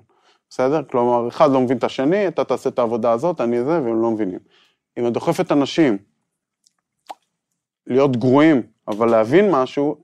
בסדר? 0.51 0.83
כלומר, 0.91 1.29
אחד 1.29 1.51
לא 1.51 1.61
מבין 1.61 1.77
את 1.77 1.85
השני, 1.85 2.29
אתה 2.29 2.45
תעשה 2.45 2.69
את 2.69 2.79
העבודה 2.79 3.13
הזאת, 3.13 3.41
אני 3.41 3.65
זה, 3.65 3.83
והם 3.83 4.03
לא 4.03 4.11
מבינים. 4.11 4.39
אם 4.99 5.07
את 5.07 5.13
דוחפת 5.13 5.53
אנשים 5.53 5.99
להיות 7.87 8.17
גרועים, 8.17 8.63
אבל 8.89 9.11
להבין 9.11 9.51
משהו, 9.51 9.97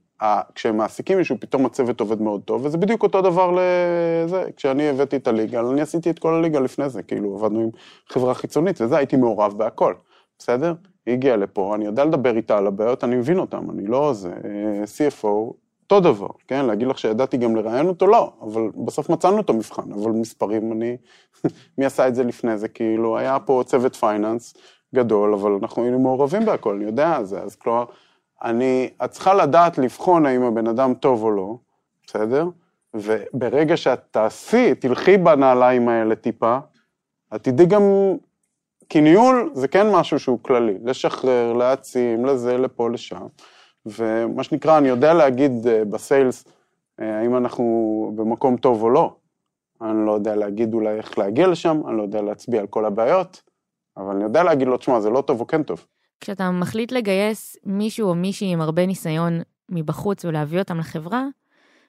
כשהם 0.55 0.76
מעסיקים 0.76 1.18
מישהו, 1.18 1.36
פתאום 1.40 1.66
הצוות 1.66 2.01
עובד 2.01 2.22
מאוד 2.22 2.42
טוב, 2.42 2.64
וזה 2.64 2.78
בדיוק 2.78 3.03
אותו 3.03 3.22
דבר 3.22 3.51
לזה. 3.51 4.44
כשאני 4.57 4.88
הבאתי 4.88 5.16
את 5.16 5.28
הליגה, 5.28 5.61
אני 5.61 5.80
עשיתי 5.80 6.11
את 6.11 6.18
כל 6.18 6.34
הליגה 6.34 6.61
לפני 6.61 6.88
זה, 6.88 7.03
כאילו, 7.03 7.34
עבדנו 7.34 7.61
עם 7.61 7.70
חברה 8.09 8.34
חיצונית, 8.34 8.80
וזה, 8.80 8.97
הייתי 8.97 9.16
מעורב 9.16 9.59
בהכל, 9.59 9.94
בסדר? 10.38 10.74
היא 11.07 11.14
הגיעה 11.14 11.36
לפה, 11.36 11.74
אני 11.74 11.84
יודע 11.84 12.05
לדבר 12.05 12.36
איתה 12.36 12.59
על 12.59 12.66
הבעיות, 12.66 13.05
אני 13.05 13.16
מבין 13.16 13.38
אותן, 13.38 13.70
אני 13.70 13.86
לא 13.86 14.12
זה. 14.12 14.28
אה, 14.28 14.84
CFO, 14.84 15.53
אותו 15.91 16.01
דבר, 16.01 16.28
כן? 16.49 16.66
להגיד 16.66 16.89
לך 16.89 16.99
שידעתי 16.99 17.37
גם 17.37 17.57
לראיין 17.57 17.87
אותו? 17.87 18.07
לא, 18.07 18.32
אבל 18.43 18.62
בסוף 18.84 19.11
מצאנו 19.11 19.41
את 19.41 19.51
המבחן, 19.51 19.93
אבל 19.93 20.11
מספרים, 20.11 20.72
אני... 20.72 20.97
מי 21.78 21.87
עשה 21.87 22.09
את 22.09 22.14
זה 22.14 22.24
לפני 22.24 22.59
זה? 22.59 22.68
כאילו, 22.68 23.18
היה 23.18 23.39
פה 23.39 23.62
צוות 23.66 23.97
פייננס 23.97 24.55
גדול, 24.95 25.34
אבל 25.34 25.53
אנחנו 25.62 25.82
היינו 25.82 25.99
מעורבים 25.99 26.45
בהכל, 26.45 26.74
אני 26.74 26.84
יודע 26.84 27.22
זה, 27.22 27.41
אז 27.41 27.57
כלומר, 27.57 27.84
אני, 28.43 28.91
את 29.05 29.11
צריכה 29.11 29.34
לדעת 29.34 29.78
לבחון 29.78 30.26
האם 30.26 30.43
הבן 30.43 30.66
אדם 30.66 30.95
טוב 30.95 31.22
או 31.22 31.30
לא, 31.30 31.57
בסדר? 32.07 32.49
וברגע 32.95 33.76
שאת 33.76 34.01
תעשי, 34.11 34.74
תלכי 34.74 35.18
בנעליים 35.18 35.89
האלה 35.89 36.14
טיפה, 36.14 36.59
את 37.34 37.45
תדעי 37.45 37.66
גם, 37.66 37.82
כי 38.89 39.01
ניהול 39.01 39.51
זה 39.55 39.68
כן 39.68 39.91
משהו 39.91 40.18
שהוא 40.18 40.39
כללי, 40.43 40.74
לשחרר, 40.84 41.53
להעצים, 41.53 42.24
לזה, 42.24 42.59
לפה, 42.59 42.91
לשם. 42.91 43.26
ומה 43.87 44.43
שנקרא, 44.43 44.78
אני 44.78 44.89
יודע 44.89 45.14
להגיד 45.14 45.66
אה, 45.66 45.84
בסיילס, 45.84 46.45
אה, 47.01 47.18
האם 47.20 47.37
אנחנו 47.37 48.12
במקום 48.16 48.57
טוב 48.57 48.82
או 48.82 48.91
לא. 48.91 49.16
אני 49.82 50.07
לא 50.07 50.12
יודע 50.12 50.37
להגיד 50.37 50.74
אולי 50.74 50.97
איך 50.97 51.18
להגיע 51.18 51.47
לשם, 51.47 51.80
אני 51.89 51.97
לא 51.97 52.03
יודע 52.03 52.22
להצביע 52.22 52.61
על 52.61 52.66
כל 52.66 52.84
הבעיות, 52.84 53.43
אבל 53.97 54.14
אני 54.14 54.24
יודע 54.24 54.43
להגיד 54.43 54.68
לו, 54.68 54.76
תשמע, 54.76 55.01
זה 55.01 55.11
לא 55.11 55.20
טוב 55.20 55.41
או 55.41 55.47
כן 55.47 55.62
טוב. 55.62 55.87
כשאתה 56.20 56.51
מחליט 56.51 56.93
לגייס 56.93 57.57
מישהו 57.64 58.09
או 58.09 58.14
מישהי 58.14 58.53
עם 58.53 58.61
הרבה 58.61 58.87
ניסיון 58.87 59.41
מבחוץ 59.70 60.24
ולהביא 60.24 60.59
אותם 60.59 60.78
לחברה, 60.78 61.24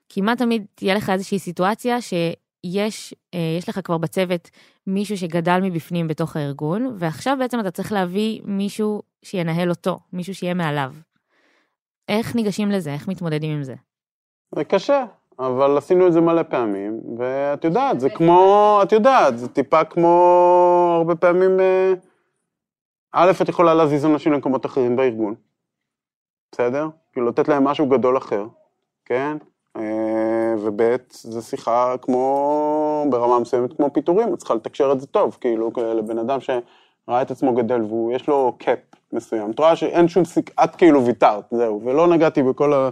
כמעט 0.09 0.37
תמיד 0.37 0.65
תהיה 0.75 0.95
לך 0.95 1.09
איזושהי 1.09 1.39
סיטואציה 1.39 2.01
שיש 2.01 3.13
אה, 3.33 3.55
יש 3.57 3.69
לך 3.69 3.79
כבר 3.83 3.97
בצוות 3.97 4.49
מישהו 4.87 5.17
שגדל 5.17 5.59
מבפנים 5.63 6.07
בתוך 6.07 6.35
הארגון, 6.35 6.95
ועכשיו 6.97 7.37
בעצם 7.39 7.59
אתה 7.59 7.71
צריך 7.71 7.91
להביא 7.91 8.41
מישהו 8.45 9.01
שינהל 9.23 9.69
אותו, 9.69 9.99
מישהו 10.13 10.35
שיהיה 10.35 10.53
מעליו. 10.53 10.93
איך 12.07 12.35
ניגשים 12.35 12.71
לזה? 12.71 12.93
איך 12.93 13.07
מתמודדים 13.07 13.55
עם 13.55 13.63
זה? 13.63 13.75
זה 14.55 14.63
קשה, 14.63 15.05
אבל 15.39 15.77
עשינו 15.77 16.07
את 16.07 16.13
זה 16.13 16.21
מלא 16.21 16.43
פעמים, 16.43 17.01
ואת 17.17 17.63
יודעת, 17.63 17.99
זה 17.99 18.09
כמו, 18.09 18.79
את 18.83 18.91
יודעת, 18.91 19.37
זה 19.37 19.47
טיפה 19.47 19.83
כמו 19.83 20.93
הרבה 20.97 21.15
פעמים, 21.15 21.59
אה, 21.59 21.93
א', 23.11 23.31
את 23.41 23.49
יכולה 23.49 23.73
להזיז 23.73 24.05
אנשים 24.05 24.33
למקומות 24.33 24.65
אחרים 24.65 24.95
בארגון, 24.95 25.35
בסדר? 26.51 26.87
כאילו 27.11 27.27
לתת 27.27 27.47
להם 27.47 27.63
משהו 27.63 27.89
גדול 27.89 28.17
אחר, 28.17 28.45
כן? 29.05 29.37
אה, 29.77 30.55
וב', 30.57 30.81
זו 31.09 31.41
שיחה 31.41 31.95
כמו, 32.01 33.05
ברמה 33.09 33.39
מסוימת 33.39 33.77
כמו 33.77 33.93
פיטורים, 33.93 34.33
את 34.33 34.37
צריכה 34.37 34.53
לתקשר 34.53 34.91
את 34.91 35.01
זה 35.01 35.07
טוב, 35.07 35.37
כאילו, 35.41 35.71
לבן 35.97 36.17
אדם 36.17 36.39
שראה 37.07 37.21
את 37.21 37.31
עצמו 37.31 37.55
גדל 37.55 37.81
ויש 37.81 38.27
לו 38.27 38.55
קאפ 38.59 38.79
מסוים, 39.13 39.51
את 39.51 39.59
רואה 39.59 39.75
שאין 39.75 40.07
שום 40.07 40.25
סיק, 40.25 40.51
את 40.63 40.75
כאילו 40.75 41.05
ויתרת, 41.05 41.43
זהו, 41.51 41.81
ולא 41.85 42.07
נגעתי 42.07 42.43
בכל 42.43 42.89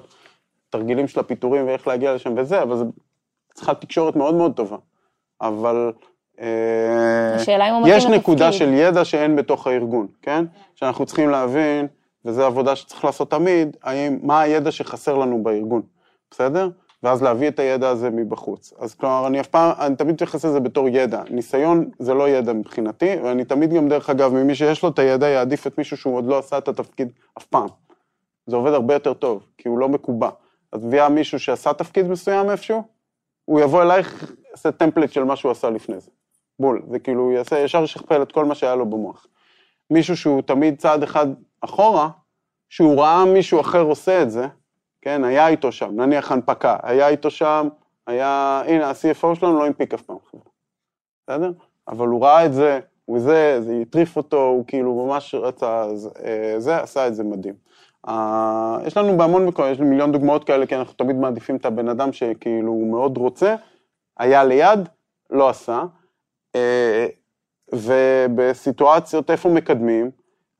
התרגילים 0.69 1.07
של 1.07 1.19
הפיטורים 1.19 1.67
ואיך 1.67 1.87
להגיע 1.87 2.13
לשם 2.15 2.33
וזה, 2.37 2.61
אבל 2.61 2.77
זה 2.77 2.83
צריכה 3.53 3.73
תקשורת 3.73 4.15
מאוד 4.15 4.35
מאוד 4.35 4.53
טובה. 4.55 4.77
אבל 5.41 5.91
אה, 6.41 7.35
השאלה 7.35 7.69
אם 7.69 7.73
הוא 7.73 7.81
מתאים 7.81 7.97
יש 7.97 8.05
נקודה. 8.05 8.51
של 8.51 8.73
ידע 8.73 9.05
שאין 9.05 9.35
בתוך 9.35 9.67
הארגון, 9.67 10.07
כן? 10.21 10.45
שאנחנו 10.75 11.05
צריכים 11.05 11.29
להבין, 11.29 11.87
וזו 12.25 12.45
עבודה 12.45 12.75
שצריך 12.75 13.05
לעשות 13.05 13.31
תמיד, 13.31 13.77
האם, 13.83 14.19
מה 14.23 14.41
הידע 14.41 14.71
שחסר 14.71 15.17
לנו 15.17 15.43
בארגון, 15.43 15.81
בסדר? 16.31 16.69
ואז 17.05 17.23
להביא 17.23 17.47
את 17.47 17.59
הידע 17.59 17.89
הזה 17.89 18.09
מבחוץ. 18.09 18.73
אז 18.79 18.95
כלומר, 18.95 19.27
אני 19.27 19.39
אף 19.39 19.47
פעם, 19.47 19.71
אני 19.79 19.95
תמיד 19.95 20.13
מתייחס 20.13 20.45
לזה 20.45 20.59
בתור 20.59 20.89
ידע. 20.89 21.21
ניסיון 21.29 21.89
זה 21.99 22.13
לא 22.13 22.29
ידע 22.29 22.53
מבחינתי, 22.53 23.15
ואני 23.23 23.45
תמיד 23.45 23.73
גם, 23.73 23.89
דרך 23.89 24.09
אגב, 24.09 24.33
ממי 24.33 24.55
שיש 24.55 24.83
לו 24.83 24.89
את 24.89 24.99
הידע, 24.99 25.27
יעדיף 25.27 25.67
את 25.67 25.77
מישהו 25.77 25.97
שהוא 25.97 26.17
עוד 26.17 26.25
לא 26.25 26.39
עשה 26.39 26.57
את 26.57 26.67
התפקיד 26.67 27.11
אף 27.37 27.45
פעם. 27.45 27.67
זה 28.47 28.55
עובד 28.55 28.73
הרבה 28.73 28.93
יותר 28.93 29.13
טוב, 29.13 29.45
כי 29.57 29.67
הוא 29.67 29.79
לא 29.79 29.89
מקובע. 29.89 30.29
את 30.75 30.83
מביאה 30.83 31.09
מישהו 31.09 31.39
שעשה 31.39 31.73
תפקיד 31.73 32.07
מסוים 32.07 32.49
איפשהו, 32.49 32.83
הוא 33.45 33.59
יבוא 33.59 33.81
אלייך, 33.81 34.33
יעשה 34.51 34.71
טמפלט 34.71 35.11
של 35.11 35.23
מה 35.23 35.35
שהוא 35.35 35.51
עשה 35.51 35.69
לפני 35.69 35.99
זה. 35.99 36.11
בול, 36.59 36.81
זה 36.91 36.99
כאילו, 36.99 37.21
הוא 37.21 37.31
יעשה, 37.31 37.59
ישר 37.59 37.83
ישכפל 37.83 38.21
את 38.21 38.31
כל 38.31 38.45
מה 38.45 38.55
שהיה 38.55 38.75
לו 38.75 38.85
במוח. 38.85 39.27
מישהו 39.89 40.17
שהוא 40.17 40.41
תמיד 40.41 40.77
צעד 40.77 41.03
אחד 41.03 41.27
אחורה, 41.61 42.09
שהוא 42.69 43.01
ראה 43.01 43.25
מישהו 43.25 43.59
אחר 43.61 43.81
עושה 43.81 44.21
את 44.21 44.31
זה, 44.31 44.47
כן, 45.05 45.23
היה 45.23 45.47
איתו 45.47 45.71
שם, 45.71 46.01
נניח 46.01 46.31
הנפקה, 46.31 46.77
היה 46.83 47.07
איתו 47.07 47.31
שם, 47.31 47.67
היה, 48.07 48.61
הנה, 48.67 48.89
ה-CFO 48.89 49.35
שלנו 49.35 49.59
לא 49.59 49.65
הנפיק 49.65 49.93
אף 49.93 50.01
פעם 50.01 50.17
חברה, 50.31 50.43
בסדר? 51.23 51.51
אבל 51.87 52.07
הוא 52.07 52.25
ראה 52.25 52.45
את 52.45 52.53
זה, 52.53 52.79
הוא 53.05 53.19
זה, 53.19 53.61
זה 53.61 53.77
הטריף 53.81 54.17
אותו, 54.17 54.43
הוא 54.43 54.65
כאילו 54.67 55.05
ממש 55.05 55.35
רצה, 55.35 55.85
אה, 56.25 56.55
זה, 56.57 56.81
עשה 56.81 57.07
את 57.07 57.15
זה 57.15 57.23
מדהים. 57.23 57.53
אה, 58.07 58.77
יש 58.85 58.97
לנו 58.97 59.17
בהמון 59.17 59.45
מקומות, 59.45 59.71
יש 59.71 59.79
לי 59.79 59.85
מיליון 59.85 60.11
דוגמאות 60.11 60.43
כאלה, 60.43 60.65
כי 60.65 60.75
אנחנו 60.75 60.93
תמיד 60.93 61.15
מעדיפים 61.15 61.55
את 61.55 61.65
הבן 61.65 61.89
אדם 61.89 62.13
שכאילו 62.13 62.71
הוא 62.71 62.91
מאוד 62.91 63.17
רוצה, 63.17 63.55
היה 64.17 64.43
ליד, 64.43 64.89
לא 65.29 65.49
עשה. 65.49 65.83
אה, 66.55 67.07
ובסיטואציות 67.73 69.31
איפה 69.31 69.49
מקדמים, 69.49 70.11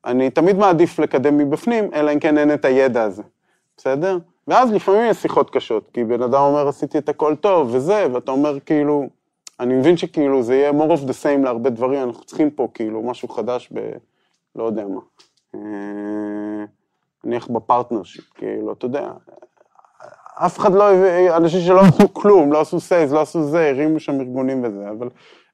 אני 0.04 0.30
תמיד 0.30 0.56
מעדיף 0.56 0.98
לקדם 0.98 1.38
מבפנים, 1.38 1.94
אלא 1.94 2.12
אם 2.12 2.18
כן 2.18 2.38
אין 2.38 2.54
את 2.54 2.64
הידע 2.64 3.02
הזה, 3.02 3.22
בסדר? 3.76 4.18
ואז 4.48 4.72
לפעמים 4.72 5.10
יש 5.10 5.16
שיחות 5.16 5.50
קשות, 5.50 5.90
כי 5.92 6.04
בן 6.04 6.22
אדם 6.22 6.40
אומר 6.40 6.68
עשיתי 6.68 6.98
את 6.98 7.08
הכל 7.08 7.34
טוב 7.36 7.74
וזה, 7.74 8.06
ואתה 8.12 8.30
אומר 8.30 8.60
כאילו, 8.60 9.08
אני 9.60 9.74
מבין 9.74 9.96
שכאילו 9.96 10.42
זה 10.42 10.54
יהיה 10.54 10.70
more 10.70 10.96
of 10.98 11.08
the 11.08 11.24
same 11.24 11.44
להרבה 11.44 11.70
דברים, 11.70 12.02
אנחנו 12.02 12.24
צריכים 12.24 12.50
פה 12.50 12.68
כאילו 12.74 13.02
משהו 13.02 13.28
חדש 13.28 13.68
ב... 13.72 13.92
לא 14.56 14.64
יודע 14.64 14.84
מה. 14.86 15.00
אה, 15.54 16.64
נניח 17.24 17.48
ב 17.48 17.54
partnership, 17.54 18.24
כאילו, 18.34 18.72
אתה 18.72 18.86
יודע, 18.86 19.12
אף 20.34 20.58
אחד 20.58 20.74
לא 20.74 20.90
הביא, 20.90 21.36
אנשים 21.36 21.60
שלא 21.60 21.80
עשו 21.80 22.14
כלום, 22.14 22.52
לא 22.52 22.60
עשו 22.60 22.80
סייז, 22.80 23.12
לא 23.12 23.20
עשו 23.20 23.42
זה, 23.42 23.68
הרימו 23.68 24.00
שם 24.00 24.20
ארגונים 24.20 24.64
וזה, 24.64 24.90
אבל 24.90 25.08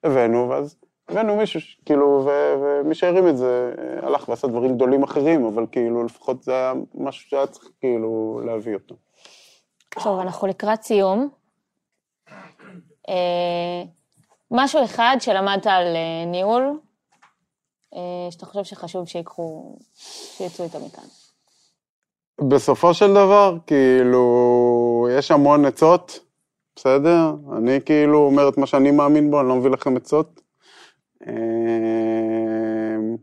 הבאנו, 0.05 0.49
ואז 0.49 0.76
הבאנו 1.09 1.36
מישהו, 1.36 1.61
כאילו, 1.84 2.28
ומי 2.61 2.94
שהרים 2.94 3.28
את 3.28 3.36
זה, 3.36 3.74
אה, 3.78 4.07
הלך 4.07 4.28
ועשה 4.28 4.46
דברים 4.46 4.74
גדולים 4.74 5.03
אחרים, 5.03 5.44
אבל 5.44 5.66
כאילו, 5.72 6.05
לפחות 6.05 6.42
זה 6.42 6.53
היה 6.53 6.72
משהו 6.94 7.28
שהיה 7.28 7.46
צריך 7.46 7.68
כאילו 7.80 8.40
להביא 8.46 8.74
אותו. 8.74 8.94
טוב, 9.88 10.20
אנחנו 10.20 10.46
לקראת 10.46 10.82
סיום. 10.82 11.28
אה, 13.09 13.82
משהו 14.50 14.84
אחד 14.84 15.16
שלמדת 15.20 15.66
על 15.66 15.86
אה, 15.96 16.24
ניהול, 16.26 16.80
שאתה 18.30 18.46
חושב 18.46 18.64
שחשוב 18.64 19.09
שיקחו, 19.09 19.76
שיצאו 20.36 20.64
איתו 20.64 20.78
מכאן. 20.86 21.05
בסופו 22.48 22.94
של 22.94 23.11
דבר, 23.11 23.57
כאילו, 23.66 25.09
יש 25.18 25.30
המון 25.30 25.64
עצות, 25.64 26.20
בסדר? 26.76 27.32
אני 27.57 27.80
כאילו 27.84 28.18
אומר 28.18 28.48
את 28.48 28.59
מה 28.59 28.66
שאני 28.66 28.90
מאמין 28.90 29.30
בו, 29.30 29.40
אני 29.40 29.48
לא 29.48 29.57
מביא 29.57 29.70
לכם 29.70 29.96
עצות. 29.96 30.41
אמ, 31.27 33.16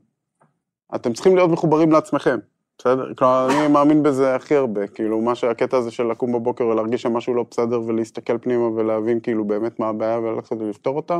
אתם 0.95 1.13
צריכים 1.13 1.35
להיות 1.35 1.49
מחוברים 1.49 1.91
לעצמכם, 1.91 2.37
בסדר? 2.77 3.13
כלומר, 3.17 3.47
אני 3.49 3.67
מאמין 3.67 4.03
בזה 4.03 4.35
הכי 4.35 4.55
הרבה, 4.55 4.87
כאילו, 4.87 5.21
מה 5.21 5.35
שהקטע 5.35 5.77
הזה 5.77 5.91
של 5.91 6.03
לקום 6.03 6.31
בבוקר 6.33 6.67
ולהרגיש 6.67 7.01
שמשהו 7.01 7.33
לא 7.33 7.45
בסדר 7.51 7.81
ולהסתכל 7.81 8.37
פנימה 8.37 8.67
ולהבין 8.67 9.19
כאילו 9.19 9.45
באמת 9.45 9.79
מה 9.79 9.87
הבעיה 9.87 10.19
וללכת 10.19 10.51
ולפתור 10.51 10.95
אותה, 10.95 11.19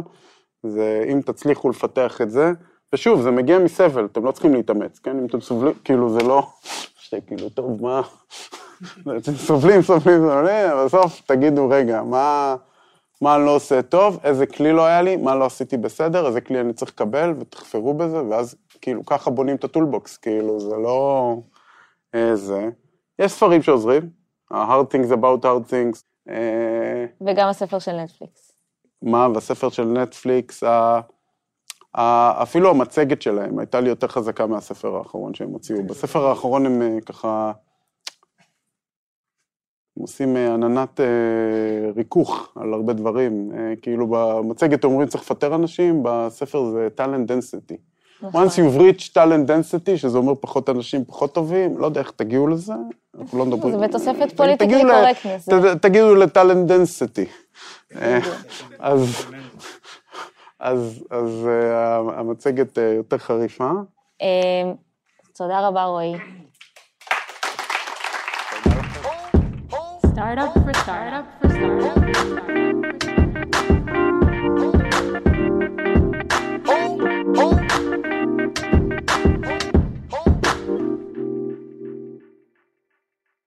זה 0.64 1.06
אם 1.12 1.22
תצליחו 1.22 1.70
לפתח 1.70 2.22
את 2.22 2.32
זה, 2.32 2.52
ושוב, 2.94 3.22
זה 3.22 3.32
מגיע 3.32 3.60
מסבל, 3.60 4.06
אתם 4.06 4.26
לא 4.26 4.32
צריכים 4.32 4.54
להתאמץ, 4.54 5.00
כן? 5.00 5.20
אם 5.20 5.26
אתם 5.26 5.42
סובלים, 5.42 5.74
כאילו, 5.84 6.10
זה 6.10 6.24
לא... 6.24 6.48
שכאילו, 7.10 7.50
טוב, 7.50 7.82
מה... 7.82 8.02
סובלים, 9.48 9.82
סובלים, 9.82 10.22
סובלים, 10.22 10.86
בסוף 10.86 11.22
תגידו, 11.26 11.70
רגע, 11.70 12.04
מה, 12.04 12.56
מה 13.22 13.36
אני 13.36 13.46
לא 13.46 13.56
עושה 13.56 13.82
טוב, 13.82 14.20
איזה 14.24 14.46
כלי 14.46 14.72
לא 14.72 14.86
היה 14.86 15.02
לי, 15.02 15.18
מה 15.18 15.36
לא 15.36 15.46
עשיתי 15.46 15.78
בסדר, 15.78 16.28
איזה 16.28 16.42
כלי 16.42 16.62
אני 16.62 16.74
צריך 16.74 16.92
לקבל, 16.92 17.34
ותחפרו 17.40 17.94
בזה, 17.94 18.24
ואז 18.24 18.56
כאילו 18.82 19.06
ככה 19.06 19.32
בונים 19.32 19.56
את 19.56 19.64
הטולבוקס, 19.64 20.18
כאילו, 20.18 20.60
זה 20.60 20.76
לא... 20.76 21.36
אה, 22.16 22.36
זה. 22.36 22.70
יש 23.20 23.32
ספרים 23.32 23.62
שעוזרים, 23.62 24.10
ה-hard 24.52 24.86
things 24.94 25.12
about 25.12 25.44
hard 25.44 25.72
things, 25.72 26.04
אה, 26.30 27.06
וגם 27.28 27.48
הספר 27.48 27.80
של 27.80 27.92
נטפליקס. 27.92 28.52
מה, 29.02 29.28
והספר 29.34 29.70
של 29.70 29.84
נטפליקס, 29.84 30.64
ה... 30.64 31.00
ה... 31.98 32.44
אפילו 32.44 32.70
המצגת 32.70 33.22
שלהם 33.22 33.60
הייתה 33.60 33.80
לי 33.80 33.90
יותר 33.90 34.08
חזקה 34.08 34.48
מהספר 34.48 34.96
האחרון 34.96 35.34
שהם 35.34 35.50
הוציאו. 35.50 35.84
בספר 35.84 36.28
האחרון 36.28 36.66
הם 36.66 36.82
אה, 36.82 37.02
ככה 37.06 37.52
הם 40.00 40.04
עושים 40.04 40.38
אה, 40.38 40.54
עננת 40.54 41.00
אה, 41.00 41.06
ריכוך 41.96 42.50
על 42.56 42.74
הרבה 42.74 42.94
דברים. 42.94 43.52
אה, 43.58 43.74
כאילו 43.82 44.08
במצגת 44.10 44.84
אומרים 44.84 45.08
צריך 45.08 45.24
לפטר 45.24 45.56
אנשים, 45.56 46.00
בספר 46.04 46.66
זה 46.72 46.88
talent 46.98 47.30
density. 47.32 47.76
נכון. 48.22 48.46
once 48.48 48.52
you've 48.52 48.80
reached 48.80 49.14
talent 49.14 49.48
density, 49.50 49.98
שזה 49.98 50.18
אומר 50.18 50.34
פחות 50.36 50.70
אנשים 50.70 51.06
פחות 51.06 51.34
טובים, 51.34 51.78
לא 51.78 51.86
יודע 51.86 52.02
איך 52.02 52.12
תגיעו 52.12 52.48
לזה, 52.48 52.74
אנחנו 53.20 53.38
לא 53.40 53.46
מדברים. 53.46 53.80
זה 53.80 53.88
בתוספת 53.88 54.38
politically 54.38 54.82
correctness. 54.82 55.50
ת- 55.50 55.82
תגידו 55.82 56.16
ל 56.16 56.23
talent 56.23 56.68
density. 56.68 57.26
אז 58.80 59.26
אז- 61.10 61.48
המצגת 62.16 62.78
יותר 62.98 63.18
חריפה. 63.18 63.72
תודה 65.38 65.68
רבה, 65.68 65.84
רועי. 65.84 66.14
Startup 70.20 70.54
for 70.54 70.74
startup. 70.74 71.39